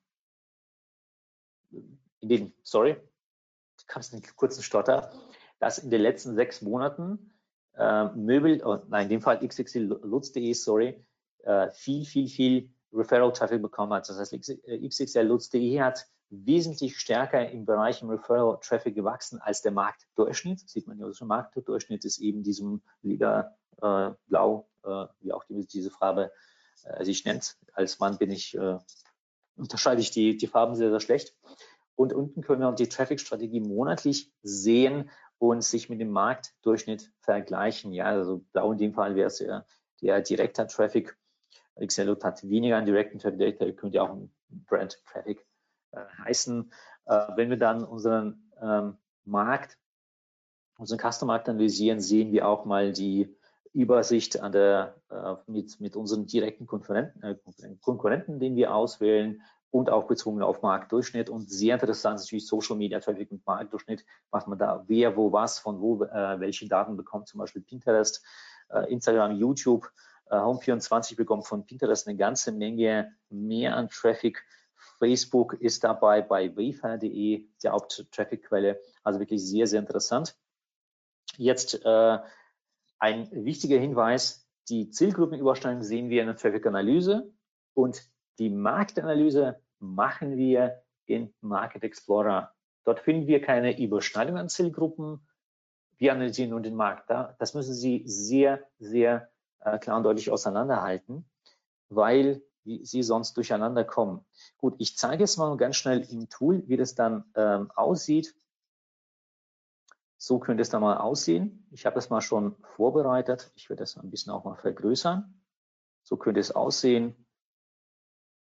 in 1.72 2.30
den, 2.30 2.54
sorry, 2.64 2.98
kam 3.88 4.02
es 4.02 4.14
einen 4.14 4.24
kurzen 4.36 4.64
Stotter, 4.64 5.12
dass 5.60 5.80
in 5.80 5.90
den 5.90 6.02
letzten 6.02 6.36
sechs 6.36 6.62
Monaten 6.62 7.34
äh, 7.76 8.06
Möbel, 8.16 8.62
oh, 8.64 8.80
nein, 8.90 9.04
in 9.04 9.10
dem 9.10 9.22
Fall 9.22 9.46
xxllutz.de, 9.46 10.54
sorry, 10.54 11.06
äh, 11.44 11.72
viel, 11.72 12.06
viel, 12.06 12.28
viel 12.28 12.74
Referral-Traffic 12.94 13.62
bekommen 13.62 13.94
hat. 13.94 14.08
Das 14.10 14.20
heißt, 14.20 14.34
xxllutz.de 14.34 15.82
hat 15.82 16.08
wesentlich 16.32 16.98
stärker 16.98 17.50
im 17.50 17.66
Bereich 17.66 18.02
Referral-Traffic 18.04 18.96
gewachsen 18.96 19.40
als 19.40 19.62
der 19.62 19.72
Marktdurchschnitt. 19.72 20.68
Sieht 20.68 20.88
man 20.88 20.98
ja, 20.98 21.06
also 21.06 21.26
Marktdurchschnitt 21.26 22.06
ist 22.06 22.20
eben 22.20 22.42
diesem 22.42 22.82
lila 23.02 23.56
äh, 23.82 24.12
blau, 24.28 24.70
äh, 24.84 25.06
wie 25.20 25.34
auch 25.34 25.44
die, 25.44 25.68
diese 25.68 25.92
Farbe 25.92 26.32
äh, 26.84 27.04
sich 27.04 27.26
nennt. 27.26 27.58
Als 27.74 28.00
Mann 28.00 28.18
bin 28.18 28.32
ich, 28.32 28.56
äh, 28.58 28.80
unterscheide 29.58 30.02
ich 30.02 30.12
die, 30.12 30.38
die 30.38 30.48
Farben 30.48 30.76
sehr, 30.76 30.90
sehr 30.90 31.02
schlecht. 31.02 31.36
Und 31.96 32.14
unten 32.14 32.42
können 32.42 32.62
wir 32.62 32.72
die 32.72 32.90
Traffic-Strategie 32.90 33.60
monatlich 33.60 34.32
sehen 34.42 35.12
und 35.38 35.64
sich 35.64 35.90
mit 35.90 36.00
dem 36.00 36.12
Marktdurchschnitt 36.12 37.12
vergleichen. 37.20 37.92
Ja, 37.92 38.06
also 38.06 38.46
blau 38.54 38.72
in 38.72 38.78
dem 38.78 38.94
Fall 38.94 39.16
wäre 39.16 39.28
es 39.28 39.40
ja 39.40 39.66
der 40.02 40.22
direkter 40.22 40.68
Traffic. 40.68 41.18
Xelot 41.86 42.24
hat 42.24 42.48
weniger 42.48 42.78
an 42.78 42.86
direkten 42.86 43.20
Traffic, 43.20 43.58
der 43.60 43.74
könnte 43.74 43.98
ja 43.98 44.04
auch 44.04 44.12
ein 44.12 44.32
Brand 44.50 45.02
Traffic 45.06 45.40
äh, 45.40 45.51
heißen. 46.26 46.72
Äh, 47.06 47.28
wenn 47.36 47.50
wir 47.50 47.58
dann 47.58 47.84
unseren 47.84 48.52
ähm, 48.62 48.98
Markt, 49.26 49.78
unseren 50.78 51.00
Customer-Markt 51.00 51.50
analysieren, 51.50 52.02
sehen 52.02 52.32
wir 52.32 52.48
auch 52.48 52.66
mal 52.66 52.92
die 52.92 53.36
Übersicht 53.74 54.42
an 54.42 54.52
der, 54.52 54.96
äh, 55.10 55.36
mit, 55.48 55.80
mit 55.80 55.96
unseren 55.96 56.26
direkten 56.28 56.68
Konkurrenten, 56.68 57.24
äh, 57.24 57.36
Konkurrenten, 57.82 58.39
den 58.39 58.56
wir 58.56 58.74
auswählen 58.74 59.42
und 59.72 59.89
auch 59.89 60.08
bezogen 60.08 60.42
auf 60.42 60.62
Marktdurchschnitt. 60.62 61.30
Und 61.30 61.50
sehr 61.50 61.76
interessant 61.76 62.20
ist 62.20 62.26
natürlich 62.26 62.48
Social 62.48 62.76
Media 62.76 63.00
Traffic 63.00 63.32
und 63.32 63.46
Marktdurchschnitt, 63.46 64.06
was 64.30 64.46
man 64.48 64.58
da, 64.58 64.84
wer, 64.88 65.16
wo, 65.16 65.32
was, 65.32 65.60
von 65.60 65.80
wo, 65.80 66.04
äh, 66.04 66.39
welche 66.39 66.68
Daten 66.68 66.98
bekommt, 66.98 67.30
zum 67.30 67.39
Beispiel 67.39 67.62
Pinterest, 67.62 68.24
äh, 68.70 68.92
Instagram, 68.92 69.32
YouTube. 69.32 69.89
Äh, 70.30 70.36
Home24 70.36 71.16
bekommt 71.16 71.48
von 71.48 71.66
Pinterest 71.66 72.08
eine 72.08 72.18
ganze 72.18 72.52
Menge 72.52 73.16
mehr 73.30 73.78
an 73.78 73.89
Traffic. 73.89 74.44
Facebook 75.02 75.54
ist 75.54 75.84
dabei 75.84 76.22
bei 76.22 76.56
Haupttraffic-Quelle. 77.72 78.80
Also 79.02 79.20
wirklich 79.20 79.43
sehr, 79.43 79.66
sehr 79.66 79.80
interessant. 79.80 80.38
Jetzt 81.38 81.84
äh, 81.84 82.20
ein 82.99 83.28
wichtiger 83.32 83.80
Hinweis, 83.80 84.47
die 84.70 84.91
Zielgruppenüberschneidung 84.91 85.82
sehen 85.82 86.10
wir 86.12 86.22
in 86.22 86.28
der 86.28 86.36
Traffic-Analyse 86.36 87.34
und 87.74 88.04
die 88.38 88.52
Marktanalyse 88.52 89.60
machen 89.80 90.38
wir 90.38 90.84
in 91.08 91.34
Market 91.41 91.84
Explorer. 91.84 92.54
Dort 92.84 92.99
finden 92.99 93.26
wir 93.26 93.41
keine 93.41 93.82
Überschneidung 93.84 94.38
an 94.38 94.49
Zielgruppen. 94.49 95.28
Wir 95.97 96.12
analysieren 96.12 96.52
nur 96.52 96.62
den 96.62 96.76
Markt. 96.76 97.10
Das 97.10 97.56
müssen 97.56 97.74
Sie 97.74 98.04
sehr, 98.06 98.68
sehr 98.78 99.32
äh, 99.62 99.80
klar 99.80 99.97
und 99.97 100.04
deutlich 100.04 100.30
auseinanderhalten, 100.30 101.26
weil 101.89 102.43
Sie 102.64 103.03
sonst 103.03 103.36
durcheinander 103.38 103.84
kommen. 103.84 104.26
Gut, 104.57 104.76
ich 104.78 104.97
zeige 104.97 105.24
jetzt 105.24 105.38
mal 105.38 105.55
ganz 105.57 105.76
schnell 105.78 106.01
im 106.12 106.30
Tool, 106.30 106.64
wie 106.68 106.78
das 106.78 106.95
dann 106.95 107.26
ähm, 107.36 107.72
aussieht. 107.72 108.36
So 110.18 110.38
könnte 110.38 110.62
es 110.62 110.70
dann 110.70 110.82
mal 110.82 110.97
aussehen. 110.97 111.68
Ich 111.72 111.86
habe 111.88 111.95
das 111.95 112.12
mal 112.12 112.22
schon 112.22 112.55
vorbereitet. 112.76 113.51
Ich 113.55 113.70
werde 113.70 113.82
das 113.82 113.97
ein 113.97 114.12
bisschen 114.12 114.32
auch 114.32 114.43
mal 114.43 114.55
vergrößern. 114.55 115.41
So 116.03 116.18
könnte 116.18 116.39
es 116.39 116.51
aussehen. 116.51 117.26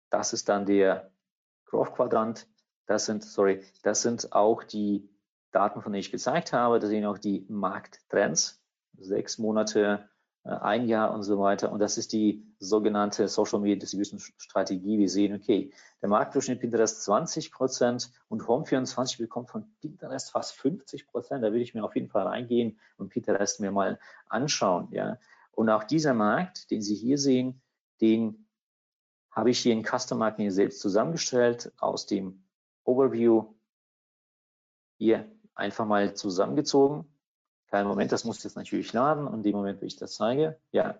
Das 0.10 0.34
ist 0.34 0.50
dann 0.50 0.66
der 0.66 1.12
Growth-Quadrant. 1.66 2.48
Das 2.86 3.06
sind, 3.06 3.24
sorry, 3.24 3.64
das 3.84 4.02
sind 4.02 4.34
auch 4.34 4.64
die 4.64 5.10
Daten, 5.52 5.82
von 5.82 5.94
denen 5.94 6.02
ich 6.02 6.12
gezeigt 6.12 6.52
habe. 6.52 6.80
Das 6.80 6.90
sind 6.90 7.06
auch 7.06 7.18
die 7.18 7.46
Markttrends. 7.48 8.62
Sechs 8.98 9.38
Monate, 9.38 10.10
ein 10.44 10.88
Jahr 10.88 11.14
und 11.14 11.24
so 11.24 11.40
weiter. 11.40 11.72
Und 11.72 11.80
das 11.80 11.98
ist 11.98 12.14
die 12.14 12.46
sogenannte 12.60 13.28
Social 13.28 13.60
Media 13.60 13.78
Distribution 13.78 14.20
Strategie. 14.38 14.98
Wir 14.98 15.10
sehen, 15.10 15.36
okay, 15.36 15.72
der 16.02 16.10
Marktdurchschnitt 16.10 16.62
Pinterest 16.62 17.04
20 17.04 17.52
Prozent 17.52 18.12
und 18.30 18.44
Home24 18.44 19.18
bekommt 19.18 19.50
von 19.50 19.66
Pinterest 19.82 20.32
fast 20.32 20.54
50 20.56 21.08
Prozent. 21.08 21.44
Da 21.44 21.52
will 21.52 21.62
ich 21.62 21.74
mir 21.74 21.84
auf 21.84 21.96
jeden 21.96 22.10
Fall 22.10 22.26
reingehen 22.26 22.80
und 22.98 23.10
Pinterest 23.10 23.60
mir 23.60 23.72
mal 23.72 24.00
anschauen. 24.28 24.88
Ja. 24.92 25.18
Und 25.52 25.70
auch 25.70 25.84
dieser 25.84 26.14
Markt, 26.14 26.72
den 26.72 26.82
Sie 26.82 26.96
hier 26.96 27.18
sehen, 27.18 27.62
den 28.02 28.48
habe 29.32 29.52
ich 29.52 29.60
hier 29.60 29.74
in 29.74 29.84
Custom 29.84 30.20
Marketing 30.20 30.52
selbst 30.52 30.80
zusammengestellt 30.80 31.72
aus 31.78 32.06
dem 32.06 32.44
Overview 32.86 33.54
hier 34.98 35.30
einfach 35.54 35.86
mal 35.86 36.14
zusammengezogen. 36.14 37.06
Kein 37.70 37.88
Moment, 37.88 38.12
das 38.12 38.26
muss 38.26 38.44
jetzt 38.44 38.58
natürlich 38.58 38.94
laden 38.94 39.28
und 39.28 39.44
dem 39.44 39.56
Moment, 39.56 39.82
wo 39.82 39.86
ich 39.86 39.96
das 39.96 40.16
zeige, 40.16 40.60
ja, 40.72 41.00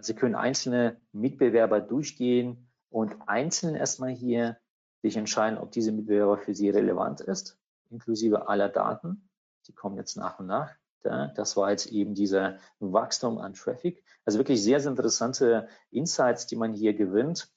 Sie 0.00 0.14
können 0.14 0.36
einzelne 0.36 1.00
Mitbewerber 1.12 1.80
durchgehen 1.80 2.68
und 2.88 3.16
einzeln 3.26 3.74
erstmal 3.74 4.10
hier 4.10 4.58
sich 5.02 5.16
entscheiden, 5.16 5.58
ob 5.58 5.72
diese 5.72 5.90
Mitbewerber 5.90 6.38
für 6.38 6.54
Sie 6.54 6.70
relevant 6.70 7.20
ist, 7.20 7.58
inklusive 7.90 8.48
aller 8.48 8.68
Daten. 8.68 9.28
Die 9.66 9.72
kommen 9.72 9.96
jetzt 9.96 10.16
nach 10.16 10.38
und 10.38 10.46
nach. 10.46 10.70
Das 11.02 11.56
war 11.56 11.72
jetzt 11.72 11.86
eben 11.86 12.14
dieser 12.14 12.58
Wachstum 12.78 13.38
an 13.38 13.54
Traffic. 13.54 14.04
Also 14.24 14.38
wirklich 14.38 14.62
sehr, 14.62 14.78
sehr 14.78 14.90
interessante 14.92 15.68
Insights, 15.90 16.46
die 16.46 16.54
man 16.54 16.74
hier 16.74 16.94
gewinnt. 16.94 17.52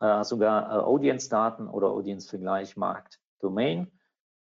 Äh, 0.00 0.24
sogar 0.24 0.68
äh, 0.68 0.82
Audience-Daten 0.82 1.68
oder 1.68 1.90
Audience-Vergleich, 1.90 2.76
Markt, 2.76 3.20
Domain. 3.38 3.90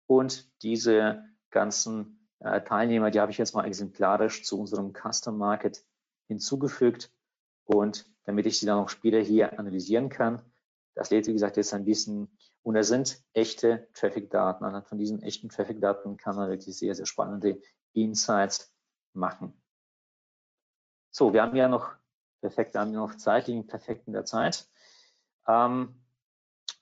Und 0.07 0.49
diese 0.62 1.24
ganzen 1.51 2.16
äh, 2.41 2.61
Teilnehmer, 2.62 3.11
die 3.11 3.20
habe 3.20 3.32
ich 3.32 3.39
jetzt 3.39 3.55
mal 3.55 3.64
exemplarisch 3.64 4.45
zu 4.45 4.61
unserem 4.61 4.93
Custom 4.93 5.39
Market 5.39 5.84
hinzugefügt. 6.28 7.11
Und 7.64 8.07
damit 8.24 8.47
ich 8.47 8.59
sie 8.59 8.66
dann 8.66 8.78
auch 8.78 8.89
später 8.89 9.20
hier 9.20 9.59
analysieren 9.59 10.09
kann, 10.09 10.43
das 10.95 11.11
lädt, 11.11 11.26
wie 11.26 11.32
gesagt, 11.32 11.57
jetzt 11.57 11.74
ein 11.74 11.84
bisschen, 11.84 12.28
und 12.62 12.74
da 12.74 12.82
sind 12.82 13.22
echte 13.32 13.89
Traffic-Daten. 13.93 14.64
Anhand 14.64 14.87
von 14.87 14.99
diesen 14.99 15.22
echten 15.22 15.49
Traffic-Daten 15.49 16.16
kann 16.16 16.37
man 16.37 16.49
wirklich 16.49 16.76
sehr, 16.76 16.95
sehr 16.95 17.07
spannende 17.07 17.61
Insights 17.93 18.74
machen. 19.12 19.61
So, 21.11 21.32
wir 21.32 21.43
haben 21.43 21.57
ja 21.57 21.68
noch, 21.68 21.95
perfekt, 22.41 22.74
wir 22.74 22.80
haben 22.80 22.93
ja 22.93 23.01
noch 23.01 23.14
Zeit, 23.16 23.47
liegen 23.47 23.66
perfekt 23.66 24.07
in 24.07 24.12
der 24.12 24.24
Zeit. 24.24 24.68
Ähm, 25.47 26.01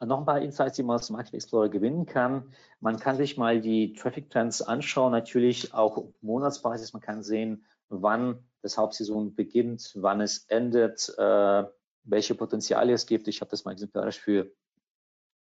noch 0.07 0.19
ein 0.19 0.27
paar 0.27 0.41
Insights, 0.41 0.77
die 0.77 0.83
man 0.83 0.97
aus 0.97 1.11
Market 1.11 1.35
Explorer 1.35 1.69
gewinnen 1.69 2.07
kann. 2.07 2.53
Man 2.81 2.99
kann 2.99 3.17
sich 3.17 3.37
mal 3.37 3.61
die 3.61 3.95
Traffic 3.95 4.31
Trends 4.31 4.63
anschauen, 4.63 5.13
natürlich 5.13 5.75
auch 5.75 5.97
auf 5.97 6.23
Monatsbasis. 6.23 6.93
Man 6.93 7.03
kann 7.03 7.23
sehen, 7.23 7.65
wann 7.89 8.45
das 8.63 8.77
Hauptsaison 8.79 9.35
beginnt, 9.35 9.93
wann 9.97 10.21
es 10.21 10.47
endet, 10.49 11.13
äh, 11.19 11.65
welche 12.05 12.35
Potenziale 12.35 12.93
es 12.93 13.07
gibt. 13.07 13.29
Ich 13.29 13.41
habe 13.41 13.51
das 13.51 13.65
mal 13.65 13.73
exemplarisch 13.73 14.19
für, 14.19 14.51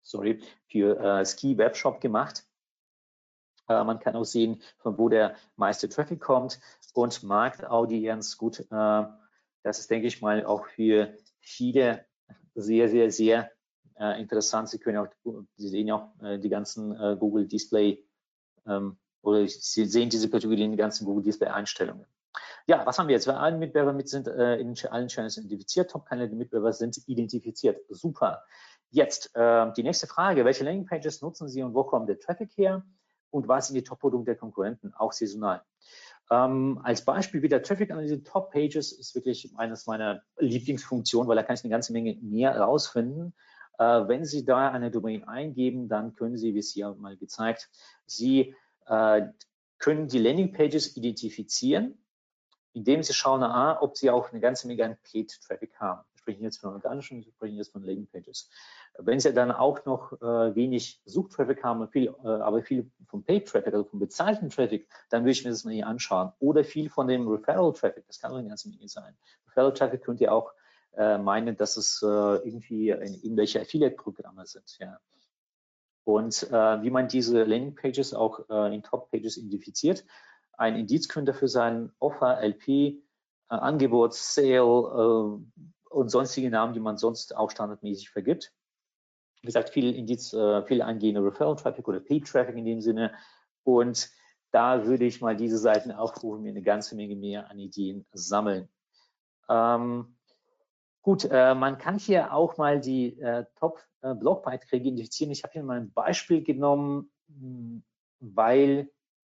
sorry, 0.03 0.43
für 0.67 0.99
äh, 0.99 1.25
Ski 1.25 1.57
Webshop 1.59 2.01
gemacht. 2.01 2.45
Äh, 3.69 3.85
man 3.85 4.01
kann 4.01 4.17
auch 4.17 4.25
sehen, 4.25 4.63
von 4.79 4.99
wo 4.99 5.09
der 5.09 5.37
meiste 5.57 5.89
Traffic 5.89 6.21
kommt 6.21 6.61
und 6.95 7.23
Marktaudienz. 7.23 8.37
Gut, 8.37 8.61
äh, 8.61 9.05
das 9.63 9.79
ist, 9.79 9.91
denke 9.91 10.07
ich 10.07 10.21
mal, 10.21 10.45
auch 10.45 10.67
für 10.67 11.15
viele 11.39 12.07
sehr, 12.55 12.89
sehr, 12.89 13.11
sehr 13.11 13.51
äh, 14.01 14.21
interessant. 14.21 14.69
Sie 14.69 14.79
können 14.79 14.99
auch, 14.99 15.09
Sie 15.57 15.69
sehen 15.69 15.91
auch 15.91 16.09
äh, 16.23 16.39
die 16.39 16.49
ganzen 16.49 16.99
äh, 16.99 17.17
Google 17.19 17.47
Display 17.47 18.05
ähm, 18.67 18.99
oder 19.23 19.47
Sie 19.47 19.85
sehen 19.87 20.09
diese 20.09 20.31
Kategorie 20.31 20.65
in 20.65 20.73
den 20.73 20.79
ganzen 20.79 21.05
Google 21.05 21.23
Display 21.23 21.49
Einstellungen. 21.49 22.07
Ja, 22.67 22.85
was 22.87 22.99
haben 22.99 23.09
wir 23.09 23.15
jetzt? 23.15 23.29
Alle 23.29 23.59
Mitbewerber 23.59 23.93
mit 23.93 24.09
sind 24.09 24.29
äh, 24.29 24.57
in 24.57 24.75
allen 24.91 25.09
Channels 25.09 25.37
identifiziert. 25.37 25.91
Top-Kanäle 25.91 26.35
Mitbewerber 26.35 26.73
sind 26.73 26.97
identifiziert. 27.07 27.81
Super. 27.89 28.45
Jetzt 28.91 29.35
äh, 29.35 29.73
die 29.77 29.83
nächste 29.83 30.07
Frage. 30.07 30.45
Welche 30.45 30.65
Landingpages 30.65 31.23
nutzen 31.23 31.49
Sie 31.49 31.63
und 31.63 31.75
wo 31.75 31.85
kommt 31.85 32.09
der 32.09 32.19
Traffic 32.19 32.57
her? 32.57 32.85
und 33.31 33.49
was 33.49 33.69
sind 33.69 33.77
die 33.77 33.83
Top-Produkte 33.83 34.33
der 34.33 34.37
Konkurrenten, 34.37 34.93
auch 34.95 35.13
saisonal. 35.13 35.63
Ähm, 36.31 36.81
als 36.83 37.05
Beispiel 37.05 37.43
wieder 37.43 37.63
Traffic-Analyse 37.63 38.23
Top 38.23 38.53
Pages 38.53 38.93
ist 38.93 39.15
wirklich 39.15 39.53
eines 39.57 39.87
meiner 39.87 40.23
Lieblingsfunktionen, 40.39 41.29
weil 41.29 41.37
da 41.37 41.43
kann 41.43 41.55
ich 41.55 41.65
eine 41.65 41.71
ganze 41.71 41.93
Menge 41.93 42.17
mehr 42.21 42.57
rausfinden. 42.57 43.35
Äh, 43.81 44.07
wenn 44.09 44.25
Sie 44.25 44.45
da 44.45 44.71
eine 44.71 44.91
Domain 44.91 45.25
eingeben, 45.25 45.89
dann 45.89 46.15
können 46.15 46.37
Sie, 46.37 46.55
wie 46.55 46.59
es 46.59 46.73
hier 46.73 46.95
mal 46.95 47.17
gezeigt, 47.17 47.71
Sie 48.07 48.55
äh, 48.87 49.23
können 49.79 50.07
die 50.07 50.19
Landing 50.19 50.53
Pages 50.53 50.97
identifizieren 50.97 51.97
indem 52.73 53.03
Sie 53.03 53.13
schauen, 53.13 53.43
ah, 53.43 53.79
ob 53.81 53.97
Sie 53.97 54.11
auch 54.11 54.31
eine 54.31 54.41
ganze 54.41 54.67
Menge 54.67 54.85
an 54.85 54.97
Paid-Traffic 55.11 55.75
haben. 55.79 56.05
Wir 56.13 56.19
sprechen 56.19 56.45
jetzt 56.45 56.59
von 56.59 56.73
organischen, 56.75 57.25
wir 57.25 57.33
sprechen 57.33 57.57
jetzt 57.57 57.73
von 57.73 57.83
Landing 57.83 58.07
Pages. 58.07 58.51
Wenn 58.99 59.21
Sie 59.21 59.33
dann 59.33 59.51
auch 59.51 59.85
noch 59.85 60.13
äh, 60.21 60.55
wenig 60.55 61.01
Suchtraffic 61.05 61.63
haben, 61.65 61.89
viel, 61.89 62.15
äh, 62.23 62.29
aber 62.29 62.63
viel 62.63 62.91
vom 63.07 63.25
Paid-Traffic, 63.25 63.73
also 63.73 63.85
vom 63.85 63.99
bezahlten 63.99 64.51
Traffic, 64.51 64.89
dann 65.09 65.23
würde 65.23 65.33
ich 65.33 65.45
mir 65.45 65.51
das 65.51 65.65
mal 65.65 65.75
hier 65.75 65.87
anschauen. 65.87 66.33
Oder 66.39 66.65
viel 66.65 66.91
von 66.91 67.09
dem 67.09 67.27
Referral-Traffic, 67.27 68.07
das 68.07 68.21
kann 68.21 68.33
auch 68.33 68.37
eine 68.37 68.49
ganze 68.49 68.69
Menge 68.69 68.89
sein. 68.89 69.17
Referral-Traffic 69.49 70.03
könnt 70.03 70.21
ihr 70.21 70.33
auch 70.33 70.53
äh, 70.97 71.19
meinen, 71.19 71.57
dass 71.57 71.77
es 71.77 72.03
äh, 72.03 72.07
irgendwie 72.07 72.91
in, 72.91 73.15
irgendwelche 73.15 73.61
Affiliate-Programme 73.61 74.47
sind. 74.47 74.79
Ja. 74.79 74.99
Und 76.05 76.51
äh, 76.51 76.83
wie 76.83 76.91
man 76.91 77.09
diese 77.09 77.45
Landing-Pages 77.45 78.15
auch 78.15 78.49
äh, 78.49 78.75
in 78.75 78.83
Top-Pages 78.83 79.37
identifiziert, 79.37 80.05
ein 80.53 80.77
Indiz 80.77 81.09
könnte 81.09 81.33
dafür 81.33 81.49
sein 81.49 81.93
Offer, 81.99 82.43
LP, 82.43 82.69
äh, 82.69 83.01
Angebot, 83.49 84.15
Sale 84.15 84.65
und 84.65 86.09
sonstige 86.09 86.51
Namen, 86.51 86.75
die 86.75 86.81
man 86.81 86.99
sonst 86.99 87.37
auch 87.37 87.51
standardmäßig 87.51 88.11
vergibt. 88.11 88.53
Wie 89.41 89.47
gesagt, 89.47 89.71
viel 89.71 89.95
Indiz, 89.95 90.31
viel 90.31 90.83
eingehende 90.83 91.25
Referral-Traffic 91.25 91.89
oder 91.89 91.99
Paid-Traffic 91.99 92.55
in 92.57 92.67
dem 92.67 92.81
Sinne. 92.81 93.13
Und 93.65 94.11
da 94.51 94.87
würde 94.87 95.05
ich 95.05 95.21
mal 95.21 95.37
diese 95.37 95.59
Seiten 95.59 95.93
aufrufen, 95.93 96.43
mir 96.43 96.51
eine 96.51 96.63
ganze 96.63 96.95
Menge 96.95 97.17
mehr 97.17 97.51
an 97.51 97.59
Ideen 97.59 98.05
sammeln. 98.13 98.69
Ähm, 99.49 100.17
gut, 101.03 101.25
äh, 101.31 101.55
man 101.55 101.79
kann 101.79 101.99
hier 101.99 102.33
auch 102.33 102.57
mal 102.57 102.81
die 102.81 103.19
äh, 103.21 103.45
Top-Blogbeiträge 103.57 104.85
äh, 104.85 104.89
identifizieren. 104.89 105.33
Ich 105.33 105.43
habe 105.43 105.53
hier 105.53 105.63
mal 105.63 105.79
ein 105.79 105.93
Beispiel 105.93 106.43
genommen, 106.43 107.11
hm, 107.29 107.83
weil 108.21 108.91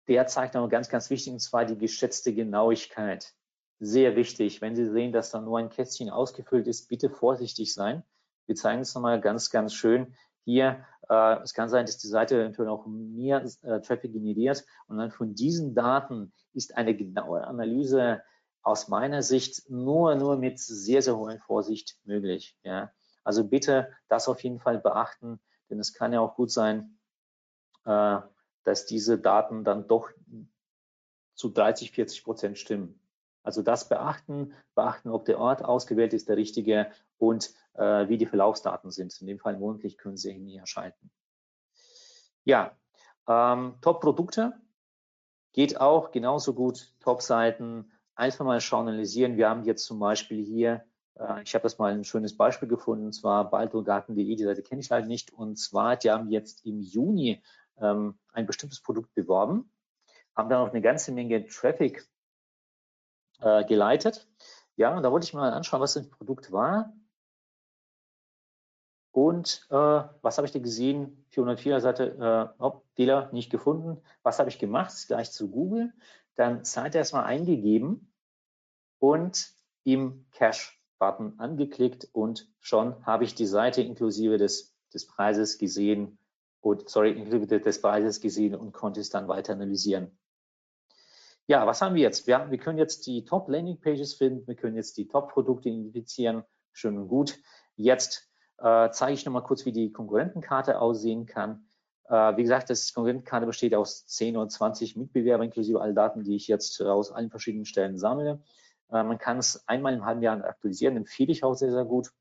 der 0.08 0.26
zeigt 0.26 0.54
noch 0.54 0.68
ganz, 0.68 0.88
ganz 0.88 1.10
wichtig, 1.10 1.32
und 1.32 1.40
zwar 1.40 1.64
die 1.64 1.78
geschätzte 1.78 2.34
Genauigkeit. 2.34 3.32
Sehr 3.78 4.16
wichtig. 4.16 4.60
Wenn 4.60 4.76
Sie 4.76 4.88
sehen, 4.90 5.12
dass 5.12 5.30
da 5.30 5.40
nur 5.40 5.58
ein 5.58 5.70
Kästchen 5.70 6.10
ausgefüllt 6.10 6.66
ist, 6.66 6.88
bitte 6.88 7.10
vorsichtig 7.10 7.74
sein. 7.74 8.02
Wir 8.46 8.56
zeigen 8.56 8.82
es 8.82 8.94
nochmal 8.94 9.20
ganz, 9.20 9.50
ganz 9.50 9.74
schön. 9.74 10.14
Hier, 10.44 10.84
äh, 11.08 11.40
es 11.42 11.54
kann 11.54 11.68
sein, 11.68 11.86
dass 11.86 11.98
die 11.98 12.08
Seite 12.08 12.40
eventuell 12.40 12.68
auch 12.68 12.86
mehr 12.86 13.44
äh, 13.62 13.80
Traffic 13.80 14.12
generiert 14.12 14.64
und 14.88 14.98
dann 14.98 15.10
von 15.10 15.34
diesen 15.34 15.74
Daten 15.74 16.32
ist 16.52 16.76
eine 16.76 16.96
genaue 16.96 17.46
Analyse 17.46 18.22
aus 18.62 18.88
meiner 18.88 19.22
Sicht 19.22 19.68
nur, 19.68 20.14
nur 20.14 20.36
mit 20.36 20.58
sehr, 20.58 21.02
sehr 21.02 21.16
hoher 21.16 21.38
Vorsicht 21.38 21.98
möglich. 22.04 22.56
Ja. 22.62 22.92
Also 23.24 23.44
bitte 23.44 23.92
das 24.08 24.28
auf 24.28 24.42
jeden 24.42 24.60
Fall 24.60 24.78
beachten, 24.78 25.40
denn 25.70 25.78
es 25.78 25.92
kann 25.92 26.12
ja 26.12 26.20
auch 26.20 26.34
gut 26.34 26.50
sein, 26.50 26.98
äh, 27.84 28.18
dass 28.64 28.86
diese 28.86 29.18
Daten 29.18 29.64
dann 29.64 29.88
doch 29.88 30.10
zu 31.34 31.48
30, 31.50 31.90
40 31.92 32.24
Prozent 32.24 32.58
stimmen. 32.58 33.00
Also 33.42 33.62
das 33.62 33.88
beachten, 33.88 34.54
beachten, 34.74 35.10
ob 35.10 35.24
der 35.24 35.38
Ort 35.38 35.64
ausgewählt 35.64 36.12
ist, 36.12 36.28
der 36.28 36.36
richtige 36.36 36.92
und 37.18 37.52
äh, 37.74 38.08
wie 38.08 38.18
die 38.18 38.26
Verlaufsdaten 38.26 38.90
sind. 38.90 39.20
In 39.20 39.26
dem 39.26 39.38
Fall 39.38 39.56
monatlich 39.58 39.98
können 39.98 40.16
Sie 40.16 40.30
ihn 40.30 40.46
hier 40.46 40.66
schalten. 40.66 41.10
Ja, 42.44 42.76
ähm, 43.26 43.74
Top-Produkte 43.80 44.60
geht 45.52 45.80
auch 45.80 46.12
genauso 46.12 46.54
gut. 46.54 46.94
Top-Seiten 47.00 47.91
einfach 48.14 48.44
mal 48.44 48.60
schauen, 48.60 48.88
analysieren. 48.88 49.36
Wir 49.36 49.48
haben 49.48 49.64
jetzt 49.64 49.84
zum 49.84 49.98
Beispiel 49.98 50.44
hier, 50.44 50.84
äh, 51.16 51.42
ich 51.42 51.54
habe 51.54 51.62
das 51.62 51.78
mal 51.78 51.92
ein 51.92 52.04
schönes 52.04 52.36
Beispiel 52.36 52.68
gefunden, 52.68 53.06
und 53.06 53.12
zwar 53.12 53.50
baldrogarten.de, 53.50 54.36
die 54.36 54.44
Seite 54.44 54.62
kenne 54.62 54.80
ich 54.80 54.88
leider 54.88 55.06
nicht. 55.06 55.32
Und 55.32 55.56
zwar, 55.56 55.96
die 55.96 56.10
haben 56.10 56.30
jetzt 56.30 56.64
im 56.64 56.80
Juni 56.80 57.42
ähm, 57.80 58.18
ein 58.32 58.46
bestimmtes 58.46 58.80
Produkt 58.80 59.14
beworben, 59.14 59.70
haben 60.34 60.48
dann 60.48 60.66
auch 60.66 60.70
eine 60.70 60.82
ganze 60.82 61.12
Menge 61.12 61.46
Traffic 61.46 62.06
äh, 63.40 63.64
geleitet. 63.64 64.28
Ja, 64.76 64.96
und 64.96 65.02
da 65.02 65.12
wollte 65.12 65.24
ich 65.24 65.34
mal 65.34 65.52
anschauen, 65.52 65.80
was 65.80 65.94
das 65.94 66.08
Produkt 66.08 66.52
war. 66.52 66.92
Und 69.12 69.66
äh, 69.70 69.74
was 69.74 70.38
habe 70.38 70.46
ich 70.46 70.52
da 70.52 70.58
gesehen? 70.58 71.26
404er 71.34 71.80
Seite, 71.80 72.54
äh, 72.58 72.62
oh, 72.62 72.80
Dealer 72.96 73.30
nicht 73.32 73.50
gefunden. 73.50 74.02
Was 74.22 74.38
habe 74.38 74.48
ich 74.48 74.58
gemacht? 74.58 74.92
Gleich 75.06 75.30
zu 75.30 75.50
Google. 75.50 75.92
Dann 76.36 76.64
Seite 76.64 76.98
erstmal 76.98 77.24
eingegeben 77.24 78.12
und 78.98 79.52
im 79.84 80.26
Cache-Button 80.32 81.38
angeklickt 81.38 82.08
und 82.12 82.48
schon 82.60 83.04
habe 83.04 83.24
ich 83.24 83.34
die 83.34 83.46
Seite 83.46 83.82
inklusive 83.82 84.38
des, 84.38 84.74
des 84.94 85.06
Preises 85.06 85.58
gesehen 85.58 86.18
und 86.60 86.88
sorry, 86.88 87.12
inklusive 87.12 87.60
des 87.60 87.80
Preises 87.80 88.20
gesehen 88.20 88.54
und 88.54 88.72
konnte 88.72 89.00
es 89.00 89.10
dann 89.10 89.28
weiter 89.28 89.52
analysieren. 89.52 90.16
Ja, 91.48 91.66
was 91.66 91.82
haben 91.82 91.96
wir 91.96 92.02
jetzt? 92.02 92.26
Wir, 92.26 92.50
wir 92.50 92.58
können 92.58 92.78
jetzt 92.78 93.06
die 93.06 93.24
Top 93.24 93.48
Landing 93.48 93.80
Pages 93.80 94.14
finden, 94.14 94.46
wir 94.46 94.54
können 94.54 94.76
jetzt 94.76 94.96
die 94.96 95.08
Top 95.08 95.32
Produkte 95.32 95.68
identifizieren, 95.68 96.44
schön 96.72 96.96
und 96.96 97.08
gut. 97.08 97.38
Jetzt 97.74 98.30
äh, 98.58 98.90
zeige 98.90 99.14
ich 99.14 99.26
nochmal 99.26 99.42
kurz, 99.42 99.66
wie 99.66 99.72
die 99.72 99.92
Konkurrentenkarte 99.92 100.80
aussehen 100.80 101.26
kann. 101.26 101.66
Äh, 102.08 102.36
wie 102.36 102.42
gesagt, 102.42 102.70
das 102.70 102.92
Konkurrentenkarte 102.92 103.46
besteht 103.46 103.74
aus 103.74 104.06
10 104.06 104.36
oder 104.36 104.48
20 104.48 104.96
Mitbewerber 104.96 105.44
inklusive 105.44 105.80
all 105.80 105.94
Daten, 105.94 106.24
die 106.24 106.36
ich 106.36 106.48
jetzt 106.48 106.80
aus 106.82 107.12
allen 107.12 107.30
verschiedenen 107.30 107.64
Stellen 107.64 107.98
sammle. 107.98 108.42
Äh, 108.90 109.04
man 109.04 109.18
kann 109.18 109.38
es 109.38 109.66
einmal 109.68 109.94
im 109.94 110.04
halben 110.04 110.22
Jahr 110.22 110.44
aktualisieren, 110.44 110.96
empfehle 110.96 111.32
ich 111.32 111.44
auch 111.44 111.54
sehr, 111.54 111.70
sehr 111.70 111.84
gut. 111.84 112.12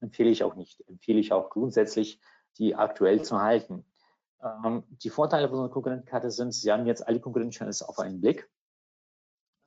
Empfehle 0.00 0.30
ich 0.30 0.44
auch 0.44 0.54
nicht, 0.54 0.82
empfehle 0.88 1.18
ich 1.18 1.32
auch 1.32 1.50
grundsätzlich, 1.50 2.20
die 2.58 2.74
aktuell 2.74 3.22
zu 3.22 3.40
halten. 3.40 3.84
Ähm, 4.42 4.84
die 4.88 5.10
Vorteile 5.10 5.48
von 5.48 5.56
so 5.56 5.62
einer 5.64 5.72
Konkurrentenkarte 5.72 6.30
sind, 6.30 6.52
Sie 6.52 6.70
haben 6.70 6.86
jetzt 6.86 7.06
alle 7.06 7.20
Konkurrenten-Channels 7.20 7.82
auf 7.82 7.98
einen 7.98 8.20
Blick. 8.20 8.48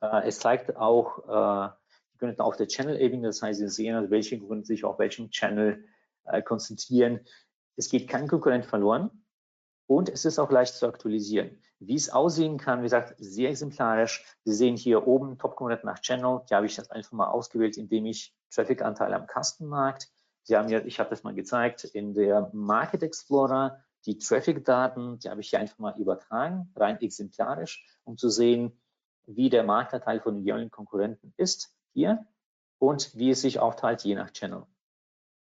Äh, 0.00 0.26
es 0.26 0.38
zeigt 0.38 0.76
auch 0.76 1.18
die 1.18 2.18
Konkurrenten 2.18 2.42
auf 2.42 2.56
der 2.56 2.68
Channel-Ebene, 2.68 3.28
das 3.28 3.42
heißt, 3.42 3.60
Sie 3.60 3.68
sehen, 3.68 4.10
welche 4.10 4.38
Konkurrenten 4.38 4.66
sich 4.66 4.84
auf 4.84 4.98
welchem 4.98 5.30
Channel 5.30 5.84
konzentrieren. 6.44 7.20
Es 7.76 7.88
geht 7.88 8.08
kein 8.08 8.28
Konkurrent 8.28 8.66
verloren 8.66 9.10
und 9.86 10.08
es 10.08 10.24
ist 10.24 10.38
auch 10.38 10.50
leicht 10.50 10.74
zu 10.74 10.86
aktualisieren. 10.86 11.60
Wie 11.78 11.94
es 11.94 12.10
aussehen 12.10 12.58
kann, 12.58 12.80
wie 12.80 12.84
gesagt, 12.84 13.14
sehr 13.18 13.50
exemplarisch. 13.50 14.24
Sie 14.44 14.52
sehen 14.52 14.76
hier 14.76 15.06
oben 15.06 15.38
Top-Konkurrenten 15.38 15.86
nach 15.86 16.00
Channel. 16.00 16.42
Die 16.48 16.54
habe 16.54 16.66
ich 16.66 16.76
jetzt 16.76 16.92
einfach 16.92 17.12
mal 17.12 17.28
ausgewählt, 17.28 17.76
indem 17.76 18.06
ich 18.06 18.34
Traffic-Anteil 18.50 19.14
am 19.14 19.26
Kastenmarkt. 19.26 20.08
Sie 20.42 20.56
haben 20.56 20.68
ja, 20.68 20.80
ich 20.84 21.00
habe 21.00 21.10
das 21.10 21.22
mal 21.22 21.34
gezeigt, 21.34 21.84
in 21.84 22.14
der 22.14 22.50
Market 22.52 23.02
Explorer 23.02 23.82
die 24.06 24.18
Traffic-Daten, 24.18 25.18
die 25.18 25.28
habe 25.28 25.40
ich 25.40 25.50
hier 25.50 25.60
einfach 25.60 25.78
mal 25.78 25.98
übertragen, 25.98 26.72
rein 26.76 27.00
exemplarisch, 27.00 27.84
um 28.04 28.16
zu 28.16 28.28
sehen, 28.28 28.80
wie 29.26 29.50
der 29.50 29.62
Marktanteil 29.62 30.20
von 30.20 30.42
jeweiligen 30.42 30.70
Konkurrenten 30.70 31.34
ist 31.36 31.74
hier 31.92 32.26
und 32.78 33.16
wie 33.16 33.30
es 33.30 33.42
sich 33.42 33.58
aufteilt 33.58 34.02
je 34.02 34.14
nach 34.14 34.30
Channel. 34.30 34.66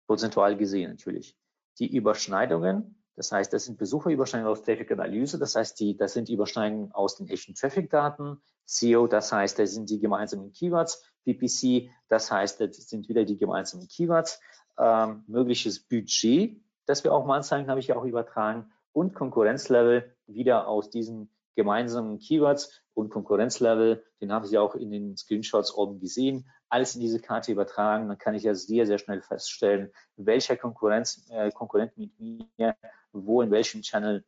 Prozentual 0.07 0.57
gesehen 0.57 0.91
natürlich. 0.91 1.37
Die 1.79 1.95
Überschneidungen, 1.95 3.01
das 3.17 3.33
heißt, 3.33 3.53
das 3.53 3.65
sind 3.65 3.79
Besucherüberschneidungen 3.79 4.51
aus 4.51 4.63
Traffic-Analyse, 4.63 5.39
das 5.39 5.55
heißt, 5.55 5.79
die, 5.81 5.97
das 5.97 6.15
sind 6.15 6.29
Überschneidungen 6.29 6.93
aus 6.93 7.17
den 7.17 7.29
echten 7.29 7.55
Traffic-Daten. 7.55 8.41
SEO, 8.65 9.07
das 9.07 9.33
heißt, 9.33 9.59
das 9.59 9.73
sind 9.73 9.91
die 9.91 10.01
gemeinsamen 10.01 10.53
Keywords. 10.53 11.05
PPC, 11.25 11.91
das 12.09 12.31
heißt, 12.31 12.61
das 12.61 12.77
sind 12.89 13.09
wieder 13.09 13.25
die 13.25 13.37
gemeinsamen 13.37 13.89
Keywords. 13.89 14.41
Ähm, 14.79 15.25
mögliches 15.27 15.81
Budget, 15.81 16.63
das 16.87 17.05
wir 17.05 17.13
auch 17.13 17.27
mal 17.27 17.37
anzeigen, 17.37 17.69
habe 17.69 17.81
ich 17.81 17.89
ja 17.89 17.97
auch 17.97 18.05
übertragen. 18.05 18.71
Und 18.93 19.15
Konkurrenzlevel 19.15 20.17
wieder 20.27 20.67
aus 20.67 20.91
diesen 20.91 21.31
gemeinsamen 21.61 22.19
Keywords 22.19 22.83
und 22.95 23.11
Konkurrenzlevel, 23.11 24.03
den 24.21 24.33
haben 24.33 24.47
Sie 24.47 24.59
auch 24.59 24.75
in 24.75 24.91
den 24.91 25.17
Screenshots 25.17 25.75
oben 25.75 26.01
gesehen, 26.01 26.51
alles 26.71 26.95
in 26.95 27.01
diese 27.01 27.21
Karte 27.21 27.53
übertragen, 27.53 28.09
dann 28.09 28.19
kann 28.19 28.35
ich 28.35 28.45
ja 28.45 28.55
sehr, 28.55 28.87
sehr 28.87 28.99
schnell 28.99 29.21
feststellen, 29.21 29.93
welcher 30.17 30.57
Konkurrenz, 30.57 31.27
äh, 31.31 31.51
Konkurrent 31.51 31.97
mit 31.99 32.19
mir 32.19 32.77
wo 33.13 33.43
in 33.43 33.51
welchem 33.51 33.83
Channel 33.83 34.25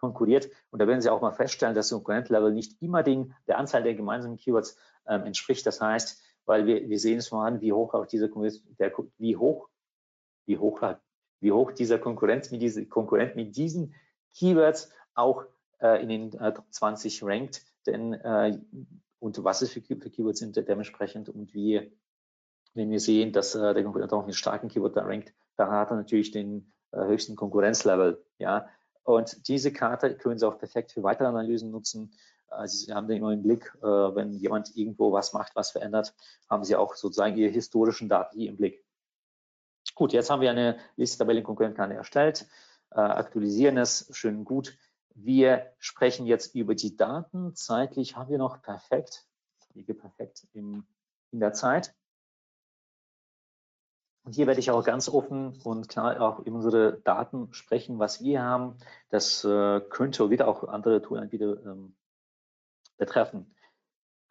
konkurriert. 0.00 0.48
Und 0.70 0.80
da 0.80 0.86
werden 0.86 1.00
Sie 1.00 1.10
auch 1.10 1.20
mal 1.20 1.32
feststellen, 1.32 1.74
dass 1.74 1.88
das 1.88 1.96
Konkurrentlevel 1.96 2.52
nicht 2.52 2.80
immer 2.82 3.02
den, 3.02 3.34
der 3.46 3.58
Anzahl 3.58 3.82
der 3.82 3.94
gemeinsamen 3.94 4.36
Keywords 4.36 4.76
ähm, 5.06 5.24
entspricht. 5.24 5.66
Das 5.66 5.80
heißt, 5.80 6.22
weil 6.46 6.66
wir, 6.66 6.88
wir 6.88 6.98
sehen 6.98 7.18
es 7.18 7.30
mal 7.30 7.46
an, 7.46 7.60
wie 7.60 7.72
hoch 7.72 7.94
auch 7.94 8.06
diese 8.06 8.30
der, 8.78 8.92
wie 9.18 9.36
hoch, 9.36 9.68
wie 10.46 10.58
hoch 10.58 10.80
wie 11.40 11.52
hoch 11.52 11.72
dieser 11.72 11.98
Konkurrenz 11.98 12.50
mit 12.50 12.62
diese 12.62 12.86
Konkurrent 12.86 13.36
mit 13.36 13.56
diesen 13.56 13.94
Keywords 14.34 14.90
auch 15.14 15.44
äh, 15.80 16.02
in 16.02 16.08
den 16.08 16.32
äh, 16.34 16.52
Top 16.52 16.66
20 16.70 17.22
rankt, 17.22 17.64
denn 17.86 18.14
äh, 18.14 18.58
und 19.18 19.42
was 19.44 19.62
es 19.62 19.70
für, 19.70 19.80
für, 19.80 20.10
Keywords 20.10 20.40
sind 20.40 20.56
dementsprechend 20.56 21.28
und 21.28 21.54
wie, 21.54 21.92
wenn 22.74 22.90
wir 22.90 23.00
sehen, 23.00 23.32
dass 23.32 23.54
äh, 23.54 23.74
der 23.74 23.82
Konkurrent 23.82 24.12
auch 24.12 24.26
mit 24.26 24.34
starken 24.34 24.68
Keyword 24.68 24.96
da 24.96 25.02
rankt, 25.02 25.34
da 25.56 25.70
hat 25.70 25.90
er 25.90 25.96
natürlich 25.96 26.30
den 26.30 26.72
äh, 26.92 27.04
höchsten 27.04 27.36
Konkurrenzlevel, 27.36 28.24
ja. 28.38 28.68
Und 29.02 29.48
diese 29.48 29.72
Karte 29.72 30.16
können 30.16 30.38
Sie 30.38 30.46
auch 30.46 30.58
perfekt 30.58 30.92
für 30.92 31.02
weitere 31.04 31.28
Analysen 31.28 31.70
nutzen. 31.70 32.12
Also 32.48 32.76
Sie 32.76 32.92
haben 32.92 33.06
den 33.06 33.18
immer 33.18 33.32
im 33.32 33.42
Blick, 33.42 33.72
äh, 33.80 33.86
wenn 33.86 34.32
jemand 34.32 34.76
irgendwo 34.76 35.12
was 35.12 35.32
macht, 35.32 35.54
was 35.54 35.70
verändert, 35.70 36.14
haben 36.50 36.64
Sie 36.64 36.76
auch 36.76 36.94
sozusagen 36.94 37.36
Ihre 37.36 37.50
historischen 37.50 38.08
Daten 38.08 38.36
hier 38.36 38.50
im 38.50 38.56
Blick. 38.56 38.84
Gut, 39.94 40.12
jetzt 40.12 40.28
haben 40.28 40.42
wir 40.42 40.50
eine 40.50 40.76
Liste 40.96 41.18
Tabellenkonkurrentkarte 41.18 41.94
erstellt, 41.94 42.46
äh, 42.90 43.00
aktualisieren 43.00 43.78
es 43.78 44.08
schön 44.12 44.44
gut. 44.44 44.76
Wir 45.18 45.72
sprechen 45.78 46.26
jetzt 46.26 46.54
über 46.54 46.74
die 46.74 46.94
Daten. 46.94 47.54
Zeitlich 47.54 48.16
haben 48.16 48.30
wir 48.30 48.36
noch 48.36 48.60
perfekt. 48.60 49.26
liege 49.72 49.94
perfekt 49.94 50.46
im, 50.52 50.86
in 51.32 51.40
der 51.40 51.54
Zeit. 51.54 51.94
Und 54.24 54.34
hier 54.34 54.46
werde 54.46 54.60
ich 54.60 54.70
auch 54.70 54.84
ganz 54.84 55.08
offen 55.08 55.58
und 55.64 55.88
klar 55.88 56.20
auch 56.20 56.40
über 56.40 56.56
unsere 56.56 57.00
Daten 57.00 57.52
sprechen, 57.54 57.98
was 57.98 58.22
wir 58.22 58.42
haben. 58.42 58.76
Das 59.08 59.42
äh, 59.44 59.80
könnte 59.80 60.28
wieder 60.28 60.48
auch 60.48 60.64
andere 60.64 61.00
Toolanbieter 61.00 61.64
ähm, 61.64 61.96
betreffen. 62.98 63.54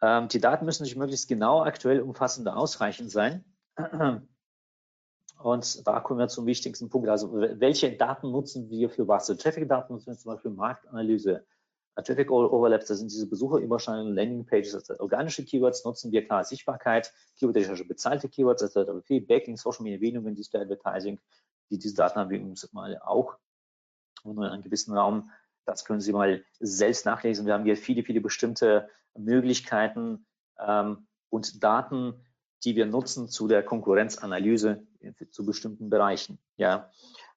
Ähm, 0.02 0.28
die 0.28 0.40
Daten 0.40 0.66
müssen 0.66 0.84
sich 0.84 0.94
möglichst 0.96 1.28
genau, 1.28 1.62
aktuell, 1.62 2.00
umfassend, 2.00 2.48
ausreichend 2.48 3.10
sein. 3.10 3.44
Und 5.46 5.86
da 5.86 6.00
kommen 6.00 6.18
wir 6.18 6.26
zum 6.26 6.44
wichtigsten 6.44 6.88
Punkt. 6.88 7.08
Also 7.08 7.32
welche 7.32 7.96
Daten 7.96 8.32
nutzen 8.32 8.68
wir 8.68 8.90
für 8.90 9.06
was? 9.06 9.30
Also 9.30 9.40
Traffic-Daten 9.40 9.92
nutzen 9.92 10.08
wir 10.08 10.18
zum 10.18 10.32
Beispiel 10.32 10.50
Marktanalyse. 10.50 11.46
Traffic 11.94 12.32
Overlaps, 12.32 12.86
das 12.86 12.98
sind 12.98 13.12
diese 13.12 13.28
Besucherüberschneidungen, 13.28 14.12
Landingpages, 14.12 14.74
also 14.74 14.98
organische 14.98 15.44
Keywords 15.44 15.84
nutzen 15.84 16.10
wir 16.10 16.26
klar 16.26 16.42
Sichtbarkeit, 16.42 17.14
Keyword-Recherche, 17.38 17.84
bezahlte 17.84 18.28
Keywords, 18.28 18.64
also 18.64 19.00
viel 19.02 19.20
Backlink, 19.20 19.56
Social 19.56 19.84
Media 19.84 19.98
Erwähnungen, 19.98 20.34
Display 20.34 20.62
Advertising, 20.62 21.20
die, 21.70 21.78
diese 21.78 21.94
Daten 21.94 22.18
haben 22.18 22.30
wir 22.30 22.42
uns 22.42 22.70
mal 22.72 22.98
auch 22.98 23.36
und 24.24 24.38
in 24.38 24.42
einem 24.42 24.62
gewissen 24.64 24.98
Raum. 24.98 25.30
Das 25.64 25.84
können 25.84 26.00
Sie 26.00 26.12
mal 26.12 26.44
selbst 26.58 27.06
nachlesen. 27.06 27.46
Wir 27.46 27.54
haben 27.54 27.64
hier 27.64 27.76
viele, 27.76 28.02
viele 28.02 28.20
bestimmte 28.20 28.88
Möglichkeiten 29.16 30.26
ähm, 30.58 31.06
und 31.30 31.62
Daten, 31.62 32.26
die 32.64 32.74
wir 32.74 32.86
nutzen 32.86 33.28
zu 33.28 33.46
der 33.46 33.62
Konkurrenzanalyse 33.62 34.84
zu 35.30 35.44
bestimmten 35.44 35.90
Bereichen. 35.90 36.38
Ja, 36.56 36.90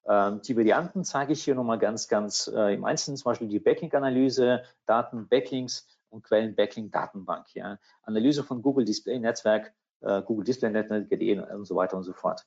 ähm, 0.06 0.40
die 0.42 0.56
Varianten 0.56 1.04
zeige 1.04 1.32
ich 1.32 1.44
hier 1.44 1.54
nochmal 1.54 1.78
ganz, 1.78 2.08
ganz 2.08 2.48
äh, 2.48 2.74
im 2.74 2.84
Einzelnen, 2.84 3.16
zum 3.16 3.30
Beispiel 3.30 3.48
die 3.48 3.60
Backlink-Analyse, 3.60 4.62
Daten, 4.86 5.28
Backlinks 5.28 5.88
und 6.08 6.24
Quellen-Backlink-Datenbank. 6.24 7.54
Ja. 7.54 7.78
Analyse 8.02 8.42
von 8.42 8.62
Google 8.62 8.84
Display 8.84 9.18
Netzwerk, 9.18 9.72
äh, 10.00 10.22
Google 10.22 10.44
Display 10.44 10.70
Netzwerk 10.70 11.10
und 11.52 11.64
so 11.64 11.76
weiter 11.76 11.96
und 11.96 12.02
so 12.02 12.12
fort. 12.12 12.46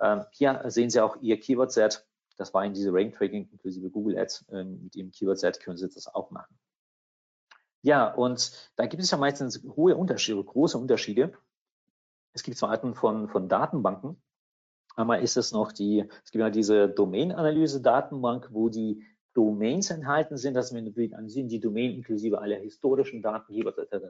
Ähm, 0.00 0.24
hier 0.32 0.62
sehen 0.66 0.90
Sie 0.90 1.00
auch 1.00 1.16
Ihr 1.20 1.38
Keyword-Set. 1.38 2.06
Das 2.36 2.52
war 2.52 2.64
in 2.64 2.74
diese 2.74 2.92
Rank-Tracking 2.92 3.48
inklusive 3.52 3.90
Google 3.90 4.18
Ads. 4.18 4.46
Ähm, 4.50 4.82
mit 4.84 4.96
Ihrem 4.96 5.12
Keyword-Set 5.12 5.60
können 5.60 5.76
Sie 5.76 5.88
das 5.88 6.12
auch 6.12 6.30
machen. 6.30 6.58
Ja, 7.82 8.12
und 8.12 8.72
da 8.76 8.86
gibt 8.86 9.02
es 9.02 9.10
ja 9.10 9.18
meistens 9.18 9.62
hohe 9.76 9.94
Unterschiede, 9.94 10.42
große 10.42 10.78
Unterschiede. 10.78 11.34
Es 12.32 12.42
gibt 12.42 12.56
zwei 12.56 12.68
Arten 12.68 12.94
von, 12.94 13.28
von 13.28 13.48
Datenbanken. 13.48 14.20
Einmal 14.94 15.22
ist 15.22 15.36
es 15.36 15.52
noch 15.52 15.72
die, 15.72 16.04
es 16.24 16.30
gibt 16.30 16.40
ja 16.40 16.50
diese 16.50 16.88
Domain-Analyse-Datenbank, 16.88 18.48
wo 18.52 18.68
die 18.68 19.04
Domains 19.34 19.90
enthalten 19.90 20.36
sind, 20.36 20.54
dass 20.54 20.70
natürlich 20.70 21.16
ansehen, 21.16 21.48
die 21.48 21.58
Domain 21.58 21.92
inklusive 21.92 22.40
aller 22.40 22.56
historischen 22.56 23.20
Daten, 23.20 23.52
Keywords 23.52 23.78
etc. 23.78 24.06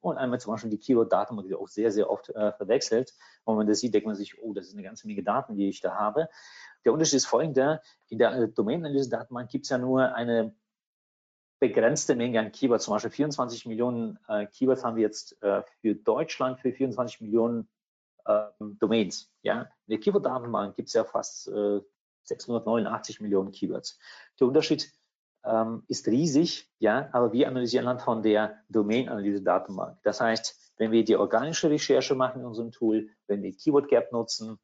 Und 0.00 0.18
einmal 0.18 0.38
zum 0.38 0.52
Beispiel 0.52 0.70
die 0.70 0.78
Keyword-Datenbank, 0.78 1.48
die 1.48 1.54
auch 1.54 1.68
sehr, 1.68 1.90
sehr 1.90 2.10
oft 2.10 2.28
äh, 2.28 2.52
verwechselt. 2.52 3.14
Und 3.44 3.54
wenn 3.54 3.58
man 3.58 3.66
das 3.66 3.80
sieht, 3.80 3.94
denkt 3.94 4.06
man 4.06 4.16
sich, 4.16 4.40
oh, 4.42 4.52
das 4.52 4.66
ist 4.66 4.74
eine 4.74 4.82
ganze 4.82 5.06
Menge 5.06 5.22
Daten, 5.22 5.56
die 5.56 5.70
ich 5.70 5.80
da 5.80 5.94
habe. 5.94 6.28
Der 6.84 6.92
Unterschied 6.92 7.16
ist 7.16 7.26
folgender. 7.26 7.80
In 8.08 8.18
der 8.18 8.32
äh, 8.34 8.48
Domain-Analyse-Datenbank 8.48 9.50
gibt 9.50 9.64
es 9.64 9.70
ja 9.70 9.78
nur 9.78 10.14
eine 10.14 10.54
begrenzte 11.58 12.14
Menge 12.14 12.40
an 12.40 12.52
Keywords. 12.52 12.84
Zum 12.84 12.94
Beispiel 12.94 13.10
24 13.10 13.64
Millionen 13.64 14.18
äh, 14.28 14.46
Keywords 14.46 14.84
haben 14.84 14.96
wir 14.96 15.02
jetzt 15.02 15.42
äh, 15.42 15.62
für 15.80 15.94
Deutschland, 15.94 16.60
für 16.60 16.72
24 16.72 17.22
Millionen 17.22 17.68
ähm, 18.30 18.78
Domains. 18.78 19.30
Ja? 19.42 19.62
In 19.86 19.90
der 19.90 20.00
Keyword-Datenbank 20.00 20.76
gibt 20.76 20.88
es 20.88 20.94
ja 20.94 21.04
fast 21.04 21.48
äh, 21.48 21.80
689 22.24 23.20
Millionen 23.20 23.52
Keywords. 23.52 23.98
Der 24.38 24.46
Unterschied 24.46 24.92
ähm, 25.44 25.82
ist 25.88 26.06
riesig, 26.06 26.70
ja, 26.78 27.08
aber 27.12 27.32
wir 27.32 27.48
analysieren 27.48 27.86
anhand 27.86 28.02
von 28.02 28.22
der 28.22 28.58
Domain-Analyse-Datenbank. 28.68 29.98
Das 30.02 30.20
heißt, 30.20 30.74
wenn 30.76 30.92
wir 30.92 31.04
die 31.04 31.16
organische 31.16 31.70
Recherche 31.70 32.14
machen 32.14 32.40
in 32.40 32.46
unserem 32.46 32.72
Tool, 32.72 33.10
wenn 33.26 33.42
wir 33.42 33.56
Keyword 33.56 33.88
Gap 33.88 34.12
nutzen, 34.12 34.58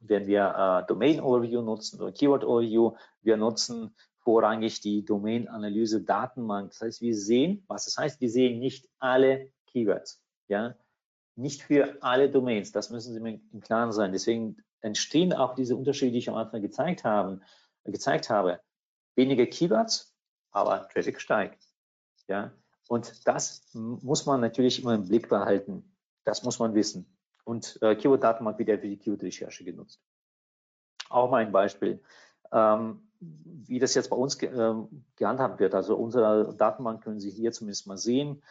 wenn 0.00 0.26
wir 0.26 0.82
äh, 0.84 0.86
Domain 0.86 1.20
Overview 1.20 1.62
nutzen 1.62 2.00
oder 2.00 2.12
Keyword 2.12 2.44
Overview, 2.44 2.94
wir 3.22 3.36
nutzen 3.36 3.94
vorrangig 4.18 4.80
die 4.80 5.04
Domain-Analyse 5.04 6.02
Datenbank. 6.02 6.70
Das 6.70 6.80
heißt, 6.80 7.00
wir 7.00 7.14
sehen, 7.14 7.64
was 7.68 7.84
das 7.86 7.96
heißt, 7.96 8.20
wir 8.20 8.30
sehen 8.30 8.58
nicht 8.58 8.88
alle 8.98 9.50
Keywords. 9.66 10.22
Ja, 10.48 10.74
nicht 11.36 11.62
für 11.62 11.96
alle 12.00 12.30
Domains. 12.30 12.72
Das 12.72 12.90
müssen 12.90 13.12
Sie 13.12 13.20
mir 13.20 13.40
im 13.52 13.60
Klaren 13.60 13.92
sein. 13.92 14.12
Deswegen 14.12 14.56
entstehen 14.80 15.32
auch 15.32 15.54
diese 15.54 15.76
Unterschiede, 15.76 16.12
die 16.12 16.18
ich 16.18 16.28
am 16.28 16.36
Anfang 16.36 16.62
gezeigt, 16.62 17.04
haben, 17.04 17.42
gezeigt 17.84 18.30
habe. 18.30 18.60
Weniger 19.16 19.46
Keywords, 19.46 20.14
aber 20.50 20.88
Traffic 20.88 21.20
steigt. 21.20 21.66
Ja? 22.28 22.52
Und 22.88 23.26
das 23.26 23.68
muss 23.72 24.26
man 24.26 24.40
natürlich 24.40 24.82
immer 24.82 24.94
im 24.94 25.08
Blick 25.08 25.28
behalten. 25.28 25.96
Das 26.24 26.42
muss 26.42 26.58
man 26.58 26.74
wissen. 26.74 27.06
Und 27.44 27.78
äh, 27.82 27.94
Keyword-Datenbank 27.94 28.58
wird 28.58 28.68
ja 28.68 28.78
für 28.78 28.88
die 28.88 28.98
Keyword-Recherche 28.98 29.64
genutzt. 29.64 30.00
Auch 31.10 31.30
mal 31.30 31.44
ein 31.44 31.52
Beispiel. 31.52 32.02
Ähm, 32.52 33.08
wie 33.20 33.78
das 33.78 33.94
jetzt 33.94 34.10
bei 34.10 34.16
uns 34.16 34.38
ge 34.38 34.50
äh, 34.50 34.74
gehandhabt 35.16 35.60
wird. 35.60 35.74
Also 35.74 35.96
unsere 35.96 36.54
Datenbank 36.56 37.02
können 37.02 37.20
Sie 37.20 37.30
hier 37.30 37.52
zumindest 37.52 37.86
mal 37.86 37.98
sehen. 37.98 38.42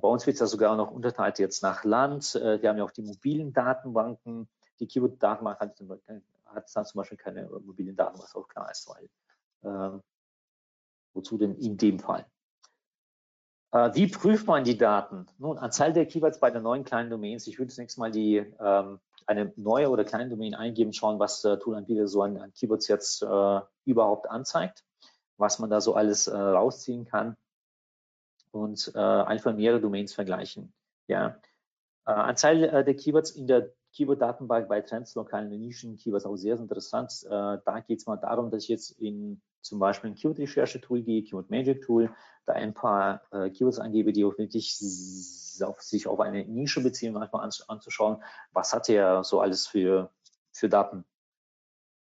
Bei 0.00 0.08
uns 0.08 0.26
wird 0.26 0.34
es 0.34 0.40
ja 0.40 0.46
sogar 0.46 0.74
noch 0.76 0.90
unterteilt 0.90 1.38
jetzt 1.38 1.62
nach 1.62 1.84
Land. 1.84 2.34
Äh, 2.34 2.62
wir 2.62 2.70
haben 2.70 2.78
ja 2.78 2.84
auch 2.84 2.90
die 2.90 3.02
mobilen 3.02 3.52
Datenbanken. 3.52 4.48
Die 4.80 4.86
Keyword-Datenbank 4.86 5.60
hat, 5.60 5.78
hat 6.46 6.70
dann 6.74 6.84
zum 6.86 6.98
Beispiel 6.98 7.18
keine 7.18 7.48
mobilen 7.48 7.94
Daten, 7.94 8.18
was 8.18 8.34
auch 8.34 8.48
klar 8.48 8.70
ist, 8.70 8.88
weil 8.88 9.08
äh, 9.70 9.98
wozu 11.12 11.36
denn 11.36 11.56
in 11.56 11.76
dem 11.76 11.98
Fall? 11.98 12.26
Äh, 13.72 13.94
wie 13.94 14.08
prüft 14.08 14.46
man 14.46 14.64
die 14.64 14.78
Daten? 14.78 15.26
Nun, 15.38 15.58
Anzahl 15.58 15.92
der 15.92 16.06
Keywords 16.06 16.40
bei 16.40 16.50
den 16.50 16.62
neuen 16.62 16.84
kleinen 16.84 17.10
Domains. 17.10 17.46
Ich 17.46 17.58
würde 17.58 17.72
zunächst 17.72 17.98
mal 17.98 18.10
die 18.10 18.36
ähm, 18.36 18.98
eine 19.26 19.52
neue 19.56 19.90
oder 19.90 20.04
kleine 20.04 20.30
Domain 20.30 20.54
eingeben, 20.54 20.94
schauen, 20.94 21.18
was 21.18 21.44
äh, 21.44 21.58
Toolanbieter 21.58 22.08
so 22.08 22.22
an, 22.22 22.38
an 22.38 22.52
Keywords 22.54 22.88
jetzt 22.88 23.22
äh, 23.22 23.60
überhaupt 23.84 24.28
anzeigt, 24.28 24.84
was 25.36 25.58
man 25.58 25.68
da 25.68 25.82
so 25.82 25.94
alles 25.94 26.26
äh, 26.26 26.36
rausziehen 26.36 27.04
kann 27.04 27.36
und 28.52 28.92
äh, 28.94 28.98
einfach 28.98 29.54
mehrere 29.54 29.80
Domains 29.80 30.14
vergleichen. 30.14 30.72
Ja. 31.08 31.40
Äh, 32.06 32.12
Anzahl 32.12 32.62
äh, 32.62 32.84
der 32.84 32.94
Keywords 32.94 33.32
in 33.32 33.46
der 33.46 33.72
Keyword-Datenbank 33.94 34.68
bei 34.68 34.80
Trends, 34.80 35.14
lokalen 35.14 35.48
Nischen, 35.50 35.96
Keywords 35.96 36.24
auch 36.24 36.36
sehr 36.36 36.56
interessant. 36.56 37.12
Äh, 37.24 37.28
da 37.28 37.84
geht 37.86 37.98
es 37.98 38.06
mal 38.06 38.16
darum, 38.16 38.50
dass 38.50 38.64
ich 38.64 38.68
jetzt 38.68 38.90
in 39.00 39.42
zum 39.60 39.78
Beispiel 39.78 40.10
ein 40.10 40.16
Keyword-Recherche-Tool 40.16 41.02
gehe, 41.02 41.22
Keyword-Magic-Tool, 41.22 42.10
da 42.46 42.52
ein 42.54 42.74
paar 42.74 43.22
äh, 43.30 43.50
Keywords 43.50 43.78
angebe, 43.78 44.12
die 44.12 44.24
auch 44.24 44.36
wirklich 44.38 44.76
auf, 45.62 45.80
sich 45.80 46.06
auf 46.06 46.20
eine 46.20 46.44
Nische 46.44 46.82
beziehen, 46.82 47.12
manchmal 47.12 47.44
an, 47.44 47.50
anzuschauen, 47.68 48.22
was 48.52 48.72
hat 48.72 48.88
er 48.88 49.22
so 49.24 49.40
alles 49.40 49.66
für, 49.66 50.10
für 50.52 50.68
Daten 50.68 51.04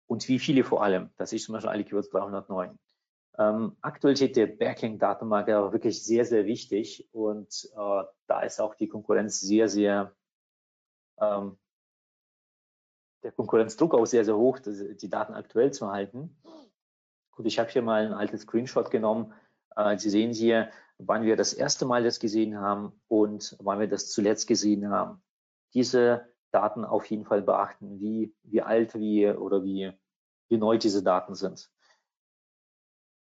und 0.07 0.27
wie 0.27 0.39
viele 0.39 0.63
vor 0.63 0.83
allem. 0.83 1.09
Das 1.17 1.33
ist 1.33 1.45
zum 1.45 1.53
Beispiel 1.53 1.69
alle 1.69 1.83
Keywords 1.83 2.09
309. 2.09 2.77
Ähm, 3.39 3.77
aktuell 3.81 4.15
steht 4.15 4.35
der 4.35 4.47
Backlink-Datenbank 4.47 5.49
aber 5.49 5.71
wirklich 5.71 6.03
sehr, 6.03 6.25
sehr 6.25 6.45
wichtig 6.45 7.07
und 7.11 7.69
äh, 7.75 8.03
da 8.27 8.41
ist 8.41 8.59
auch 8.59 8.73
die 8.73 8.87
Konkurrenz 8.87 9.39
sehr, 9.39 9.69
sehr, 9.69 10.15
ähm, 11.19 11.57
der 13.23 13.31
Konkurrenzdruck 13.31 13.93
auch 13.93 14.05
sehr, 14.05 14.25
sehr 14.25 14.37
hoch, 14.37 14.59
die 14.59 15.09
Daten 15.09 15.33
aktuell 15.33 15.71
zu 15.71 15.91
halten. 15.91 16.35
Gut, 17.31 17.45
ich 17.45 17.59
habe 17.59 17.69
hier 17.69 17.83
mal 17.83 18.07
ein 18.07 18.13
altes 18.13 18.41
Screenshot 18.41 18.89
genommen. 18.89 19.33
Äh, 19.75 19.97
Sie 19.97 20.09
sehen 20.09 20.33
hier, 20.33 20.71
wann 20.97 21.23
wir 21.23 21.35
das 21.35 21.53
erste 21.53 21.85
Mal 21.85 22.03
das 22.03 22.19
gesehen 22.19 22.59
haben 22.59 22.99
und 23.07 23.55
wann 23.59 23.79
wir 23.79 23.87
das 23.87 24.09
zuletzt 24.09 24.47
gesehen 24.47 24.89
haben. 24.89 25.21
Diese 25.75 26.33
Daten 26.51 26.85
auf 26.85 27.05
jeden 27.05 27.25
Fall 27.25 27.43
beachten, 27.43 27.99
wie, 27.99 28.33
wie 28.41 28.63
alt 28.63 28.95
wie 28.95 29.27
oder 29.29 29.63
wie, 29.63 29.91
wie 30.49 30.57
neu 30.57 30.79
diese 30.79 31.03
Daten 31.03 31.35
sind. 31.35 31.69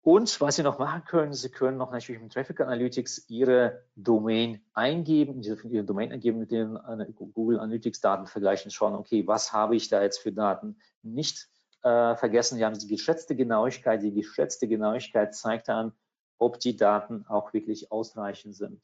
Und 0.04 0.42
was 0.42 0.58
Sie 0.58 0.64
noch 0.64 0.80
machen 0.80 1.06
können, 1.06 1.34
Sie 1.34 1.50
können 1.50 1.78
noch 1.78 1.92
natürlich 1.92 2.22
mit 2.22 2.34
Traffic 2.34 2.60
Analytics 2.60 3.30
Ihre 3.30 3.86
Domain 3.96 4.62
eingeben, 4.74 5.42
Ihre 5.42 5.86
Domain 5.86 6.12
eingeben 6.12 6.40
mit 6.40 6.52
den 6.52 6.76
äh, 6.76 7.06
Google 7.14 7.58
Analytics 7.58 8.02
Daten 8.02 8.28
vergleichen, 8.28 8.70
schauen, 8.70 8.96
okay, 8.96 9.26
was 9.26 9.54
habe 9.54 9.78
ich 9.78 9.88
da 9.88 10.02
jetzt 10.02 10.20
für 10.20 10.34
Daten? 10.34 10.78
Nicht 11.04 11.48
äh, 11.84 12.18
vergessen, 12.18 12.58
Sie 12.58 12.66
haben 12.66 12.78
die 12.78 12.88
geschätzte 12.88 13.34
Genauigkeit. 13.34 14.04
Die 14.04 14.14
geschätzte 14.14 14.68
Genauigkeit 14.68 15.34
zeigt 15.34 15.70
an, 15.70 15.94
ob 16.38 16.60
die 16.60 16.76
Daten 16.76 17.26
auch 17.28 17.54
wirklich 17.54 17.90
ausreichend 17.90 18.58
sind. 18.58 18.82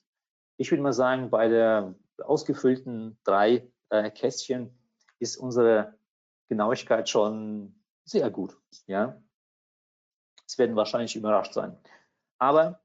Ich 0.56 0.72
würde 0.72 0.84
mal 0.84 0.94
sagen, 0.94 1.30
bei 1.30 1.50
der 1.50 1.96
ausgefüllten 2.24 3.20
drei 3.26 3.70
äh, 3.90 4.10
Kästchen 4.10 4.70
ist 5.20 5.36
unsere 5.36 5.96
Genauigkeit 6.48 7.10
schon 7.10 7.76
sehr 8.06 8.30
gut. 8.30 8.58
Ja, 8.88 9.22
Sie 10.50 10.58
werden 10.58 10.76
wahrscheinlich 10.76 11.16
überrascht 11.16 11.54
sein. 11.54 11.78
Aber 12.40 12.82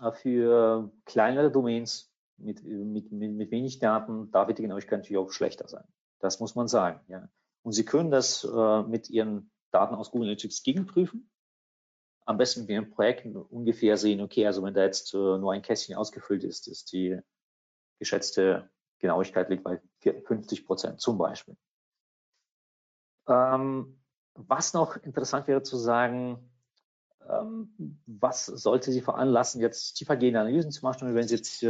äh, 0.00 0.12
für 0.12 0.90
kleinere 1.04 1.50
Domains 1.50 2.10
mit, 2.38 2.64
mit, 2.64 3.12
mit, 3.12 3.32
mit 3.32 3.50
wenig 3.50 3.80
Daten, 3.80 4.30
da 4.30 4.48
wird 4.48 4.58
die 4.58 4.62
Genauigkeit 4.62 5.00
natürlich 5.00 5.18
auch 5.18 5.30
schlechter 5.30 5.68
sein. 5.68 5.84
Das 6.20 6.40
muss 6.40 6.54
man 6.54 6.68
sagen. 6.68 7.00
Ja. 7.08 7.28
Und 7.62 7.72
Sie 7.72 7.84
können 7.84 8.10
das 8.10 8.44
äh, 8.44 8.82
mit 8.84 9.10
Ihren 9.10 9.50
Daten 9.72 9.94
aus 9.94 10.10
Google 10.10 10.28
Analytics 10.28 10.62
gegenprüfen. 10.62 11.30
Am 12.24 12.38
besten 12.38 12.62
mit 12.62 12.70
Ihren 12.70 12.90
Projekten 12.90 13.36
ungefähr 13.36 13.98
sehen, 13.98 14.22
okay, 14.22 14.46
also 14.46 14.62
wenn 14.62 14.72
da 14.72 14.82
jetzt 14.82 15.12
äh, 15.12 15.18
nur 15.18 15.52
ein 15.52 15.62
Kästchen 15.62 15.96
ausgefüllt 15.96 16.44
ist, 16.44 16.66
ist 16.66 16.92
die 16.92 17.20
geschätzte 17.98 18.70
Genauigkeit 19.00 19.50
liegt 19.50 19.64
bei 19.64 19.80
50 20.00 20.64
Prozent 20.64 21.00
zum 21.00 21.18
Beispiel. 21.18 21.56
Ähm, 23.28 24.00
was 24.34 24.72
noch 24.72 24.96
interessant 24.96 25.46
wäre 25.46 25.62
zu 25.62 25.76
sagen, 25.76 26.51
was 28.06 28.46
sollte 28.46 28.92
Sie 28.92 29.00
veranlassen, 29.00 29.60
jetzt 29.60 29.94
tiefergehende 29.94 30.40
Analysen 30.40 30.70
zu 30.70 30.84
machen? 30.84 31.14
wenn 31.14 31.28
Sie 31.28 31.36
jetzt 31.36 31.62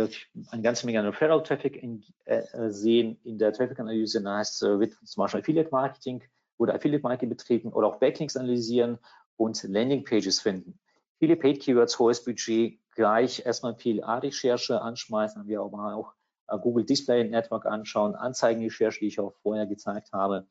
eine 0.50 0.62
ganze 0.62 0.86
Menge 0.86 1.00
an 1.00 1.06
Referral-Traffic 1.06 1.82
äh, 2.24 2.38
äh, 2.38 2.70
sehen 2.70 3.18
in 3.24 3.38
der 3.38 3.52
Traffic-Analyse, 3.52 4.22
dann 4.22 4.36
heißt, 4.36 4.62
äh, 4.62 4.80
wird 4.80 4.94
zum 5.04 5.22
Beispiel 5.22 5.40
Affiliate-Marketing 5.40 6.22
oder 6.58 6.74
Affiliate-Marketing 6.74 7.28
betrieben 7.28 7.72
oder 7.72 7.88
auch 7.88 7.96
Backlinks 7.96 8.36
analysieren 8.36 8.98
und 9.36 9.62
Landing-Pages 9.62 10.40
finden. 10.40 10.78
Viele 11.18 11.36
Paid-Keywords, 11.36 11.98
hohes 11.98 12.24
Budget, 12.24 12.78
gleich 12.94 13.44
erstmal 13.44 13.74
PLA-Recherche 13.74 14.80
anschmeißen, 14.80 15.40
haben 15.40 15.48
wir 15.48 15.60
aber 15.60 15.94
auch 15.94 16.14
Google 16.60 16.84
Display 16.84 17.24
Network 17.24 17.64
anschauen, 17.66 18.14
Anzeigen-Recherche, 18.14 19.00
die 19.00 19.06
ich 19.06 19.20
auch 19.20 19.32
vorher 19.42 19.66
gezeigt 19.66 20.12
habe. 20.12 20.46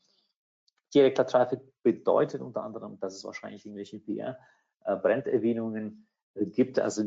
Direkter 0.94 1.28
Traffic 1.28 1.60
bedeutet 1.84 2.42
unter 2.42 2.64
anderem, 2.64 3.00
dass 3.00 3.16
es 3.16 3.24
wahrscheinlich 3.24 3.66
irgendwelche 3.66 4.00
PR 4.00 4.38
äh, 4.86 4.96
Branderwähnungen 4.96 6.08
äh, 6.36 6.46
gibt, 6.46 6.80
also 6.80 7.04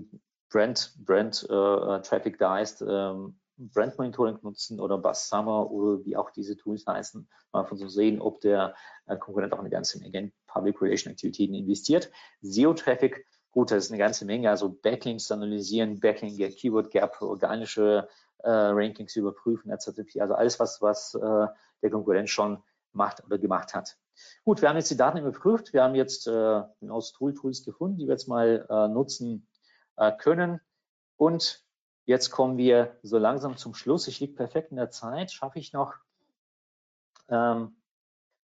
Brand, 0.50 0.94
Brand 1.04 1.46
äh, 1.50 1.54
äh, 1.54 2.02
Traffic 2.02 2.38
da 2.38 2.54
heißt, 2.54 2.84
ähm, 2.88 3.38
Brand 3.56 3.98
Monitoring 3.98 4.38
nutzen 4.42 4.80
oder 4.80 4.98
Buzz 4.98 5.28
Summer 5.28 5.70
oder 5.70 6.04
wie 6.04 6.16
auch 6.16 6.30
diese 6.30 6.56
Tools 6.56 6.86
heißen, 6.86 7.28
mal 7.52 7.64
von 7.64 7.78
so 7.78 7.88
sehen, 7.88 8.20
ob 8.20 8.40
der 8.40 8.74
äh, 9.06 9.16
Konkurrent 9.16 9.52
auch 9.52 9.60
eine 9.60 9.70
ganze 9.70 9.98
Menge 9.98 10.32
Public 10.46 10.80
Relation 10.82 11.12
Aktivitäten 11.12 11.54
investiert. 11.54 12.10
SEO 12.42 12.74
Traffic, 12.74 13.26
gut, 13.50 13.70
das 13.70 13.84
ist 13.84 13.90
eine 13.90 13.98
ganze 13.98 14.24
Menge, 14.24 14.50
also 14.50 14.70
Backlinks 14.70 15.30
analysieren, 15.30 16.00
Backlink, 16.00 16.36
Keyword 16.56 16.90
Gap, 16.90 17.20
organische 17.20 18.08
äh, 18.38 18.50
Rankings 18.50 19.16
überprüfen, 19.16 19.70
etc. 19.70 20.00
Also 20.20 20.34
alles, 20.34 20.58
was, 20.60 20.82
was 20.82 21.14
äh, 21.14 21.46
der 21.82 21.90
Konkurrent 21.90 22.30
schon 22.30 22.62
macht 22.92 23.24
oder 23.24 23.38
gemacht 23.38 23.74
hat. 23.74 23.96
Gut, 24.44 24.62
wir 24.62 24.68
haben 24.68 24.76
jetzt 24.76 24.90
die 24.90 24.96
Daten 24.96 25.18
überprüft. 25.18 25.72
Wir 25.72 25.82
haben 25.82 25.94
jetzt 25.94 26.26
äh, 26.26 26.62
aus 26.88 27.12
Tool 27.12 27.34
Tools 27.34 27.64
gefunden, 27.64 27.98
die 27.98 28.06
wir 28.06 28.12
jetzt 28.12 28.28
mal 28.28 28.66
äh, 28.68 28.88
nutzen 28.88 29.48
äh, 29.96 30.12
können. 30.16 30.60
Und 31.16 31.64
jetzt 32.04 32.30
kommen 32.30 32.56
wir 32.56 32.98
so 33.02 33.18
langsam 33.18 33.56
zum 33.56 33.74
Schluss. 33.74 34.08
Ich 34.08 34.20
liege 34.20 34.34
perfekt 34.34 34.70
in 34.70 34.76
der 34.76 34.90
Zeit. 34.90 35.32
Schaffe 35.32 35.58
ich 35.58 35.72
noch? 35.72 35.94
Ähm, 37.28 37.76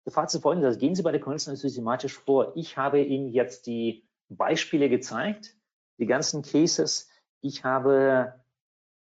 der 0.06 0.14
Fazit 0.14 0.42
folgendes. 0.42 0.68
Also 0.68 0.80
gehen 0.80 0.96
Sie 0.96 1.04
bei 1.04 1.12
der 1.12 1.22
Konvention 1.22 1.56
systematisch 1.56 2.18
vor. 2.18 2.56
Ich 2.56 2.78
habe 2.78 3.02
Ihnen 3.02 3.30
jetzt 3.30 3.66
die 3.66 4.08
Beispiele 4.30 4.90
gezeigt, 4.90 5.56
die 5.98 6.06
ganzen 6.06 6.44
Cases. 6.44 7.10
Ich 7.42 7.64
habe 7.64 8.34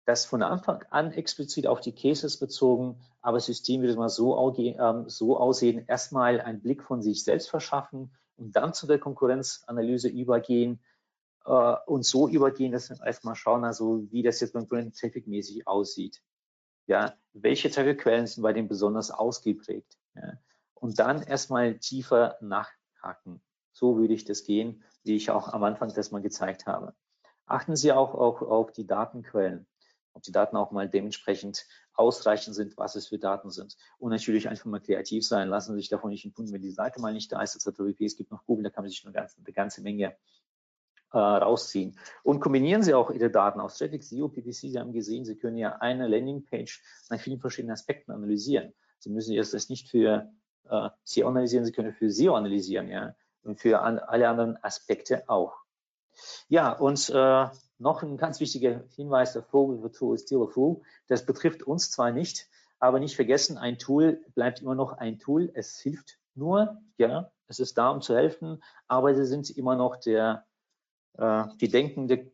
das 0.05 0.27
von 0.27 0.43
Anfang 0.43 0.85
an 0.91 1.13
explizit 1.13 1.67
auf 1.67 1.81
die 1.81 1.95
Cases 1.95 2.39
bezogen, 2.39 3.01
aber 3.23 3.39
das 3.39 3.47
System 3.47 3.83
wird 3.83 3.97
mal 3.97 4.09
so, 4.09 4.55
ähm, 4.59 5.09
so 5.09 5.39
aussehen, 5.39 5.85
erstmal 5.87 6.41
einen 6.41 6.61
Blick 6.61 6.83
von 6.83 7.03
sich 7.03 7.25
selbst 7.25 7.49
verschaffen 7.49 8.15
und 8.37 8.55
dann 8.55 8.75
zu 8.75 8.87
der 8.87 8.99
Konkurrenzanalyse 8.99 10.09
übergehen 10.09 10.81
äh, 11.47 11.77
und 11.87 12.05
so 12.05 12.29
übergehen, 12.29 12.73
dass 12.73 12.91
wir 12.91 13.01
erstmal 13.05 13.35
schauen, 13.35 13.65
also 13.65 14.07
wie 14.11 14.23
das 14.23 14.41
jetzt 14.41 14.53
konkurrenz-traffic-mäßig 14.53 15.67
aussieht. 15.67 16.23
Ja, 16.87 17.15
welche 17.33 17.71
Traffic-Quellen 17.71 18.27
sind 18.27 18.43
bei 18.43 18.53
dem 18.53 18.69
besonders 18.69 19.11
ausgeprägt? 19.11 19.97
Ja, 20.15 20.35
und 20.75 20.99
dann 20.99 21.23
erstmal 21.23 21.79
tiefer 21.79 22.37
nachhaken. 22.43 23.41
So 23.73 23.97
würde 23.97 24.13
ich 24.13 24.25
das 24.25 24.45
gehen, 24.45 24.85
wie 25.03 25.17
ich 25.17 25.31
auch 25.31 25.49
am 25.49 25.65
Anfang 25.65 25.93
das 25.95 26.11
mal 26.11 26.21
gezeigt 26.21 26.67
habe. 26.67 26.95
Achten 27.47 27.75
Sie 27.75 27.93
auch, 27.93 28.15
auch 28.15 28.43
auf 28.43 28.71
die 28.71 28.87
Datenquellen 28.87 29.67
ob 30.15 30.23
die 30.23 30.33
Daten 30.33 30.57
auch 30.57 30.71
mal 30.71 30.89
dementsprechend 30.89 31.67
ausreichend 31.95 32.55
sind, 32.55 32.77
was 32.77 32.97
es 32.97 33.09
für 33.09 33.19
Daten 33.19 33.51
sind. 33.51 33.77
Und 33.99 34.11
natürlich 34.11 34.49
einfach 34.49 34.67
mal 34.67 34.81
kreativ 34.81 35.27
sein, 35.27 35.49
lassen 35.49 35.73
Sie 35.75 35.81
sich 35.81 35.89
davon 35.89 36.11
nicht 36.11 36.25
entpunden, 36.25 36.55
wenn 36.55 36.63
die 36.63 36.71
Seite 36.71 37.01
mal 37.01 37.13
nicht 37.13 37.31
da 37.33 37.43
ist, 37.43 37.55
etc. 37.55 37.81
Es 38.01 38.17
gibt 38.17 38.31
noch 38.31 38.45
Google, 38.47 38.65
da 38.65 38.71
kann 38.71 38.85
man 38.85 38.91
sich 38.91 39.05
eine 39.05 39.13
ganze, 39.13 39.39
eine 39.39 39.53
ganze 39.53 39.83
Menge 39.83 40.17
äh, 41.13 41.19
rausziehen. 41.19 41.99
Und 42.23 42.41
kombinieren 42.41 42.83
Sie 42.83 42.95
auch 42.95 43.11
Ihre 43.11 43.31
Daten 43.31 43.61
aus 43.61 43.79
Traffic, 43.79 44.03
SEO, 44.03 44.29
PPC. 44.29 44.53
Sie 44.53 44.79
haben 44.79 44.93
gesehen, 44.93 45.25
Sie 45.25 45.37
können 45.37 45.57
ja 45.57 45.77
eine 45.77 46.09
Landingpage 46.09 46.83
nach 47.11 47.21
vielen 47.21 47.41
verschiedenen 47.41 47.73
Aspekten 47.73 48.13
analysieren. 48.13 48.73
Sie 48.99 49.11
müssen 49.11 49.33
jetzt 49.33 49.55
das 49.55 49.69
nicht 49.69 49.89
für 49.89 50.33
äh, 50.69 50.89
SEO 51.05 51.29
analysieren, 51.29 51.65
Sie 51.65 51.73
können 51.73 51.93
für 51.93 52.11
SEO 52.11 52.35
analysieren, 52.35 52.89
ja, 52.89 53.15
und 53.43 53.61
für 53.61 53.81
an, 53.83 53.99
alle 53.99 54.29
anderen 54.29 54.63
Aspekte 54.63 55.29
auch. 55.29 55.55
Ja, 56.49 56.73
und 56.73 57.11
äh, 57.11 57.47
noch 57.79 58.03
ein 58.03 58.17
ganz 58.17 58.41
wichtiger 58.41 58.85
Hinweis, 58.95 59.33
der 59.33 59.43
Vogel 59.43 59.83
wird 59.83 59.97
Tool 59.97 60.15
ist 60.15 60.27
still 60.27 60.43
a 60.43 60.47
fool. 60.47 60.81
Das 61.09 61.27
betrifft 61.27 61.63
uns 61.63 61.91
zwar 61.91 62.13
nicht, 62.13 62.49
aber 62.79 63.01
nicht 63.01 63.17
vergessen, 63.17 63.59
ein 63.59 63.79
Tool 63.79 64.25
bleibt 64.35 64.63
immer 64.63 64.75
noch 64.75 64.93
ein 64.93 65.19
Tool. 65.19 65.51
Es 65.55 65.79
hilft 65.79 66.19
nur, 66.35 66.81
ja, 66.99 67.33
es 67.47 67.59
ist 67.59 67.77
da, 67.79 67.91
um 67.91 68.01
zu 68.01 68.15
helfen, 68.17 68.63
aber 68.89 69.15
sie 69.15 69.27
sind 69.27 69.51
immer 69.51 69.77
noch 69.77 69.97
der, 69.97 70.47
äh, 71.19 71.45
die 71.61 71.69
denkende 71.69 72.33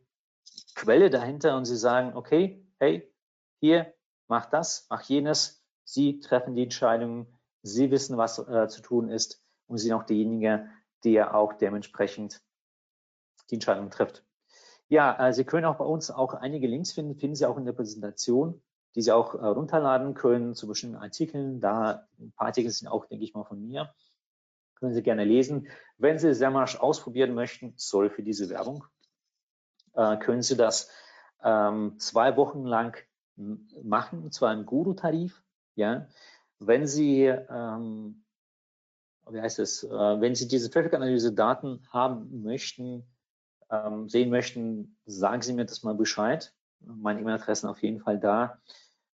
Quelle 0.75 1.09
dahinter 1.09 1.57
und 1.57 1.65
sie 1.65 1.77
sagen, 1.77 2.15
okay, 2.15 2.65
hey, 2.79 3.11
hier, 3.59 3.93
mach 4.27 4.47
das, 4.47 4.87
mach 4.89 5.01
jenes. 5.03 5.63
Sie 5.83 6.19
treffen 6.19 6.55
die 6.55 6.63
Entscheidungen, 6.63 7.27
sie 7.63 7.91
wissen, 7.91 8.17
was 8.17 8.39
äh, 8.39 8.67
zu 8.67 8.81
tun 8.81 9.09
ist 9.09 9.43
und 9.67 9.77
sie 9.77 9.87
sind 9.87 9.93
auch 9.93 10.05
derjenige, 10.05 10.69
der 11.03 11.35
auch 11.35 11.53
dementsprechend 11.53 12.41
die 13.49 13.55
Entscheidung 13.55 13.89
trifft. 13.89 14.23
Ja, 14.91 15.29
äh, 15.29 15.33
Sie 15.33 15.45
können 15.45 15.63
auch 15.63 15.77
bei 15.77 15.85
uns 15.85 16.11
auch 16.11 16.33
einige 16.33 16.67
Links 16.67 16.91
finden, 16.91 17.15
finden 17.15 17.35
Sie 17.35 17.45
auch 17.45 17.57
in 17.57 17.63
der 17.63 17.71
Präsentation, 17.71 18.61
die 18.93 19.01
Sie 19.01 19.13
auch 19.13 19.35
äh, 19.35 19.45
runterladen 19.45 20.15
können 20.15 20.53
zu 20.53 20.67
bestimmten 20.67 20.97
Artikeln. 20.97 21.61
Da 21.61 22.09
ein 22.19 22.33
paar 22.33 22.47
Artikel 22.47 22.69
sind 22.71 22.89
auch, 22.89 23.05
denke 23.05 23.23
ich 23.23 23.33
mal, 23.33 23.45
von 23.45 23.65
mir. 23.65 23.93
Können 24.75 24.93
Sie 24.93 25.01
gerne 25.01 25.23
lesen. 25.23 25.69
Wenn 25.97 26.19
Sie 26.19 26.33
Semrush 26.33 26.75
ausprobieren 26.75 27.33
möchten, 27.33 27.73
soll 27.77 28.09
für 28.09 28.21
diese 28.21 28.49
Werbung, 28.49 28.83
äh, 29.93 30.17
können 30.17 30.41
Sie 30.41 30.57
das 30.57 30.89
ähm, 31.41 31.97
zwei 31.97 32.35
Wochen 32.35 32.65
lang 32.65 32.97
machen, 33.37 34.21
und 34.23 34.33
zwar 34.33 34.51
im 34.51 34.65
Guru-Tarif. 34.65 35.41
Ja, 35.75 36.07
wenn 36.59 36.85
Sie 36.85 37.27
ähm, 37.27 38.25
wie 39.29 39.39
heißt 39.39 39.59
es, 39.59 39.85
äh, 39.85 39.89
wenn 39.89 40.35
Sie 40.35 40.49
diese 40.49 40.69
Traffic-Analyse-Daten 40.69 41.87
haben 41.91 42.41
möchten, 42.41 43.05
ähm, 43.71 44.09
sehen 44.09 44.29
möchten, 44.29 44.97
sagen 45.05 45.41
Sie 45.41 45.53
mir 45.53 45.65
das 45.65 45.83
mal 45.83 45.95
Bescheid. 45.95 46.53
Meine 46.79 47.21
E-Mail-Adressen 47.21 47.69
auf 47.69 47.81
jeden 47.81 47.99
Fall 47.99 48.19
da. 48.19 48.59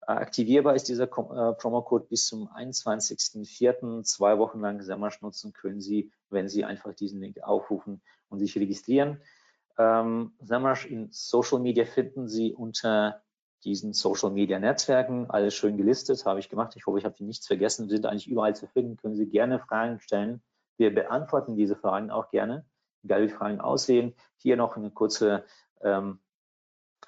Äh, 0.02 0.12
aktivierbar 0.12 0.74
ist 0.74 0.88
dieser 0.88 1.04
äh, 1.04 1.54
Promo-Code 1.54 2.06
bis 2.08 2.26
zum 2.26 2.48
21.04. 2.48 4.04
Zwei 4.04 4.38
Wochen 4.38 4.60
lang 4.60 4.80
Semrush 4.82 5.20
nutzen 5.22 5.52
können 5.52 5.80
Sie, 5.80 6.12
wenn 6.30 6.48
Sie 6.48 6.64
einfach 6.64 6.94
diesen 6.94 7.20
Link 7.20 7.42
aufrufen 7.42 8.02
und 8.28 8.38
sich 8.38 8.56
registrieren. 8.56 9.20
Ähm, 9.76 10.34
Semrush 10.40 10.86
in 10.86 11.08
Social 11.10 11.58
Media 11.58 11.84
finden 11.84 12.28
Sie 12.28 12.54
unter 12.54 13.22
diesen 13.64 13.92
Social 13.92 14.30
Media 14.30 14.58
Netzwerken. 14.58 15.30
Alles 15.30 15.54
schön 15.54 15.76
gelistet, 15.76 16.24
habe 16.26 16.38
ich 16.38 16.48
gemacht. 16.48 16.74
Ich 16.76 16.86
hoffe, 16.86 16.98
ich 16.98 17.04
habe 17.04 17.24
nichts 17.24 17.46
vergessen. 17.46 17.88
Wir 17.88 17.96
sind 17.96 18.06
eigentlich 18.06 18.28
überall 18.28 18.54
zu 18.54 18.68
finden. 18.68 18.96
Können 18.98 19.16
Sie 19.16 19.26
gerne 19.26 19.58
Fragen 19.58 19.98
stellen. 20.00 20.42
Wir 20.76 20.94
beantworten 20.94 21.56
diese 21.56 21.76
Fragen 21.76 22.10
auch 22.10 22.30
gerne 22.30 22.66
Fragen 23.28 23.60
aussehen. 23.60 24.14
Hier 24.36 24.56
noch 24.56 24.76
eine 24.76 24.90
kurze 24.90 25.44
ähm, 25.82 26.18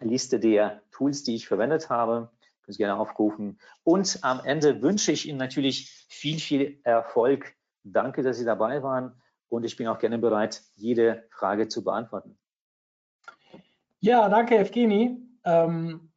Liste 0.00 0.38
der 0.40 0.82
Tools, 0.90 1.22
die 1.22 1.34
ich 1.34 1.48
verwendet 1.48 1.90
habe. 1.90 2.30
Können 2.62 2.72
Sie 2.72 2.78
gerne 2.78 2.98
aufrufen. 2.98 3.58
Und 3.84 4.18
am 4.22 4.40
Ende 4.44 4.82
wünsche 4.82 5.12
ich 5.12 5.28
Ihnen 5.28 5.38
natürlich 5.38 5.90
viel, 6.08 6.38
viel 6.38 6.80
Erfolg. 6.82 7.54
Danke, 7.84 8.22
dass 8.22 8.38
Sie 8.38 8.44
dabei 8.44 8.82
waren. 8.82 9.20
Und 9.48 9.64
ich 9.64 9.76
bin 9.76 9.86
auch 9.86 9.98
gerne 9.98 10.18
bereit, 10.18 10.62
jede 10.74 11.26
Frage 11.30 11.68
zu 11.68 11.84
beantworten. 11.84 12.36
Ja, 14.00 14.28
danke, 14.28 14.58
Evgeni. 14.58 15.22
Ähm, 15.44 16.12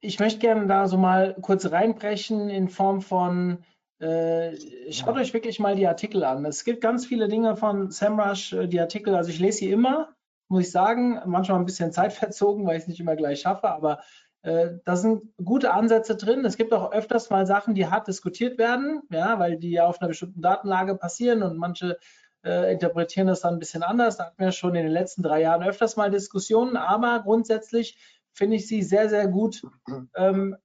ich 0.00 0.18
möchte 0.18 0.40
gerne 0.40 0.66
da 0.66 0.88
so 0.88 0.98
mal 0.98 1.36
kurz 1.40 1.70
reinbrechen 1.70 2.48
in 2.50 2.68
Form 2.68 3.00
von 3.00 3.64
schaut 4.00 5.16
ja. 5.16 5.20
euch 5.20 5.34
wirklich 5.34 5.60
mal 5.60 5.76
die 5.76 5.86
Artikel 5.86 6.24
an. 6.24 6.44
Es 6.46 6.64
gibt 6.64 6.80
ganz 6.80 7.04
viele 7.04 7.28
Dinge 7.28 7.56
von 7.56 7.90
SEMrush, 7.90 8.54
äh, 8.54 8.66
die 8.66 8.80
Artikel, 8.80 9.14
also 9.14 9.30
ich 9.30 9.38
lese 9.38 9.58
sie 9.58 9.70
immer, 9.70 10.14
muss 10.48 10.64
ich 10.64 10.70
sagen, 10.70 11.20
manchmal 11.26 11.58
ein 11.58 11.66
bisschen 11.66 11.92
zeitverzogen, 11.92 12.66
weil 12.66 12.76
ich 12.76 12.82
es 12.82 12.88
nicht 12.88 13.00
immer 13.00 13.16
gleich 13.16 13.40
schaffe, 13.40 13.68
aber 13.68 14.00
äh, 14.42 14.78
da 14.84 14.96
sind 14.96 15.24
gute 15.44 15.72
Ansätze 15.72 16.16
drin. 16.16 16.44
Es 16.46 16.56
gibt 16.56 16.72
auch 16.72 16.92
öfters 16.92 17.28
mal 17.28 17.46
Sachen, 17.46 17.74
die 17.74 17.88
hart 17.88 18.08
diskutiert 18.08 18.58
werden, 18.58 19.02
ja, 19.10 19.38
weil 19.38 19.58
die 19.58 19.72
ja 19.72 19.86
auf 19.86 20.00
einer 20.00 20.08
bestimmten 20.08 20.40
Datenlage 20.40 20.96
passieren 20.96 21.42
und 21.42 21.58
manche 21.58 21.98
äh, 22.42 22.72
interpretieren 22.72 23.26
das 23.26 23.40
dann 23.40 23.54
ein 23.54 23.58
bisschen 23.58 23.82
anders. 23.82 24.16
Da 24.16 24.26
hatten 24.26 24.42
wir 24.42 24.52
schon 24.52 24.74
in 24.74 24.84
den 24.84 24.92
letzten 24.92 25.22
drei 25.22 25.42
Jahren 25.42 25.62
öfters 25.62 25.96
mal 25.96 26.10
Diskussionen, 26.10 26.78
aber 26.78 27.20
grundsätzlich 27.20 27.98
finde 28.32 28.56
ich 28.56 28.66
sie 28.66 28.82
sehr, 28.82 29.10
sehr 29.10 29.28
gut, 29.28 29.62
ähm, 30.14 30.56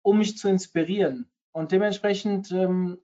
um 0.00 0.18
mich 0.18 0.38
zu 0.38 0.48
inspirieren. 0.48 1.30
Und 1.58 1.72
dementsprechend 1.72 2.52
ähm, 2.52 2.98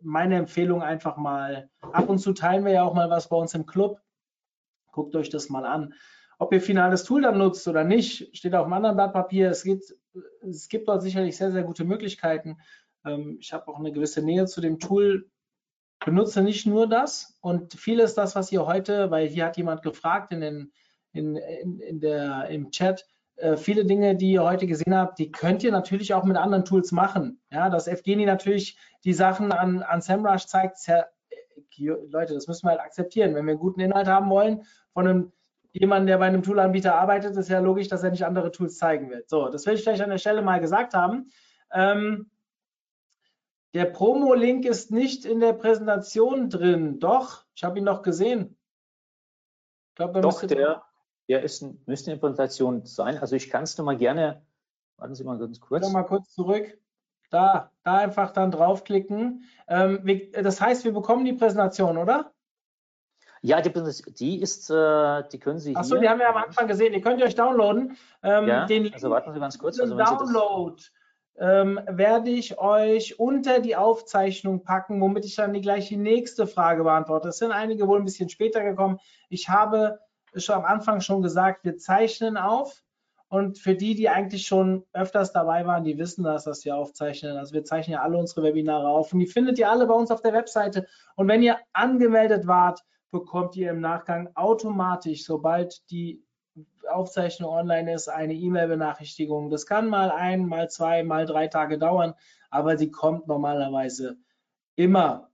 meine 0.00 0.36
Empfehlung 0.36 0.82
einfach 0.82 1.18
mal, 1.18 1.68
ab 1.82 2.08
und 2.08 2.18
zu 2.18 2.32
teilen 2.32 2.64
wir 2.64 2.72
ja 2.72 2.82
auch 2.82 2.94
mal 2.94 3.10
was 3.10 3.28
bei 3.28 3.36
uns 3.36 3.52
im 3.52 3.66
Club. 3.66 4.00
Guckt 4.90 5.14
euch 5.16 5.28
das 5.28 5.50
mal 5.50 5.66
an. 5.66 5.92
Ob 6.38 6.50
ihr 6.54 6.62
finales 6.62 7.04
Tool 7.04 7.20
dann 7.20 7.36
nutzt 7.36 7.68
oder 7.68 7.84
nicht, 7.84 8.34
steht 8.34 8.54
auf 8.54 8.64
einem 8.64 8.72
anderen 8.72 8.96
Blatt 8.96 9.12
Papier. 9.12 9.50
Es 9.50 9.64
gibt, 9.64 9.94
es 10.40 10.70
gibt 10.70 10.88
dort 10.88 11.02
sicherlich 11.02 11.36
sehr, 11.36 11.52
sehr 11.52 11.62
gute 11.62 11.84
Möglichkeiten. 11.84 12.56
Ähm, 13.04 13.36
ich 13.38 13.52
habe 13.52 13.68
auch 13.68 13.78
eine 13.78 13.92
gewisse 13.92 14.22
Nähe 14.22 14.46
zu 14.46 14.62
dem 14.62 14.78
Tool, 14.78 15.28
benutze 16.02 16.40
nicht 16.40 16.66
nur 16.66 16.88
das 16.88 17.36
und 17.42 17.74
vieles 17.74 18.14
das, 18.14 18.34
was 18.34 18.50
ihr 18.50 18.64
heute, 18.64 19.10
weil 19.10 19.28
hier 19.28 19.44
hat 19.44 19.58
jemand 19.58 19.82
gefragt 19.82 20.32
in, 20.32 20.40
den, 20.40 20.72
in, 21.12 21.36
in, 21.36 21.80
in 21.80 22.00
der, 22.00 22.48
im 22.48 22.70
Chat, 22.70 23.06
äh, 23.40 23.56
viele 23.56 23.84
Dinge, 23.84 24.16
die 24.16 24.32
ihr 24.32 24.44
heute 24.44 24.66
gesehen 24.66 24.94
habt, 24.94 25.18
die 25.18 25.32
könnt 25.32 25.62
ihr 25.62 25.72
natürlich 25.72 26.14
auch 26.14 26.24
mit 26.24 26.36
anderen 26.36 26.64
Tools 26.64 26.92
machen. 26.92 27.40
Ja, 27.50 27.70
dass 27.70 27.88
Evgeny 27.88 28.26
natürlich 28.26 28.78
die 29.04 29.12
Sachen 29.12 29.52
an, 29.52 29.82
an 29.82 30.02
SEMrush 30.02 30.46
zeigt, 30.46 30.86
ja, 30.86 31.04
äh, 31.30 31.96
Leute, 32.10 32.34
das 32.34 32.46
müssen 32.46 32.66
wir 32.66 32.70
halt 32.70 32.80
akzeptieren. 32.80 33.34
Wenn 33.34 33.46
wir 33.46 33.52
einen 33.52 33.60
guten 33.60 33.80
Inhalt 33.80 34.06
haben 34.06 34.30
wollen 34.30 34.62
von 34.92 35.06
einem 35.06 35.32
jemanden, 35.72 36.06
der 36.06 36.18
bei 36.18 36.26
einem 36.26 36.42
Toolanbieter 36.42 36.94
arbeitet, 36.94 37.36
ist 37.36 37.48
ja 37.48 37.60
logisch, 37.60 37.88
dass 37.88 38.02
er 38.02 38.10
nicht 38.10 38.26
andere 38.26 38.50
Tools 38.50 38.76
zeigen 38.76 39.10
wird. 39.10 39.28
So, 39.28 39.48
das 39.48 39.66
will 39.66 39.74
ich 39.74 39.82
vielleicht 39.82 40.02
an 40.02 40.10
der 40.10 40.18
Stelle 40.18 40.42
mal 40.42 40.60
gesagt 40.60 40.94
haben. 40.94 41.30
Ähm, 41.72 42.30
der 43.72 43.84
Promo-Link 43.84 44.64
ist 44.64 44.90
nicht 44.90 45.24
in 45.24 45.40
der 45.40 45.52
Präsentation 45.52 46.50
drin. 46.50 46.98
Doch, 46.98 47.44
ich 47.54 47.62
habe 47.62 47.78
ihn 47.78 47.84
noch 47.84 48.02
gesehen. 48.02 48.58
Ich 49.90 49.94
glaube, 49.94 50.20
Doch, 50.20 50.44
der, 50.44 50.82
der 51.30 51.44
ist, 51.44 51.64
müsste 51.86 52.10
in 52.10 52.16
der 52.16 52.20
Präsentation 52.20 52.84
sein. 52.84 53.16
Also 53.18 53.36
ich 53.36 53.50
kann 53.50 53.62
es 53.62 53.78
nur 53.78 53.84
mal 53.84 53.96
gerne, 53.96 54.42
warten 54.96 55.14
Sie 55.14 55.22
mal 55.22 55.38
ganz 55.38 55.60
kurz. 55.60 55.84
Noch 55.84 55.92
mal 55.92 56.02
kurz 56.02 56.34
zurück. 56.34 56.76
Da, 57.30 57.70
da 57.84 57.98
einfach 57.98 58.32
dann 58.32 58.50
draufklicken. 58.50 59.44
Ähm, 59.68 60.04
das 60.32 60.60
heißt, 60.60 60.84
wir 60.84 60.92
bekommen 60.92 61.24
die 61.24 61.32
Präsentation, 61.32 61.98
oder? 61.98 62.32
Ja, 63.42 63.60
die, 63.60 63.72
die 64.18 64.42
ist, 64.42 64.70
äh, 64.70 65.22
die 65.32 65.38
können 65.38 65.60
Sie 65.60 65.76
Achso, 65.76 65.98
die 65.98 66.08
haben 66.08 66.18
wir 66.18 66.28
am 66.28 66.36
Anfang 66.36 66.66
gesehen. 66.66 66.92
Die 66.92 67.00
könnt 67.00 67.20
ihr 67.20 67.26
euch 67.26 67.36
downloaden. 67.36 67.96
Ähm, 68.24 68.48
ja, 68.48 68.66
den 68.66 68.92
also 68.92 69.08
warten 69.08 69.32
Sie 69.32 69.38
ganz 69.38 69.56
kurz. 69.56 69.78
Also, 69.78 69.96
Download 69.96 70.82
ähm, 71.38 71.80
werde 71.86 72.30
ich 72.30 72.58
euch 72.58 73.20
unter 73.20 73.60
die 73.60 73.76
Aufzeichnung 73.76 74.64
packen, 74.64 75.00
womit 75.00 75.24
ich 75.24 75.36
dann 75.36 75.52
die, 75.52 75.60
gleich 75.60 75.86
die 75.86 75.96
nächste 75.96 76.48
Frage 76.48 76.82
beantworte. 76.82 77.28
Es 77.28 77.38
sind 77.38 77.52
einige 77.52 77.86
wohl 77.86 78.00
ein 78.00 78.04
bisschen 78.04 78.28
später 78.28 78.64
gekommen. 78.64 78.98
Ich 79.28 79.48
habe 79.48 80.00
schon 80.36 80.56
am 80.56 80.64
Anfang 80.64 81.00
schon 81.00 81.22
gesagt, 81.22 81.64
wir 81.64 81.76
zeichnen 81.76 82.36
auf. 82.36 82.82
Und 83.28 83.58
für 83.58 83.76
die, 83.76 83.94
die 83.94 84.08
eigentlich 84.08 84.46
schon 84.46 84.84
öfters 84.92 85.32
dabei 85.32 85.64
waren, 85.64 85.84
die 85.84 85.98
wissen 85.98 86.24
das, 86.24 86.44
dass 86.44 86.64
wir 86.64 86.74
aufzeichnen. 86.74 87.36
Also 87.36 87.54
wir 87.54 87.62
zeichnen 87.62 87.94
ja 87.94 88.02
alle 88.02 88.18
unsere 88.18 88.42
Webinare 88.42 88.88
auf 88.88 89.12
und 89.12 89.20
die 89.20 89.26
findet 89.28 89.56
ihr 89.56 89.70
alle 89.70 89.86
bei 89.86 89.94
uns 89.94 90.10
auf 90.10 90.20
der 90.20 90.32
Webseite. 90.32 90.88
Und 91.14 91.28
wenn 91.28 91.40
ihr 91.40 91.56
angemeldet 91.72 92.48
wart, 92.48 92.80
bekommt 93.12 93.54
ihr 93.54 93.70
im 93.70 93.80
Nachgang 93.80 94.30
automatisch, 94.34 95.24
sobald 95.24 95.88
die 95.92 96.24
Aufzeichnung 96.88 97.50
online 97.50 97.94
ist, 97.94 98.08
eine 98.08 98.34
E-Mail-Benachrichtigung. 98.34 99.48
Das 99.48 99.64
kann 99.64 99.88
mal 99.88 100.10
ein, 100.10 100.46
mal 100.46 100.68
zwei, 100.68 101.04
mal 101.04 101.24
drei 101.24 101.46
Tage 101.46 101.78
dauern, 101.78 102.14
aber 102.50 102.76
sie 102.78 102.90
kommt 102.90 103.28
normalerweise 103.28 104.16
immer. 104.74 105.30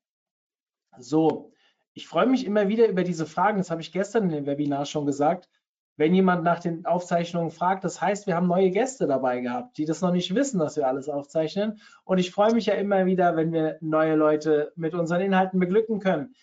So, 0.99 1.53
ich 1.97 2.07
freue 2.07 2.26
mich 2.26 2.44
immer 2.44 2.68
wieder 2.68 2.88
über 2.88 3.05
diese 3.05 3.24
Fragen. 3.24 3.57
Das 3.57 3.70
habe 3.70 3.80
ich 3.80 3.90
gestern 3.90 4.24
in 4.24 4.30
dem 4.30 4.47
Webinar 4.47 4.84
schon 4.84 5.07
gesagt. 5.07 5.49
Wenn 5.97 6.14
jemand 6.14 6.44
nach 6.44 6.61
den 6.61 6.84
Aufzeichnungen 6.84 7.51
fragt, 7.51 7.84
das 7.84 8.03
heißt, 8.03 8.26
wir 8.26 8.36
haben 8.36 8.49
neue 8.49 8.70
Gäste 8.70 9.07
dabei 9.07 9.40
gehabt, 9.40 9.78
die 9.78 9.86
das 9.86 10.03
noch 10.03 10.12
nicht 10.12 10.34
wissen, 10.34 10.59
dass 10.59 10.76
wir 10.76 10.86
alles 10.86 11.09
aufzeichnen. 11.09 11.80
Und 12.05 12.18
ich 12.18 12.32
freue 12.32 12.53
mich 12.53 12.66
ja 12.66 12.74
immer 12.74 13.07
wieder, 13.07 13.34
wenn 13.34 13.51
wir 13.51 13.78
neue 13.80 14.14
Leute 14.14 14.74
mit 14.76 14.92
unseren 14.92 15.22
Inhalten 15.22 15.59
beglücken 15.59 15.99
können. 15.99 16.34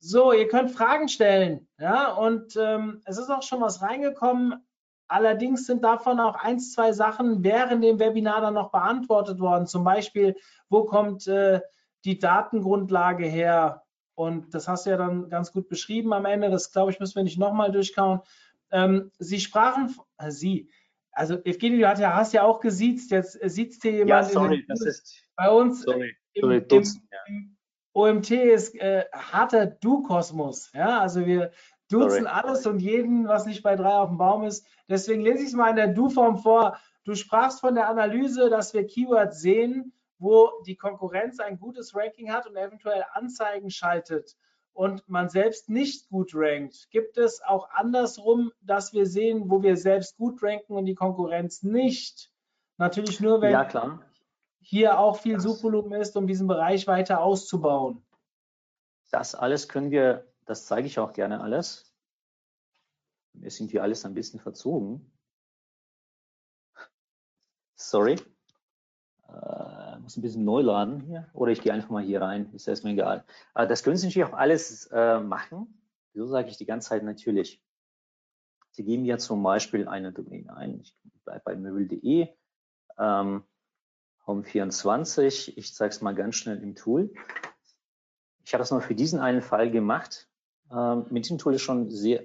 So, 0.00 0.32
ihr 0.32 0.48
könnt 0.48 0.72
Fragen 0.72 1.08
stellen, 1.08 1.68
ja, 1.78 2.12
und 2.12 2.56
ähm, 2.56 3.00
es 3.04 3.18
ist 3.18 3.30
auch 3.30 3.42
schon 3.42 3.60
was 3.60 3.80
reingekommen. 3.82 4.66
Allerdings 5.06 5.64
sind 5.64 5.84
davon 5.84 6.18
auch 6.18 6.34
ein, 6.34 6.58
zwei 6.58 6.90
Sachen 6.90 7.44
während 7.44 7.84
dem 7.84 8.00
Webinar 8.00 8.40
dann 8.40 8.54
noch 8.54 8.72
beantwortet 8.72 9.38
worden. 9.38 9.68
Zum 9.68 9.84
Beispiel, 9.84 10.34
wo 10.68 10.84
kommt 10.84 11.28
äh, 11.28 11.60
die 12.04 12.18
Datengrundlage 12.18 13.26
her? 13.26 13.84
Und 14.18 14.52
das 14.52 14.66
hast 14.66 14.84
du 14.84 14.90
ja 14.90 14.96
dann 14.96 15.28
ganz 15.30 15.52
gut 15.52 15.68
beschrieben 15.68 16.12
am 16.12 16.24
Ende. 16.24 16.50
Das, 16.50 16.72
glaube 16.72 16.90
ich, 16.90 16.98
müssen 16.98 17.14
wir 17.14 17.22
nicht 17.22 17.38
nochmal 17.38 17.70
durchkauen. 17.70 18.20
Ähm, 18.72 19.12
Sie 19.20 19.38
sprachen, 19.38 19.94
äh, 20.18 20.32
Sie, 20.32 20.72
also 21.12 21.36
Evgeny, 21.44 21.78
du 21.78 21.88
hast 21.88 22.00
ja, 22.00 22.16
hast 22.16 22.32
ja 22.32 22.42
auch 22.42 22.58
gesiezt, 22.58 23.12
jetzt 23.12 23.40
äh, 23.40 23.48
sieht 23.48 23.80
dir 23.84 23.92
jemand. 23.92 24.08
Ja, 24.08 24.22
sorry, 24.24 24.64
das 24.66 24.80
ist 24.80 25.24
bei 25.36 25.48
uns 25.48 25.82
sorry, 25.82 26.16
im, 26.32 26.42
sorry, 26.42 26.66
im, 26.68 26.84
im, 27.28 27.56
OMT 27.92 28.30
ist 28.32 28.74
äh, 28.74 29.04
harter 29.12 29.66
Du-Kosmos. 29.66 30.72
Ja, 30.74 30.98
also 30.98 31.24
wir 31.24 31.52
duzen 31.88 32.24
Sorry. 32.24 32.26
alles 32.26 32.66
und 32.66 32.80
jeden, 32.80 33.28
was 33.28 33.46
nicht 33.46 33.62
bei 33.62 33.76
drei 33.76 33.92
auf 33.92 34.08
dem 34.08 34.18
Baum 34.18 34.42
ist. 34.42 34.66
Deswegen 34.88 35.22
lese 35.22 35.42
ich 35.42 35.50
es 35.50 35.54
mal 35.54 35.70
in 35.70 35.76
der 35.76 35.94
Du-Form 35.94 36.38
vor. 36.38 36.76
Du 37.04 37.14
sprachst 37.14 37.60
von 37.60 37.76
der 37.76 37.88
Analyse, 37.88 38.50
dass 38.50 38.74
wir 38.74 38.84
Keywords 38.84 39.40
sehen, 39.40 39.92
wo 40.18 40.50
die 40.66 40.76
Konkurrenz 40.76 41.40
ein 41.40 41.58
gutes 41.58 41.94
Ranking 41.94 42.32
hat 42.32 42.46
und 42.46 42.56
eventuell 42.56 43.04
Anzeigen 43.12 43.70
schaltet 43.70 44.36
und 44.72 45.08
man 45.08 45.28
selbst 45.28 45.68
nicht 45.68 46.08
gut 46.08 46.32
rankt. 46.34 46.88
Gibt 46.90 47.18
es 47.18 47.42
auch 47.42 47.68
andersrum, 47.70 48.52
dass 48.60 48.92
wir 48.92 49.06
sehen, 49.06 49.50
wo 49.50 49.62
wir 49.62 49.76
selbst 49.76 50.16
gut 50.16 50.42
ranken 50.42 50.74
und 50.74 50.86
die 50.86 50.94
Konkurrenz 50.94 51.62
nicht? 51.62 52.32
Natürlich 52.76 53.18
nur, 53.18 53.40
wenn 53.40 53.50
ja, 53.52 54.00
hier 54.60 55.00
auch 55.00 55.18
viel 55.18 55.40
Suchvolumen 55.40 56.00
ist, 56.00 56.16
um 56.16 56.26
diesen 56.26 56.46
Bereich 56.46 56.86
weiter 56.86 57.22
auszubauen. 57.22 58.04
Das 59.10 59.34
alles 59.34 59.68
können 59.68 59.90
wir, 59.90 60.32
das 60.44 60.66
zeige 60.66 60.86
ich 60.86 60.98
auch 60.98 61.12
gerne 61.12 61.40
alles. 61.40 61.92
Wir 63.32 63.50
sind 63.50 63.70
hier 63.70 63.82
alles 63.82 64.04
ein 64.04 64.14
bisschen 64.14 64.38
verzogen. 64.40 65.10
Sorry. 67.74 68.16
Äh, 69.28 69.98
muss 69.98 70.16
ein 70.16 70.22
bisschen 70.22 70.44
neu 70.44 70.62
laden 70.62 71.00
hier. 71.00 71.28
Oder 71.34 71.52
ich 71.52 71.60
gehe 71.60 71.72
einfach 71.72 71.90
mal 71.90 72.02
hier 72.02 72.22
rein. 72.22 72.50
Ist 72.54 72.66
erstmal 72.66 72.94
egal. 72.94 73.24
Äh, 73.54 73.66
das 73.66 73.82
können 73.82 73.96
Sie 73.96 74.06
natürlich 74.06 74.28
auch 74.28 74.36
alles 74.36 74.86
äh, 74.86 75.20
machen. 75.20 75.82
Wieso 76.12 76.26
sage 76.26 76.48
ich 76.48 76.56
die 76.56 76.66
ganze 76.66 76.88
Zeit 76.88 77.02
natürlich? 77.02 77.62
Sie 78.70 78.84
geben 78.84 79.04
ja 79.04 79.18
zum 79.18 79.42
Beispiel 79.42 79.88
eine 79.88 80.12
Domain 80.12 80.48
ein. 80.50 80.80
Ich 80.80 80.96
bleibe 81.24 81.42
bei 81.44 81.56
möbel.de. 81.56 82.28
Ähm, 82.98 83.44
Home24. 84.26 85.54
Ich 85.56 85.74
zeige 85.74 85.90
es 85.90 86.00
mal 86.00 86.14
ganz 86.14 86.36
schnell 86.36 86.62
im 86.62 86.74
Tool. 86.74 87.12
Ich 88.44 88.54
habe 88.54 88.62
das 88.62 88.70
nur 88.70 88.80
für 88.80 88.94
diesen 88.94 89.20
einen 89.20 89.42
Fall 89.42 89.70
gemacht. 89.70 90.28
Ähm, 90.70 91.06
mit 91.10 91.24
diesem 91.24 91.38
Tool 91.38 91.54
ist 91.54 91.62
schon 91.62 91.90
sehr, 91.90 92.22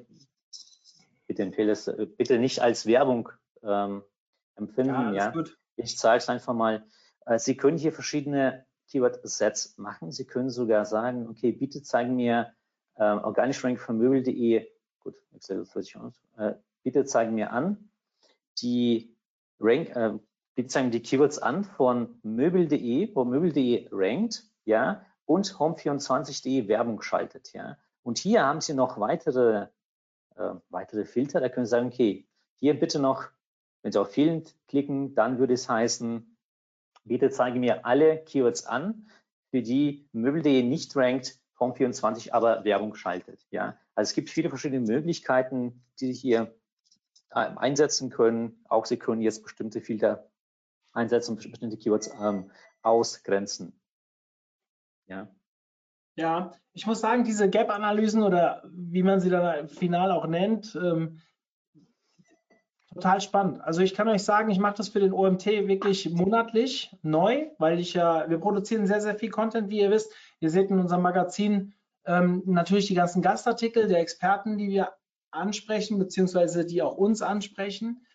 bitte 1.28 1.44
empfehle 1.44 1.72
es, 1.72 1.88
äh, 1.88 2.06
bitte 2.06 2.40
nicht 2.40 2.62
als 2.62 2.86
Werbung 2.86 3.30
ähm, 3.62 4.04
empfinden. 4.56 5.14
Ja, 5.14 5.34
ja. 5.34 5.44
Ich 5.76 5.98
zeige 5.98 6.18
es 6.18 6.30
einfach 6.30 6.54
mal. 6.54 6.86
Äh, 7.26 7.40
Sie 7.40 7.58
können 7.58 7.78
hier 7.78 7.94
verschiedene 7.94 8.66
Keyword-Sets 8.90 9.78
machen. 9.78 10.12
Sie 10.12 10.26
können 10.26 10.50
sogar 10.50 10.86
sagen, 10.86 11.28
okay, 11.28 11.52
bitte 11.52 11.82
zeigen 11.82 12.16
mir 12.16 12.54
äh, 12.96 13.04
organisch 13.04 13.64
Rank 13.64 13.80
von 13.80 13.98
Möbel.de, 13.98 14.68
gut, 15.00 15.16
Excel 15.34 15.66
äh, 16.38 16.54
bitte 16.84 17.06
zeigen 17.06 17.36
mir 17.36 17.52
an, 17.52 17.90
die 18.62 19.16
Rank, 19.60 19.96
äh, 19.96 20.14
bitte 20.56 20.68
zeigen 20.68 20.92
die 20.92 21.02
Keywords 21.02 21.40
an 21.40 21.64
von 21.64 22.20
möbel.de, 22.24 23.16
wo 23.16 23.26
möbel.de 23.26 23.90
rankt, 23.92 24.44
ja, 24.66 25.06
und 25.26 25.48
home24.de 25.56 26.68
Werbung 26.68 27.02
schaltet, 27.02 27.54
ja. 27.54 27.78
Und 28.04 28.18
hier 28.18 28.44
haben 28.46 28.62
Sie 28.62 28.74
noch 28.74 29.00
weitere, 29.00 29.68
äh, 30.36 30.54
weitere 30.70 31.06
Filter. 31.06 31.40
Da 31.40 31.50
können 31.50 31.66
Sie 31.66 31.72
sagen, 31.72 31.88
okay, 31.88 32.28
hier 32.60 32.78
bitte 32.78 33.00
noch, 33.00 33.30
wenn 33.84 33.92
Sie 33.92 34.00
auf 34.00 34.12
vielen 34.12 34.44
klicken, 34.68 35.14
dann 35.14 35.38
würde 35.38 35.54
es 35.54 35.70
heißen, 35.70 36.36
bitte 37.04 37.30
zeige 37.30 37.60
mir 37.60 37.86
alle 37.86 38.24
Keywords 38.24 38.66
an, 38.66 39.08
für 39.52 39.62
die 39.62 40.10
möbel.de 40.14 40.64
nicht 40.64 40.96
rankt, 40.96 41.38
home24 41.60 42.32
aber 42.32 42.64
Werbung 42.64 42.96
schaltet, 42.96 43.46
ja. 43.52 43.78
Also 43.94 44.10
es 44.10 44.16
gibt 44.16 44.32
viele 44.32 44.50
verschiedene 44.50 44.86
Möglichkeiten, 44.86 45.86
die 46.00 46.14
Sie 46.14 46.20
hier 46.20 46.56
äh, 47.30 47.40
einsetzen 47.56 48.10
können. 48.10 48.64
Auch 48.68 48.86
Sie 48.86 48.98
können 48.98 49.22
jetzt 49.22 49.44
bestimmte 49.44 49.82
Filter 49.82 50.28
einsetzen 50.94 51.32
und 51.32 51.52
bestimmte 51.52 51.78
Keywords 51.78 52.10
ähm, 52.20 52.50
ausgrenzen. 52.82 53.80
Ja. 55.08 55.28
Ja, 56.16 56.52
ich 56.74 56.86
muss 56.86 57.02
sagen, 57.02 57.24
diese 57.24 57.50
Gap-Analysen 57.50 58.22
oder 58.22 58.64
wie 58.68 59.02
man 59.02 59.20
sie 59.20 59.32
dann 59.32 59.68
final 59.68 60.12
auch 60.12 60.28
nennt, 60.28 60.76
ähm, 60.76 61.22
total 62.94 63.22
spannend. 63.22 63.62
Also 63.62 63.82
ich 63.82 63.94
kann 63.94 64.08
euch 64.08 64.24
sagen, 64.24 64.50
ich 64.50 64.60
mache 64.60 64.76
das 64.78 64.90
für 64.90 65.00
den 65.00 65.14
OMT 65.14 65.46
wirklich 65.46 66.10
monatlich 66.12 66.96
neu, 67.02 67.48
weil 67.58 67.80
ich 67.80 67.94
ja, 67.94 68.30
wir 68.30 68.40
produzieren 68.40 68.88
sehr, 68.88 69.02
sehr 69.02 69.16
viel 69.16 69.30
Content, 69.30 69.70
wie 69.70 69.80
ihr 69.80 69.92
wisst. 69.92 70.14
Ihr 70.40 70.50
seht 70.50 70.70
in 70.70 70.80
unserem 70.80 71.02
Magazin 71.02 71.74
ähm, 72.06 72.44
natürlich 72.46 72.88
die 72.88 72.96
ganzen 72.96 73.22
Gastartikel 73.22 73.88
der 73.88 74.00
Experten, 74.00 74.58
die 74.58 74.70
wir 74.70 74.94
ansprechen, 75.32 75.98
beziehungsweise 75.98 76.66
die 76.66 76.82
auch 76.82 76.96
uns 76.96 77.22
ansprechen. 77.22 78.06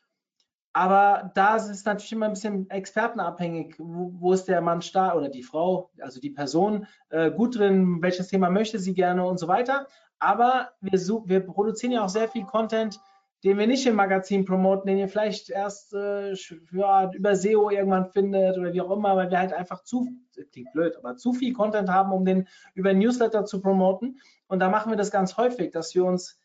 Aber 0.72 1.33
da 1.35 1.57
ist 1.57 1.68
es 1.68 1.85
natürlich 1.85 2.12
immer 2.12 2.26
ein 2.26 2.35
bisschen 2.35 2.70
expertenabhängig, 2.70 3.74
wo, 3.79 4.12
wo 4.18 4.33
ist 4.33 4.45
der 4.45 4.61
Mann 4.61 4.83
stark 4.83 5.16
oder 5.16 5.29
die 5.29 5.43
Frau, 5.43 5.91
also 6.01 6.20
die 6.20 6.31
Person 6.31 6.87
äh, 7.09 7.31
gut 7.31 7.59
drin, 7.59 8.01
welches 8.01 8.29
Thema 8.29 8.51
möchte 8.51 8.79
sie 8.79 8.95
gerne 8.95 9.26
und 9.26 9.39
so 9.39 9.49
weiter. 9.49 9.89
Aber 10.20 10.70
wir, 10.81 10.99
wir 11.26 11.41
produzieren 11.41 11.93
ja 11.93 12.05
auch 12.05 12.09
sehr 12.09 12.29
viel 12.29 12.45
Content 12.45 13.01
den 13.45 13.59
wir 13.59 13.66
nicht 13.66 13.86
im 13.86 13.95
Magazin 13.95 14.45
promoten, 14.45 14.89
den 14.89 14.99
ihr 14.99 15.09
vielleicht 15.09 15.49
erst 15.49 15.95
äh, 15.95 16.34
ja, 16.72 17.11
über 17.12 17.36
SEO 17.36 17.70
irgendwann 17.70 18.11
findet 18.11 18.59
oder 18.59 18.72
wie 18.72 18.80
auch 18.80 18.91
immer, 18.91 19.16
weil 19.16 19.30
wir 19.30 19.39
halt 19.39 19.53
einfach 19.53 19.84
zu, 19.84 20.09
klingt 20.51 20.72
blöd, 20.72 20.97
aber 20.97 21.16
zu 21.16 21.32
viel 21.32 21.53
Content 21.53 21.89
haben, 21.89 22.12
um 22.12 22.24
den 22.24 22.49
über 22.74 22.93
Newsletter 22.93 23.45
zu 23.45 23.61
promoten. 23.61 24.18
Und 24.49 24.59
da 24.59 24.68
machen 24.68 24.91
wir 24.91 24.97
das 24.97 25.11
ganz 25.11 25.36
häufig, 25.36 25.70
dass 25.70 25.95
wir 25.95 26.05
uns 26.05 26.41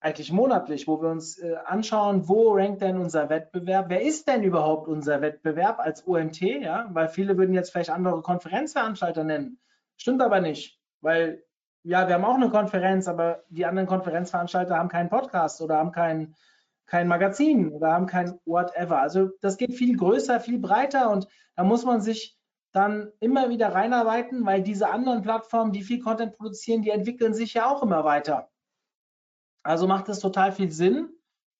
eigentlich 0.00 0.32
monatlich, 0.32 0.88
wo 0.88 1.00
wir 1.00 1.10
uns 1.10 1.38
äh, 1.38 1.54
anschauen, 1.64 2.28
wo 2.28 2.54
rankt 2.54 2.82
denn 2.82 2.98
unser 2.98 3.28
Wettbewerb? 3.28 3.86
Wer 3.88 4.02
ist 4.02 4.26
denn 4.26 4.42
überhaupt 4.42 4.88
unser 4.88 5.20
Wettbewerb 5.20 5.78
als 5.78 6.06
OMT? 6.06 6.40
Ja, 6.40 6.90
weil 6.92 7.08
viele 7.08 7.38
würden 7.38 7.54
jetzt 7.54 7.70
vielleicht 7.70 7.90
andere 7.90 8.20
Konferenzveranstalter 8.20 9.22
nennen. 9.22 9.60
Stimmt 9.96 10.20
aber 10.20 10.40
nicht, 10.40 10.80
weil 11.00 11.44
ja, 11.84 12.06
wir 12.06 12.14
haben 12.14 12.24
auch 12.24 12.36
eine 12.36 12.50
Konferenz, 12.50 13.08
aber 13.08 13.42
die 13.48 13.66
anderen 13.66 13.88
Konferenzveranstalter 13.88 14.76
haben 14.76 14.88
keinen 14.88 15.08
Podcast 15.08 15.60
oder 15.60 15.78
haben 15.78 15.92
kein, 15.92 16.34
kein 16.86 17.08
Magazin 17.08 17.72
oder 17.72 17.92
haben 17.92 18.06
kein 18.06 18.38
whatever. 18.44 19.00
Also 19.00 19.30
das 19.40 19.56
geht 19.56 19.74
viel 19.74 19.96
größer, 19.96 20.40
viel 20.40 20.58
breiter 20.58 21.10
und 21.10 21.26
da 21.56 21.64
muss 21.64 21.84
man 21.84 22.00
sich 22.00 22.38
dann 22.72 23.12
immer 23.20 23.50
wieder 23.50 23.74
reinarbeiten, 23.74 24.46
weil 24.46 24.62
diese 24.62 24.90
anderen 24.90 25.22
Plattformen, 25.22 25.72
die 25.72 25.82
viel 25.82 26.00
Content 26.00 26.36
produzieren, 26.36 26.82
die 26.82 26.90
entwickeln 26.90 27.34
sich 27.34 27.54
ja 27.54 27.70
auch 27.70 27.82
immer 27.82 28.04
weiter. 28.04 28.50
Also 29.62 29.86
macht 29.86 30.08
es 30.08 30.20
total 30.20 30.52
viel 30.52 30.70
Sinn. 30.70 31.10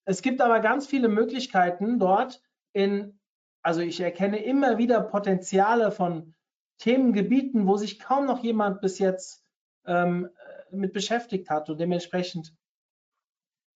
Es 0.05 0.23
gibt 0.23 0.41
aber 0.41 0.61
ganz 0.61 0.87
viele 0.87 1.09
Möglichkeiten 1.09 1.99
dort 1.99 2.43
in, 2.73 3.20
also 3.62 3.81
ich 3.81 4.01
erkenne 4.01 4.43
immer 4.43 4.79
wieder 4.79 5.01
Potenziale 5.01 5.93
von 5.93 6.35
Themengebieten, 6.79 7.66
wo 7.66 7.77
sich 7.77 8.01
kaum 8.01 8.27
noch 8.27 8.43
jemand 8.43 8.81
bis 8.81 8.99
jetzt 8.99 9.41
ähm, 9.87 10.28
mit 10.70 10.93
beschäftigt 10.93 11.51
hat 11.51 11.68
und 11.70 11.78
dementsprechend 11.78 12.55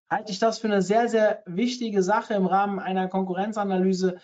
halte 0.08 0.32
ich 0.32 0.38
das 0.38 0.58
für 0.58 0.68
eine 0.68 0.82
sehr, 0.82 1.08
sehr 1.08 1.42
wichtige 1.46 2.02
Sache 2.02 2.34
im 2.34 2.46
Rahmen 2.46 2.78
einer 2.78 3.08
Konkurrenzanalyse. 3.08 4.20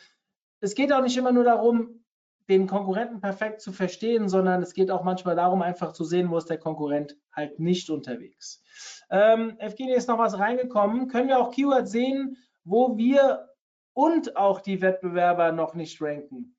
Es 0.61 0.75
geht 0.75 0.93
auch 0.93 1.03
nicht 1.03 1.17
immer 1.17 1.33
nur 1.33 1.45
darum, 1.45 2.03
den 2.49 2.67
Konkurrenten 2.67 3.21
perfekt 3.21 3.61
zu 3.61 3.73
verstehen, 3.73 4.29
sondern 4.29 4.63
es 4.63 4.75
geht 4.75 4.91
auch 4.91 5.05
manchmal 5.05 5.37
darum, 5.37 5.63
einfach 5.63 5.93
zu 5.93 6.05
sehen, 6.05 6.31
wo 6.31 6.39
ist 6.39 6.51
der 6.51 6.59
Konkurrent 6.59 7.17
halt 7.33 7.59
nicht 7.59 7.89
unterwegs. 7.91 8.63
Ähm, 9.11 9.59
Evgeny 9.59 9.95
ist 9.95 10.09
noch 10.09 10.19
was 10.19 10.39
reingekommen. 10.39 11.09
Können 11.09 11.29
wir 11.29 11.39
auch 11.39 11.51
Keywords 11.51 11.91
sehen, 11.91 12.37
wo 12.65 12.97
wir 12.97 13.49
und 13.95 14.37
auch 14.37 14.61
die 14.61 14.81
Wettbewerber 14.81 15.53
noch 15.53 15.75
nicht 15.75 16.01
ranken? 16.01 16.57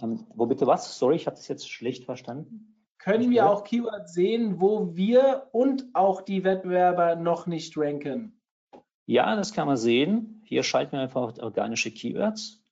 Ähm, 0.00 0.26
wo 0.34 0.46
bitte 0.46 0.66
was? 0.66 0.98
Sorry, 0.98 1.16
ich 1.16 1.26
habe 1.26 1.36
das 1.36 1.48
jetzt 1.48 1.70
schlecht 1.70 2.04
verstanden. 2.04 2.77
Können 3.08 3.30
wir 3.30 3.48
auch 3.48 3.64
Keywords 3.64 4.12
sehen, 4.12 4.60
wo 4.60 4.94
wir 4.94 5.48
und 5.52 5.86
auch 5.94 6.20
die 6.20 6.44
Wettbewerber 6.44 7.16
noch 7.16 7.46
nicht 7.46 7.74
ranken? 7.78 8.38
Ja, 9.06 9.34
das 9.34 9.54
kann 9.54 9.66
man 9.66 9.78
sehen. 9.78 10.42
Hier 10.44 10.62
schalten 10.62 10.92
wir 10.92 11.00
einfach 11.00 11.38
organische 11.38 11.90
Keywords. 11.90 12.62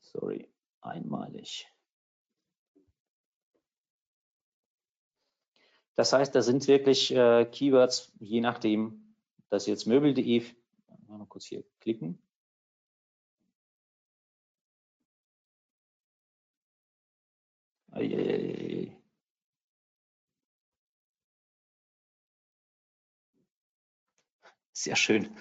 Sorry, 0.00 0.48
einmalig. 0.80 1.70
Das 5.94 6.14
heißt, 6.14 6.34
da 6.34 6.40
sind 6.40 6.66
wirklich 6.66 7.14
äh, 7.14 7.44
Keywords, 7.44 8.10
je 8.20 8.40
nachdem, 8.40 9.14
dass 9.50 9.66
jetzt 9.66 9.86
möbel.de, 9.86 10.46
mal 11.08 11.26
kurz 11.26 11.44
hier 11.44 11.62
klicken. 11.80 12.22
Sehr 24.72 24.96
schön. 24.96 25.36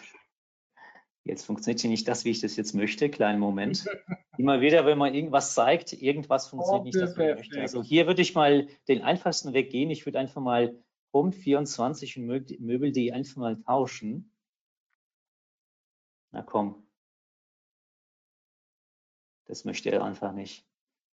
Jetzt 1.23 1.45
funktioniert 1.45 1.81
hier 1.81 1.89
nicht 1.89 2.07
das, 2.07 2.25
wie 2.25 2.31
ich 2.31 2.39
das 2.39 2.55
jetzt 2.55 2.73
möchte. 2.73 3.09
Kleinen 3.09 3.39
Moment. 3.39 3.85
Immer 4.37 4.61
wieder, 4.61 4.85
wenn 4.85 4.97
man 4.97 5.13
irgendwas 5.13 5.53
zeigt, 5.53 5.93
irgendwas 5.93 6.47
funktioniert 6.47 6.81
oh, 6.81 6.85
nicht 6.85 7.01
das, 7.01 7.17
wie 7.17 7.29
ich 7.29 7.35
möchte. 7.35 7.61
Also 7.61 7.83
hier 7.83 8.07
würde 8.07 8.21
ich 8.21 8.33
mal 8.33 8.67
den 8.87 9.01
einfachsten 9.01 9.53
Weg 9.53 9.69
gehen. 9.69 9.91
Ich 9.91 10.05
würde 10.05 10.19
einfach 10.19 10.41
mal 10.41 10.81
Home24 11.13 12.17
und 12.17 12.59
Möbel.de 12.61 13.11
einfach 13.11 13.35
mal 13.35 13.61
tauschen. 13.61 14.31
Na 16.31 16.41
komm. 16.41 16.87
Das 19.45 19.65
möchte 19.65 19.91
er 19.91 20.03
einfach 20.03 20.33
nicht. 20.33 20.65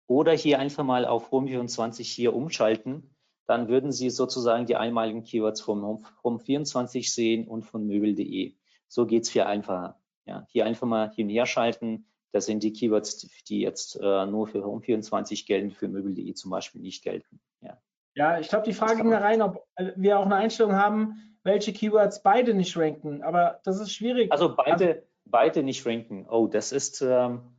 Oder 0.06 0.32
hier 0.32 0.58
einfach 0.58 0.84
mal 0.84 1.06
auf 1.06 1.30
Home24 1.30 2.02
hier 2.02 2.34
umschalten. 2.34 3.14
Dann 3.46 3.68
würden 3.68 3.92
Sie 3.92 4.10
sozusagen 4.10 4.66
die 4.66 4.76
einmaligen 4.76 5.22
Keywords 5.22 5.60
vom 5.60 6.02
Home24 6.22 7.12
sehen 7.12 7.46
und 7.46 7.62
von 7.62 7.86
Möbel.de. 7.86 8.54
So 8.88 9.06
geht 9.06 9.24
es 9.24 9.30
viel 9.30 9.42
einfacher. 9.42 10.00
Ja, 10.26 10.46
hier 10.48 10.64
einfach 10.66 10.86
mal 10.86 11.10
hin 11.10 11.26
und 11.26 11.32
her 11.32 11.46
schalten. 11.46 12.06
Das 12.32 12.46
sind 12.46 12.62
die 12.62 12.72
Keywords, 12.72 13.28
die 13.48 13.60
jetzt 13.60 13.96
äh, 14.00 14.26
nur 14.26 14.46
für 14.46 14.64
Home24 14.64 15.46
gelten, 15.46 15.70
für 15.70 15.88
Möbel.de 15.88 16.32
zum 16.34 16.50
Beispiel 16.50 16.80
nicht 16.80 17.04
gelten. 17.04 17.40
Ja, 17.60 17.78
ja 18.14 18.40
ich 18.40 18.48
glaube, 18.48 18.64
die 18.64 18.72
Frage 18.72 18.96
ging 18.96 19.10
da 19.10 19.18
rein, 19.18 19.42
ob 19.42 19.66
äh, 19.76 19.92
wir 19.96 20.18
auch 20.18 20.24
eine 20.24 20.36
Einstellung 20.36 20.72
haben, 20.72 21.38
welche 21.44 21.72
Keywords 21.72 22.22
beide 22.22 22.54
nicht 22.54 22.76
ranken. 22.76 23.22
Aber 23.22 23.60
das 23.64 23.78
ist 23.78 23.92
schwierig. 23.92 24.32
Also 24.32 24.56
beide, 24.56 24.88
also, 24.88 25.06
beide 25.26 25.62
nicht 25.62 25.86
ranken. 25.86 26.26
Oh, 26.28 26.46
das 26.46 26.72
ist. 26.72 27.02
Ähm, 27.02 27.54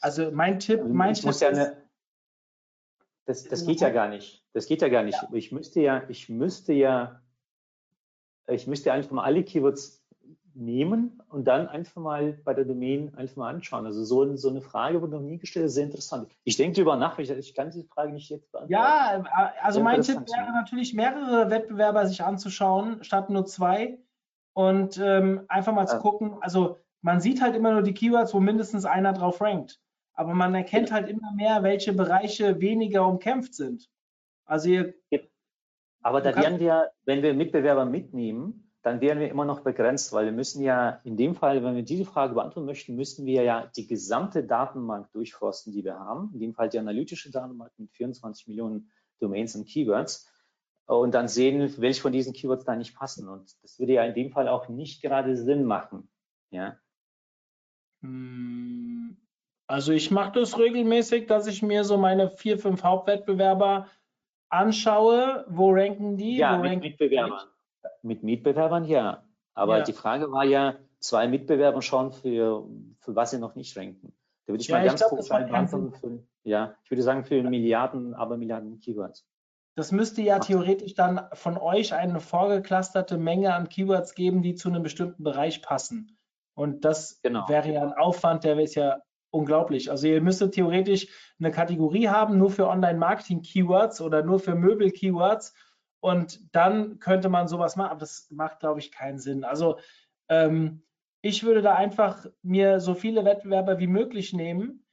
also 0.00 0.30
mein 0.30 0.58
Tipp, 0.58 0.82
mein 0.86 1.14
Tipp 1.14 1.30
ist, 1.30 1.40
ja 1.40 1.48
eine, 1.48 1.76
das, 3.26 3.44
das 3.44 3.66
geht 3.66 3.80
ja 3.80 3.90
gar 3.90 4.08
nicht. 4.08 4.44
Das 4.52 4.66
geht 4.66 4.82
ja 4.82 4.88
gar 4.88 5.02
nicht. 5.02 5.20
Ja. 5.20 5.28
Ich 5.32 5.52
müsste 5.52 5.80
ja, 5.80 6.02
ich 6.08 6.28
müsste 6.28 6.72
ja, 6.72 7.20
ich 8.48 8.66
müsste 8.66 8.92
einfach 8.92 9.12
mal 9.12 9.24
alle 9.24 9.44
Keywords 9.44 10.04
nehmen 10.54 11.22
und 11.28 11.44
dann 11.44 11.68
einfach 11.68 12.00
mal 12.00 12.32
bei 12.44 12.54
der 12.54 12.64
Domain 12.64 13.14
einfach 13.14 13.36
mal 13.36 13.54
anschauen. 13.54 13.86
Also 13.86 14.04
so, 14.04 14.36
so 14.36 14.48
eine 14.48 14.60
Frage 14.60 15.00
wurde 15.00 15.12
noch 15.12 15.22
nie 15.22 15.38
gestellt, 15.38 15.66
ist 15.66 15.74
sehr 15.74 15.84
interessant. 15.84 16.28
Ich 16.44 16.56
denke 16.56 16.76
darüber 16.76 16.96
nach, 16.96 17.18
ich, 17.18 17.30
ich 17.30 17.54
kann 17.54 17.70
diese 17.70 17.84
Frage 17.84 18.12
nicht 18.12 18.30
jetzt 18.30 18.50
beantworten. 18.50 18.72
Ja, 18.72 19.22
also 19.62 19.80
mein 19.80 20.02
Tipp 20.02 20.18
wäre 20.18 20.52
natürlich, 20.52 20.92
mehrere 20.94 21.50
Wettbewerber 21.50 22.06
sich 22.06 22.24
anzuschauen, 22.24 23.04
statt 23.04 23.30
nur 23.30 23.46
zwei 23.46 23.98
und 24.52 24.98
ähm, 24.98 25.44
einfach 25.48 25.72
mal 25.72 25.82
ja. 25.82 25.86
zu 25.86 25.98
gucken. 25.98 26.36
Also 26.40 26.78
man 27.02 27.20
sieht 27.20 27.40
halt 27.40 27.54
immer 27.54 27.72
nur 27.72 27.82
die 27.82 27.94
Keywords, 27.94 28.34
wo 28.34 28.40
mindestens 28.40 28.84
einer 28.84 29.12
drauf 29.12 29.40
rankt. 29.40 29.80
Aber 30.20 30.34
man 30.34 30.54
erkennt 30.54 30.92
halt 30.92 31.08
immer 31.08 31.32
mehr, 31.32 31.62
welche 31.62 31.94
Bereiche 31.94 32.60
weniger 32.60 33.06
umkämpft 33.06 33.54
sind. 33.54 33.88
Also 34.44 34.68
ihr, 34.68 34.92
aber 36.02 36.20
da 36.20 36.36
werden 36.36 36.60
wir, 36.60 36.90
wenn 37.06 37.22
wir 37.22 37.32
Mitbewerber 37.32 37.86
mitnehmen, 37.86 38.70
dann 38.82 39.00
wären 39.00 39.18
wir 39.18 39.30
immer 39.30 39.46
noch 39.46 39.60
begrenzt, 39.60 40.12
weil 40.12 40.26
wir 40.26 40.32
müssen 40.32 40.62
ja 40.62 41.00
in 41.04 41.16
dem 41.16 41.34
Fall, 41.34 41.64
wenn 41.64 41.74
wir 41.74 41.84
diese 41.84 42.04
Frage 42.04 42.34
beantworten 42.34 42.66
möchten, 42.66 42.96
müssten 42.96 43.24
wir 43.24 43.44
ja 43.44 43.70
die 43.74 43.86
gesamte 43.86 44.44
Datenbank 44.44 45.10
durchforsten, 45.12 45.72
die 45.72 45.84
wir 45.84 45.98
haben. 45.98 46.30
In 46.34 46.40
dem 46.40 46.52
Fall 46.52 46.68
die 46.68 46.78
analytische 46.78 47.30
Datenbank 47.30 47.72
mit 47.78 47.90
24 47.92 48.46
Millionen 48.46 48.90
Domains 49.20 49.56
und 49.56 49.66
Keywords 49.66 50.30
und 50.84 51.14
dann 51.14 51.28
sehen, 51.28 51.72
welche 51.78 52.02
von 52.02 52.12
diesen 52.12 52.34
Keywords 52.34 52.66
da 52.66 52.76
nicht 52.76 52.94
passen. 52.94 53.26
Und 53.26 53.56
das 53.62 53.78
würde 53.78 53.94
ja 53.94 54.04
in 54.04 54.12
dem 54.12 54.32
Fall 54.32 54.48
auch 54.48 54.68
nicht 54.68 55.00
gerade 55.00 55.38
Sinn 55.38 55.64
machen. 55.64 56.10
Ja. 56.50 56.76
Hm, 58.02 59.16
also 59.70 59.92
ich 59.92 60.10
mache 60.10 60.32
das 60.32 60.58
regelmäßig, 60.58 61.26
dass 61.26 61.46
ich 61.46 61.62
mir 61.62 61.84
so 61.84 61.96
meine 61.96 62.28
vier, 62.28 62.58
fünf 62.58 62.82
Hauptwettbewerber 62.82 63.86
anschaue. 64.48 65.44
Wo 65.48 65.70
ranken 65.70 66.16
die? 66.16 66.38
Ja, 66.38 66.58
Wo 66.58 66.62
mit 66.62 66.80
Mitbewerbern. 66.80 67.46
Mit 68.02 68.22
Mitbewerbern 68.24 68.84
ja. 68.84 69.22
Aber 69.54 69.78
ja. 69.78 69.84
die 69.84 69.92
Frage 69.92 70.30
war 70.32 70.44
ja, 70.44 70.74
zwei 70.98 71.28
Mitbewerber 71.28 71.82
schauen, 71.82 72.12
für, 72.12 72.66
für 72.98 73.14
was 73.14 73.30
sie 73.30 73.38
noch 73.38 73.54
nicht 73.54 73.76
ranken. 73.76 74.12
Da 74.46 74.52
würde 74.52 74.62
ich 74.62 74.68
ja, 74.68 74.78
mal 74.78 74.86
ganz 74.86 75.02
kurz. 75.04 75.28
Für, 75.28 76.18
ja, 76.42 76.74
ich 76.82 76.90
würde 76.90 77.02
sagen 77.02 77.24
für 77.24 77.40
Milliarden, 77.42 78.14
aber 78.14 78.36
Milliarden 78.36 78.80
Keywords. 78.80 79.24
Das 79.76 79.92
müsste 79.92 80.20
ja 80.22 80.40
theoretisch 80.40 80.94
dann 80.94 81.20
von 81.32 81.56
euch 81.56 81.94
eine 81.94 82.18
vorgeklusterte 82.18 83.18
Menge 83.18 83.54
an 83.54 83.68
Keywords 83.68 84.14
geben, 84.14 84.42
die 84.42 84.56
zu 84.56 84.68
einem 84.68 84.82
bestimmten 84.82 85.22
Bereich 85.22 85.62
passen. 85.62 86.18
Und 86.54 86.84
das 86.84 87.20
genau. 87.22 87.48
wäre 87.48 87.72
ja 87.72 87.82
ein 87.82 87.92
Aufwand, 87.92 88.42
der 88.42 88.58
ist 88.58 88.74
ja 88.74 89.00
unglaublich. 89.30 89.90
Also 89.90 90.06
ihr 90.06 90.20
müsstet 90.20 90.54
theoretisch 90.54 91.08
eine 91.38 91.50
Kategorie 91.50 92.08
haben, 92.08 92.38
nur 92.38 92.50
für 92.50 92.68
Online-Marketing-Keywords 92.68 94.00
oder 94.00 94.22
nur 94.22 94.40
für 94.40 94.54
Möbel-Keywords 94.54 95.54
und 96.00 96.40
dann 96.54 96.98
könnte 96.98 97.28
man 97.28 97.48
sowas 97.48 97.76
machen, 97.76 97.90
aber 97.90 98.00
das 98.00 98.28
macht, 98.30 98.60
glaube 98.60 98.80
ich, 98.80 98.90
keinen 98.90 99.18
Sinn. 99.18 99.44
Also 99.44 99.78
ähm, 100.28 100.82
ich 101.22 101.42
würde 101.42 101.62
da 101.62 101.74
einfach 101.74 102.26
mir 102.42 102.80
so 102.80 102.94
viele 102.94 103.24
Wettbewerber 103.24 103.78
wie 103.78 103.86
möglich 103.86 104.32
nehmen 104.32 104.84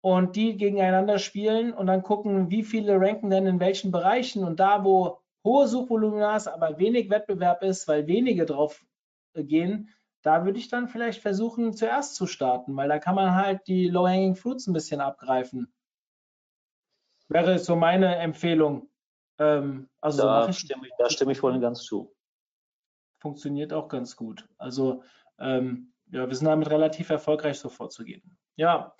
und 0.00 0.36
die 0.36 0.56
gegeneinander 0.56 1.18
spielen 1.18 1.72
und 1.72 1.86
dann 1.86 2.02
gucken, 2.02 2.50
wie 2.50 2.64
viele 2.64 3.00
ranken 3.00 3.30
denn 3.30 3.46
in 3.46 3.60
welchen 3.60 3.92
Bereichen 3.92 4.44
und 4.44 4.58
da, 4.58 4.84
wo 4.84 5.20
hohe 5.44 5.68
Suchvolumina 5.68 6.36
ist, 6.36 6.48
aber 6.48 6.78
wenig 6.78 7.08
Wettbewerb 7.08 7.62
ist, 7.62 7.86
weil 7.86 8.08
wenige 8.08 8.44
drauf 8.46 8.84
äh, 9.34 9.44
gehen, 9.44 9.90
da 10.26 10.44
würde 10.44 10.58
ich 10.58 10.66
dann 10.66 10.88
vielleicht 10.88 11.22
versuchen, 11.22 11.72
zuerst 11.72 12.16
zu 12.16 12.26
starten, 12.26 12.76
weil 12.76 12.88
da 12.88 12.98
kann 12.98 13.14
man 13.14 13.36
halt 13.36 13.68
die 13.68 13.86
Low-Hanging 13.86 14.34
Fruits 14.34 14.66
ein 14.66 14.72
bisschen 14.72 15.00
abgreifen. 15.00 15.72
Wäre 17.28 17.60
so 17.60 17.76
meine 17.76 18.16
Empfehlung. 18.16 18.90
Ähm, 19.38 19.88
also 20.00 20.24
da, 20.24 20.46
so 20.46 20.52
stimme 20.52 20.88
ich, 20.88 20.92
da 20.98 21.08
stimme 21.10 21.30
ich 21.30 21.38
voll 21.38 21.52
und 21.52 21.60
ganz 21.60 21.84
zu. 21.84 22.12
Funktioniert 23.20 23.72
auch 23.72 23.86
ganz 23.86 24.16
gut. 24.16 24.48
Also 24.58 25.04
ähm, 25.38 25.92
ja, 26.10 26.26
wir 26.26 26.34
sind 26.34 26.46
damit 26.46 26.70
relativ 26.70 27.08
erfolgreich 27.10 27.60
so 27.60 27.68
vorzugehen. 27.68 28.36
Ja, 28.56 28.96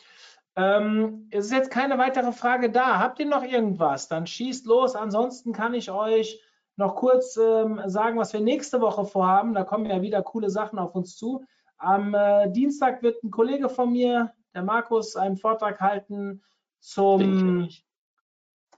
ähm, 0.55 1.27
es 1.33 1.47
ist 1.47 1.53
jetzt 1.53 1.73
keine 1.73 1.99
weitere 1.99 2.31
Frage 2.31 2.71
da. 2.71 3.01
Habt 3.01 3.19
ihr 3.19 3.27
noch 3.27 3.43
irgendwas? 3.43 4.07
Dann 4.07 4.29
schießt 4.29 4.65
los. 4.67 4.95
Ansonsten 4.95 5.53
kann 5.53 5.75
ich 5.75 5.91
euch 5.91 6.41
noch 6.77 6.95
kurz 6.95 7.37
ähm, 7.37 7.81
sagen, 7.87 8.19
was 8.19 8.33
wir 8.33 8.41
nächste 8.41 8.81
Woche 8.81 9.05
vorhaben. 9.05 9.55
Da 9.55 9.65
kommen 9.65 9.87
ja 9.87 10.03
wieder 10.03 10.23
coole 10.23 10.51
Sachen 10.51 10.79
auf 10.79 10.95
uns 10.95 11.17
zu. 11.17 11.45
Am 11.79 12.15
äh, 12.15 12.51
Dienstag 12.51 13.03
wird 13.03 13.23
ein 13.23 13.31
Kollege 13.31 13.69
von 13.69 13.93
mir, 13.93 14.33
der 14.55 14.63
Markus, 14.63 15.17
einen 15.17 15.37
Vortrag 15.37 15.81
halten 15.81 16.43
zum. 16.79 17.69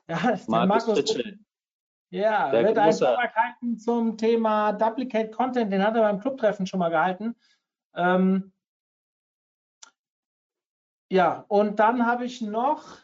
Ja, 0.09 0.39
Markus, 0.47 0.87
Markus 0.87 1.15
Ja, 2.11 2.51
der 2.51 2.65
wird 2.65 2.79
einen 2.79 2.93
Vortrag 2.93 3.35
halten 3.35 3.79
zum 3.79 4.17
Thema 4.17 4.73
Duplicate 4.73 5.31
Content. 5.31 5.73
Den 5.73 5.85
hat 5.85 5.95
er 5.97 6.03
beim 6.03 6.21
Clubtreffen 6.21 6.67
schon 6.67 6.81
mal 6.81 6.91
gehalten. 6.91 7.37
Ähm, 7.95 8.53
ja, 11.11 11.45
und 11.49 11.79
dann 11.79 12.07
habe 12.07 12.27
ich 12.27 12.43
noch 12.43 12.99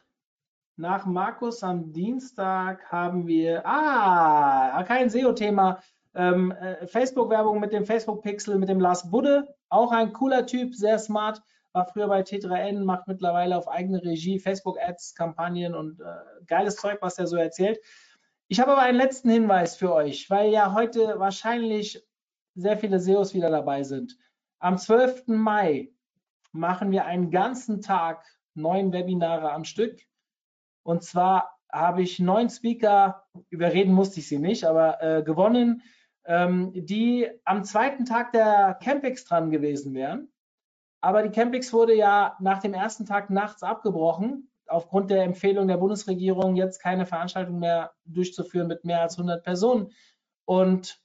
nach 0.76 1.06
Markus 1.06 1.62
am 1.62 1.92
Dienstag 1.92 2.84
haben 2.90 3.26
wir, 3.26 3.62
ah, 3.64 4.82
kein 4.84 5.08
SEO-Thema, 5.08 5.80
ähm, 6.14 6.52
äh, 6.52 6.86
Facebook-Werbung 6.86 7.60
mit 7.60 7.72
dem 7.72 7.84
Facebook-Pixel, 7.84 8.58
mit 8.58 8.68
dem 8.68 8.80
Lars 8.80 9.10
Budde, 9.10 9.54
auch 9.68 9.92
ein 9.92 10.12
cooler 10.12 10.46
Typ, 10.46 10.74
sehr 10.74 10.98
smart, 10.98 11.42
war 11.72 11.86
früher 11.86 12.08
bei 12.08 12.22
T3N, 12.22 12.84
macht 12.84 13.08
mittlerweile 13.08 13.56
auf 13.56 13.68
eigene 13.68 14.02
Regie 14.02 14.38
Facebook-Ads, 14.38 15.14
Kampagnen 15.14 15.74
und 15.74 16.00
äh, 16.00 16.04
geiles 16.46 16.76
Zeug, 16.76 16.98
was 17.00 17.18
er 17.18 17.26
so 17.26 17.36
erzählt. 17.36 17.80
Ich 18.48 18.60
habe 18.60 18.72
aber 18.72 18.82
einen 18.82 18.98
letzten 18.98 19.30
Hinweis 19.30 19.76
für 19.76 19.92
euch, 19.92 20.30
weil 20.30 20.50
ja 20.50 20.74
heute 20.74 21.18
wahrscheinlich 21.18 22.04
sehr 22.54 22.76
viele 22.76 23.00
SEOs 23.00 23.34
wieder 23.34 23.50
dabei 23.50 23.82
sind. 23.82 24.16
Am 24.60 24.78
12. 24.78 25.24
Mai 25.26 25.90
machen 26.52 26.92
wir 26.92 27.04
einen 27.06 27.30
ganzen 27.30 27.80
Tag 27.80 28.24
neun 28.54 28.92
Webinare 28.92 29.50
am 29.50 29.64
Stück. 29.64 30.00
Und 30.85 31.03
zwar 31.03 31.59
habe 31.72 32.03
ich 32.03 32.20
neun 32.20 32.49
Speaker, 32.49 33.24
überreden 33.51 33.93
musste 33.93 34.20
ich 34.20 34.28
sie 34.28 34.39
nicht, 34.39 34.64
aber 34.64 35.03
äh, 35.03 35.22
gewonnen, 35.24 35.82
ähm, 36.24 36.70
die 36.72 37.28
am 37.45 37.64
zweiten 37.64 38.05
Tag 38.05 38.32
der 38.32 38.78
Campix 38.80 39.24
dran 39.24 39.51
gewesen 39.51 39.93
wären. 39.95 40.28
Aber 41.01 41.22
die 41.22 41.30
Campix 41.30 41.72
wurde 41.72 41.95
ja 41.95 42.37
nach 42.41 42.61
dem 42.61 42.72
ersten 42.72 43.05
Tag 43.05 43.28
nachts 43.28 43.62
abgebrochen, 43.62 44.51
aufgrund 44.66 45.11
der 45.11 45.24
Empfehlung 45.24 45.68
der 45.68 45.76
Bundesregierung, 45.76 46.57
jetzt 46.57 46.80
keine 46.80 47.07
Veranstaltung 47.07 47.59
mehr 47.59 47.93
durchzuführen 48.05 48.68
mit 48.68 48.85
mehr 48.85 49.03
als 49.03 49.18
100 49.18 49.43
Personen. 49.43 49.93
Und 50.47 51.01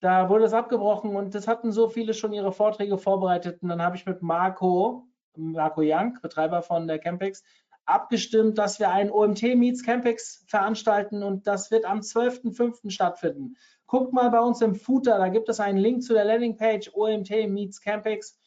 da 0.00 0.28
wurde 0.28 0.44
es 0.44 0.52
abgebrochen 0.52 1.16
und 1.16 1.34
das 1.34 1.48
hatten 1.48 1.72
so 1.72 1.88
viele 1.88 2.14
schon 2.14 2.32
ihre 2.32 2.52
Vorträge 2.52 2.98
vorbereitet. 2.98 3.62
Und 3.62 3.68
dann 3.68 3.82
habe 3.82 3.96
ich 3.96 4.06
mit 4.06 4.22
Marco, 4.22 5.08
Marco 5.36 5.80
Young, 5.82 6.18
Betreiber 6.22 6.62
von 6.62 6.86
der 6.86 6.98
Campix, 6.98 7.42
abgestimmt, 7.86 8.58
dass 8.58 8.78
wir 8.78 8.90
ein 8.90 9.10
OMT 9.10 9.42
Meets 9.56 9.82
Campix 9.84 10.44
veranstalten 10.46 11.22
und 11.22 11.46
das 11.46 11.70
wird 11.70 11.84
am 11.84 12.00
12.05. 12.00 12.90
stattfinden. 12.90 13.56
Guckt 13.86 14.12
mal 14.12 14.30
bei 14.30 14.40
uns 14.40 14.60
im 14.62 14.74
Footer, 14.74 15.18
da 15.18 15.28
gibt 15.28 15.48
es 15.48 15.60
einen 15.60 15.78
Link 15.78 16.02
zu 16.02 16.14
der 16.14 16.24
Landingpage 16.24 16.90
OMT 16.94 17.48
Meets 17.48 17.80
Campix. 17.80 18.38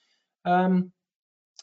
Ähm, 0.45 0.91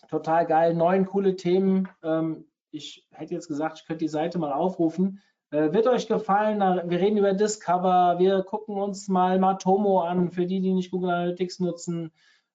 total 0.08 0.46
geil, 0.46 0.74
neun 0.74 1.06
coole 1.06 1.36
Themen. 1.36 1.88
Ähm, 2.02 2.46
ich 2.70 3.06
hätte 3.10 3.34
jetzt 3.34 3.48
gesagt, 3.48 3.78
ich 3.78 3.86
könnte 3.86 4.04
die 4.04 4.08
Seite 4.08 4.38
mal 4.38 4.52
aufrufen. 4.52 5.20
Äh, 5.50 5.72
wird 5.72 5.86
euch 5.86 6.06
gefallen? 6.06 6.60
Wir 6.60 7.00
reden 7.00 7.18
über 7.18 7.32
Discover, 7.32 8.18
wir 8.18 8.42
gucken 8.42 8.76
uns 8.76 9.08
mal 9.08 9.38
Matomo 9.38 10.00
an, 10.00 10.30
für 10.30 10.46
die, 10.46 10.60
die 10.60 10.72
nicht 10.72 10.90
Google 10.90 11.10
Analytics 11.10 11.60
nutzen. 11.60 12.12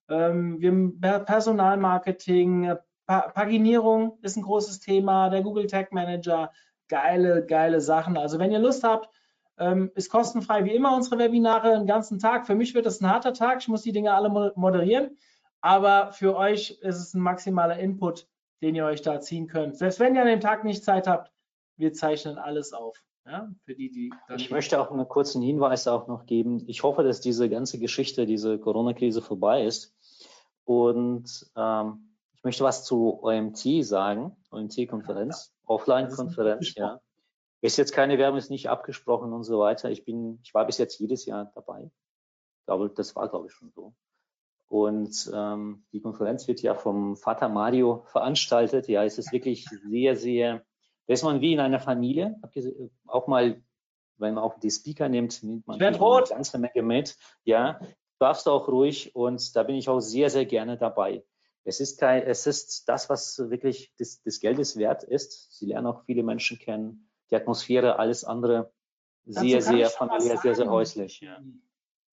Ähm, 0.08 0.60
wir 0.60 1.20
Personalmarketing, 1.20 2.76
Paginierung 3.18 4.18
ist 4.22 4.36
ein 4.36 4.42
großes 4.42 4.80
Thema, 4.80 5.30
der 5.30 5.42
Google 5.42 5.66
Tag 5.66 5.92
Manager, 5.92 6.52
geile, 6.88 7.44
geile 7.44 7.80
Sachen. 7.80 8.16
Also 8.16 8.38
wenn 8.38 8.52
ihr 8.52 8.58
Lust 8.58 8.84
habt, 8.84 9.08
ähm, 9.58 9.90
ist 9.94 10.10
kostenfrei 10.10 10.64
wie 10.64 10.74
immer 10.74 10.94
unsere 10.94 11.18
Webinare 11.18 11.72
einen 11.72 11.86
ganzen 11.86 12.18
Tag. 12.18 12.46
Für 12.46 12.54
mich 12.54 12.74
wird 12.74 12.86
es 12.86 13.00
ein 13.00 13.10
harter 13.10 13.32
Tag, 13.32 13.58
ich 13.60 13.68
muss 13.68 13.82
die 13.82 13.92
Dinge 13.92 14.14
alle 14.14 14.52
moderieren, 14.56 15.18
aber 15.60 16.12
für 16.12 16.36
euch 16.36 16.78
ist 16.82 16.98
es 16.98 17.14
ein 17.14 17.20
maximaler 17.20 17.78
Input, 17.78 18.28
den 18.62 18.74
ihr 18.74 18.86
euch 18.86 19.02
da 19.02 19.20
ziehen 19.20 19.48
könnt. 19.48 19.76
Selbst 19.76 20.00
wenn 20.00 20.14
ihr 20.14 20.22
an 20.22 20.28
dem 20.28 20.40
Tag 20.40 20.64
nicht 20.64 20.84
Zeit 20.84 21.06
habt, 21.06 21.32
wir 21.76 21.92
zeichnen 21.92 22.38
alles 22.38 22.72
auf. 22.72 23.02
Ja, 23.26 23.48
die, 23.68 23.90
die 23.90 24.10
ich 24.36 24.50
möchte 24.50 24.80
auch 24.80 24.90
einen 24.90 25.06
kurzen 25.06 25.42
Hinweis 25.42 25.86
auch 25.86 26.08
noch 26.08 26.26
geben. 26.26 26.64
Ich 26.66 26.82
hoffe, 26.82 27.02
dass 27.02 27.20
diese 27.20 27.48
ganze 27.50 27.78
Geschichte, 27.78 28.24
diese 28.24 28.58
Corona-Krise 28.58 29.20
vorbei 29.20 29.64
ist. 29.64 29.94
Und 30.64 31.50
ähm, 31.54 32.09
ich 32.40 32.44
möchte 32.44 32.64
was 32.64 32.84
zu 32.84 33.22
OMT 33.22 33.84
sagen, 33.84 34.36
OMT-Konferenz, 34.50 35.54
Offline-Konferenz, 35.66 36.74
ja. 36.74 37.00
Ist 37.62 37.76
jetzt 37.76 37.92
keine 37.92 38.16
Werbung, 38.16 38.38
ist 38.38 38.50
nicht 38.50 38.70
abgesprochen 38.70 39.34
und 39.34 39.44
so 39.44 39.60
weiter. 39.60 39.90
Ich 39.90 40.06
bin, 40.06 40.40
ich 40.42 40.54
war 40.54 40.64
bis 40.64 40.78
jetzt 40.78 40.98
jedes 40.98 41.26
Jahr 41.26 41.52
dabei. 41.54 41.90
Ich 42.60 42.66
glaube, 42.66 42.88
das 42.88 43.14
war, 43.14 43.28
glaube 43.28 43.48
ich, 43.48 43.52
schon 43.52 43.70
so. 43.70 43.92
Und 44.68 45.30
ähm, 45.34 45.84
die 45.92 46.00
Konferenz 46.00 46.48
wird 46.48 46.62
ja 46.62 46.74
vom 46.74 47.16
Vater 47.16 47.50
Mario 47.50 48.04
veranstaltet. 48.06 48.88
Ja, 48.88 49.04
es 49.04 49.18
ist 49.18 49.32
wirklich 49.32 49.68
sehr, 49.68 50.16
sehr 50.16 50.64
da 51.10 51.14
ist 51.14 51.24
man 51.24 51.40
wie 51.40 51.54
in 51.54 51.58
einer 51.58 51.80
Familie. 51.80 52.40
Auch 53.08 53.26
mal, 53.26 53.60
wenn 54.18 54.34
man 54.34 54.44
auch 54.44 54.60
die 54.60 54.70
Speaker 54.70 55.08
nimmt, 55.08 55.42
nimmt 55.42 55.66
man 55.66 55.82
eine 55.82 55.98
ganze 55.98 56.56
Menge 56.56 56.82
mit. 56.82 57.16
Ja, 57.42 57.80
darfst 58.20 58.46
du 58.46 58.52
auch 58.52 58.68
ruhig 58.68 59.12
und 59.16 59.56
da 59.56 59.64
bin 59.64 59.74
ich 59.74 59.88
auch 59.88 59.98
sehr, 59.98 60.30
sehr 60.30 60.46
gerne 60.46 60.76
dabei. 60.78 61.24
Es 61.64 61.80
ist, 61.80 62.00
kein, 62.00 62.22
es 62.22 62.46
ist 62.46 62.88
das, 62.88 63.10
was 63.10 63.38
wirklich 63.50 63.94
des, 63.96 64.22
des 64.22 64.40
Geldes 64.40 64.76
wert 64.76 65.02
ist. 65.02 65.56
Sie 65.58 65.66
lernen 65.66 65.86
auch 65.86 66.04
viele 66.04 66.22
Menschen 66.22 66.58
kennen. 66.58 67.10
Die 67.30 67.36
Atmosphäre, 67.36 67.98
alles 67.98 68.24
andere 68.24 68.72
sehr, 69.26 69.62
sehr 69.62 69.90
familiär, 69.90 70.38
sehr, 70.38 70.54
sehr 70.54 70.70
häuslich. 70.70 71.20
Ja. 71.20 71.38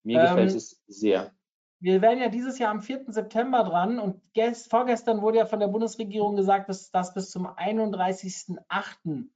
Mir 0.03 0.19
ähm, 0.19 0.27
gefällt 0.27 0.55
es 0.55 0.81
sehr. 0.87 1.31
Wir 1.79 2.01
werden 2.01 2.19
ja 2.19 2.29
dieses 2.29 2.57
Jahr 2.57 2.71
am 2.71 2.81
4. 2.81 3.05
September 3.09 3.63
dran 3.63 3.99
und 3.99 4.21
gest, 4.33 4.69
vorgestern 4.69 5.21
wurde 5.21 5.37
ja 5.37 5.45
von 5.45 5.59
der 5.59 5.67
Bundesregierung 5.67 6.35
gesagt, 6.35 6.69
dass 6.69 6.89
das 6.89 7.13
bis 7.13 7.29
zum 7.29 7.47
31.08. 7.47 9.27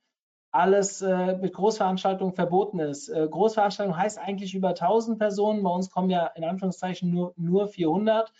alles 0.51 1.01
äh, 1.01 1.37
mit 1.37 1.53
Großveranstaltungen 1.53 2.33
verboten 2.33 2.79
ist. 2.79 3.09
Äh, 3.09 3.27
Großveranstaltung 3.29 3.95
heißt 3.95 4.17
eigentlich 4.17 4.55
über 4.55 4.69
1000 4.69 5.19
Personen. 5.19 5.61
Bei 5.61 5.69
uns 5.69 5.91
kommen 5.91 6.09
ja 6.09 6.27
in 6.27 6.43
Anführungszeichen 6.43 7.11
nur, 7.11 7.33
nur 7.37 7.67
400. 7.67 8.33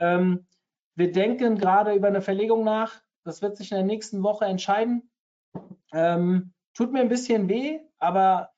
Ähm, 0.00 0.46
wir 0.94 1.12
denken 1.12 1.58
gerade 1.58 1.94
über 1.94 2.08
eine 2.08 2.22
Verlegung 2.22 2.64
nach. 2.64 3.00
Das 3.24 3.42
wird 3.42 3.56
sich 3.56 3.70
in 3.72 3.78
der 3.78 3.86
nächsten 3.86 4.22
Woche 4.22 4.44
entscheiden. 4.44 5.10
Ähm, 5.92 6.52
tut 6.74 6.92
mir 6.92 7.00
ein 7.00 7.08
bisschen 7.08 7.48
weh, 7.48 7.80
aber 7.98 8.50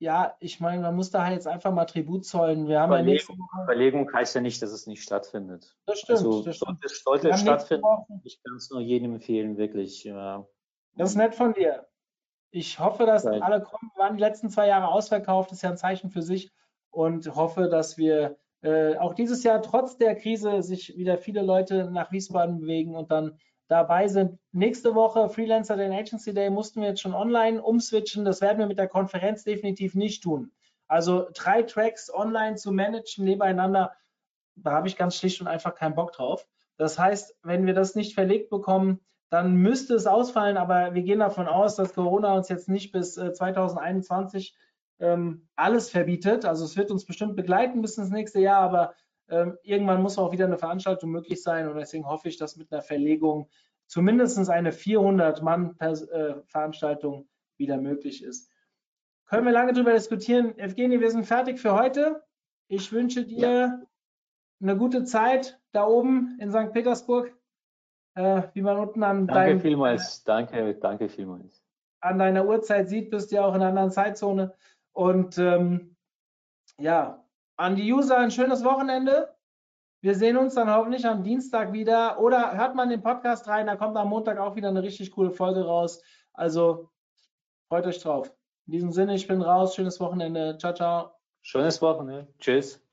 ja, 0.00 0.36
ich 0.38 0.60
meine, 0.60 0.82
man 0.82 0.94
muss 0.94 1.10
da 1.10 1.24
halt 1.24 1.34
jetzt 1.34 1.48
einfach 1.48 1.72
mal 1.72 1.84
Tribut 1.84 2.24
zollen. 2.24 2.68
Wir 2.68 2.80
haben 2.80 2.90
Verlegung, 2.90 3.08
ja 3.08 3.12
nächste 3.14 3.32
Woche 3.32 3.64
Verlegung 3.64 4.12
heißt 4.12 4.34
ja 4.34 4.40
nicht, 4.40 4.62
dass 4.62 4.70
es 4.70 4.86
nicht 4.86 5.02
stattfindet. 5.02 5.76
Das 5.86 5.98
stimmt. 5.98 6.18
Also, 6.18 6.42
das 6.44 6.56
stimmt. 6.56 6.80
Sollte, 6.80 6.94
sollte 6.94 7.30
es 7.30 7.40
stattfinden, 7.40 7.86
ich 8.24 8.40
kann 8.42 8.56
es 8.56 8.70
nur 8.70 8.80
jedem 8.80 9.14
empfehlen, 9.14 9.56
wirklich. 9.56 10.04
Ja. 10.04 10.46
Das 10.94 11.10
ist 11.10 11.16
nett 11.16 11.34
von 11.34 11.52
dir. 11.52 11.88
Ich 12.50 12.78
hoffe, 12.78 13.06
dass 13.06 13.24
Nein. 13.24 13.42
alle 13.42 13.60
kommen. 13.60 13.90
Wir 13.94 14.04
waren 14.04 14.16
die 14.16 14.22
letzten 14.22 14.50
zwei 14.50 14.68
Jahre 14.68 14.88
ausverkauft, 14.88 15.50
das 15.50 15.58
ist 15.58 15.62
ja 15.62 15.70
ein 15.70 15.76
Zeichen 15.76 16.10
für 16.10 16.22
sich 16.22 16.52
und 16.90 17.34
hoffe, 17.34 17.68
dass 17.68 17.98
wir 17.98 18.38
äh, 18.62 18.96
auch 18.96 19.14
dieses 19.14 19.44
Jahr 19.44 19.62
trotz 19.62 19.96
der 19.96 20.16
Krise 20.16 20.62
sich 20.62 20.96
wieder 20.96 21.18
viele 21.18 21.42
Leute 21.42 21.90
nach 21.90 22.10
Wiesbaden 22.10 22.60
bewegen 22.60 22.96
und 22.96 23.10
dann 23.10 23.38
dabei 23.68 24.08
sind. 24.08 24.38
Nächste 24.52 24.94
Woche 24.94 25.28
Freelancer 25.28 25.76
den 25.76 25.92
Agency 25.92 26.34
Day 26.34 26.50
mussten 26.50 26.80
wir 26.80 26.88
jetzt 26.88 27.00
schon 27.00 27.14
online 27.14 27.62
umswitchen. 27.62 28.24
Das 28.24 28.40
werden 28.40 28.58
wir 28.58 28.66
mit 28.66 28.78
der 28.78 28.88
Konferenz 28.88 29.44
definitiv 29.44 29.94
nicht 29.94 30.22
tun. 30.22 30.52
Also 30.88 31.28
drei 31.34 31.62
Tracks 31.62 32.12
online 32.12 32.56
zu 32.56 32.72
managen 32.72 33.24
nebeneinander, 33.24 33.92
da 34.56 34.72
habe 34.72 34.88
ich 34.88 34.96
ganz 34.96 35.16
schlicht 35.16 35.40
und 35.40 35.46
einfach 35.46 35.74
keinen 35.74 35.94
Bock 35.94 36.12
drauf. 36.12 36.48
Das 36.78 36.98
heißt, 36.98 37.36
wenn 37.42 37.66
wir 37.66 37.74
das 37.74 37.94
nicht 37.94 38.14
verlegt 38.14 38.50
bekommen, 38.50 39.00
dann 39.30 39.56
müsste 39.56 39.94
es 39.94 40.06
ausfallen, 40.06 40.56
aber 40.56 40.94
wir 40.94 41.02
gehen 41.02 41.18
davon 41.18 41.46
aus, 41.46 41.76
dass 41.76 41.92
Corona 41.92 42.34
uns 42.34 42.48
jetzt 42.48 42.68
nicht 42.68 42.92
bis 42.92 43.14
2021 43.14 44.54
äh, 44.54 44.67
ähm, 45.00 45.48
alles 45.56 45.90
verbietet. 45.90 46.44
Also 46.44 46.64
es 46.64 46.76
wird 46.76 46.90
uns 46.90 47.04
bestimmt 47.04 47.36
begleiten 47.36 47.80
bis 47.82 47.98
ins 47.98 48.10
nächste 48.10 48.40
Jahr, 48.40 48.60
aber 48.60 48.94
ähm, 49.28 49.56
irgendwann 49.62 50.02
muss 50.02 50.18
auch 50.18 50.32
wieder 50.32 50.46
eine 50.46 50.58
Veranstaltung 50.58 51.10
möglich 51.10 51.40
sein 51.42 51.68
und 51.68 51.76
deswegen 51.76 52.08
hoffe 52.08 52.28
ich, 52.28 52.38
dass 52.38 52.56
mit 52.56 52.72
einer 52.72 52.82
Verlegung 52.82 53.48
zumindest 53.86 54.38
eine 54.48 54.72
400-Mann-Veranstaltung 54.72 57.22
äh, 57.22 57.26
wieder 57.58 57.78
möglich 57.78 58.22
ist. 58.22 58.50
Können 59.26 59.44
wir 59.44 59.52
lange 59.52 59.74
darüber 59.74 59.92
diskutieren. 59.92 60.56
Evgeny, 60.58 61.00
wir 61.00 61.10
sind 61.10 61.26
fertig 61.26 61.60
für 61.60 61.74
heute. 61.74 62.22
Ich 62.68 62.90
wünsche 62.92 63.24
dir 63.24 63.38
ja. 63.38 63.78
eine 64.62 64.76
gute 64.76 65.04
Zeit 65.04 65.60
da 65.72 65.86
oben 65.86 66.38
in 66.40 66.50
St. 66.50 66.72
Petersburg, 66.72 67.36
äh, 68.14 68.44
wie 68.54 68.62
man 68.62 68.78
unten 68.78 69.02
an 69.02 69.26
danke 69.26 69.34
deinem, 69.34 69.60
vielmals. 69.60 70.24
Danke, 70.24 70.74
danke 70.74 71.10
vielmals. 71.10 71.62
An 72.00 72.18
deiner 72.18 72.46
Uhrzeit 72.46 72.88
sieht, 72.88 73.10
bist 73.10 73.30
du 73.30 73.36
ja 73.36 73.44
auch 73.44 73.54
in 73.54 73.60
einer 73.60 73.68
anderen 73.68 73.90
Zeitzone. 73.90 74.54
Und 74.98 75.38
ähm, 75.38 75.94
ja, 76.76 77.24
an 77.56 77.76
die 77.76 77.92
User 77.92 78.18
ein 78.18 78.32
schönes 78.32 78.64
Wochenende. 78.64 79.32
Wir 80.00 80.16
sehen 80.16 80.36
uns 80.36 80.56
dann 80.56 80.74
hoffentlich 80.74 81.06
am 81.06 81.22
Dienstag 81.22 81.72
wieder. 81.72 82.18
Oder 82.18 82.56
hört 82.56 82.74
man 82.74 82.88
den 82.88 83.00
Podcast 83.00 83.46
rein, 83.46 83.68
da 83.68 83.76
kommt 83.76 83.96
am 83.96 84.08
Montag 84.08 84.38
auch 84.38 84.56
wieder 84.56 84.70
eine 84.70 84.82
richtig 84.82 85.12
coole 85.12 85.30
Folge 85.30 85.64
raus. 85.64 86.02
Also 86.32 86.90
freut 87.68 87.86
euch 87.86 88.00
drauf. 88.00 88.34
In 88.66 88.72
diesem 88.72 88.90
Sinne, 88.90 89.14
ich 89.14 89.28
bin 89.28 89.40
raus. 89.40 89.76
Schönes 89.76 90.00
Wochenende. 90.00 90.58
Ciao, 90.58 90.74
ciao. 90.74 91.12
Schönes 91.42 91.80
Wochenende. 91.80 92.26
Tschüss. 92.40 92.87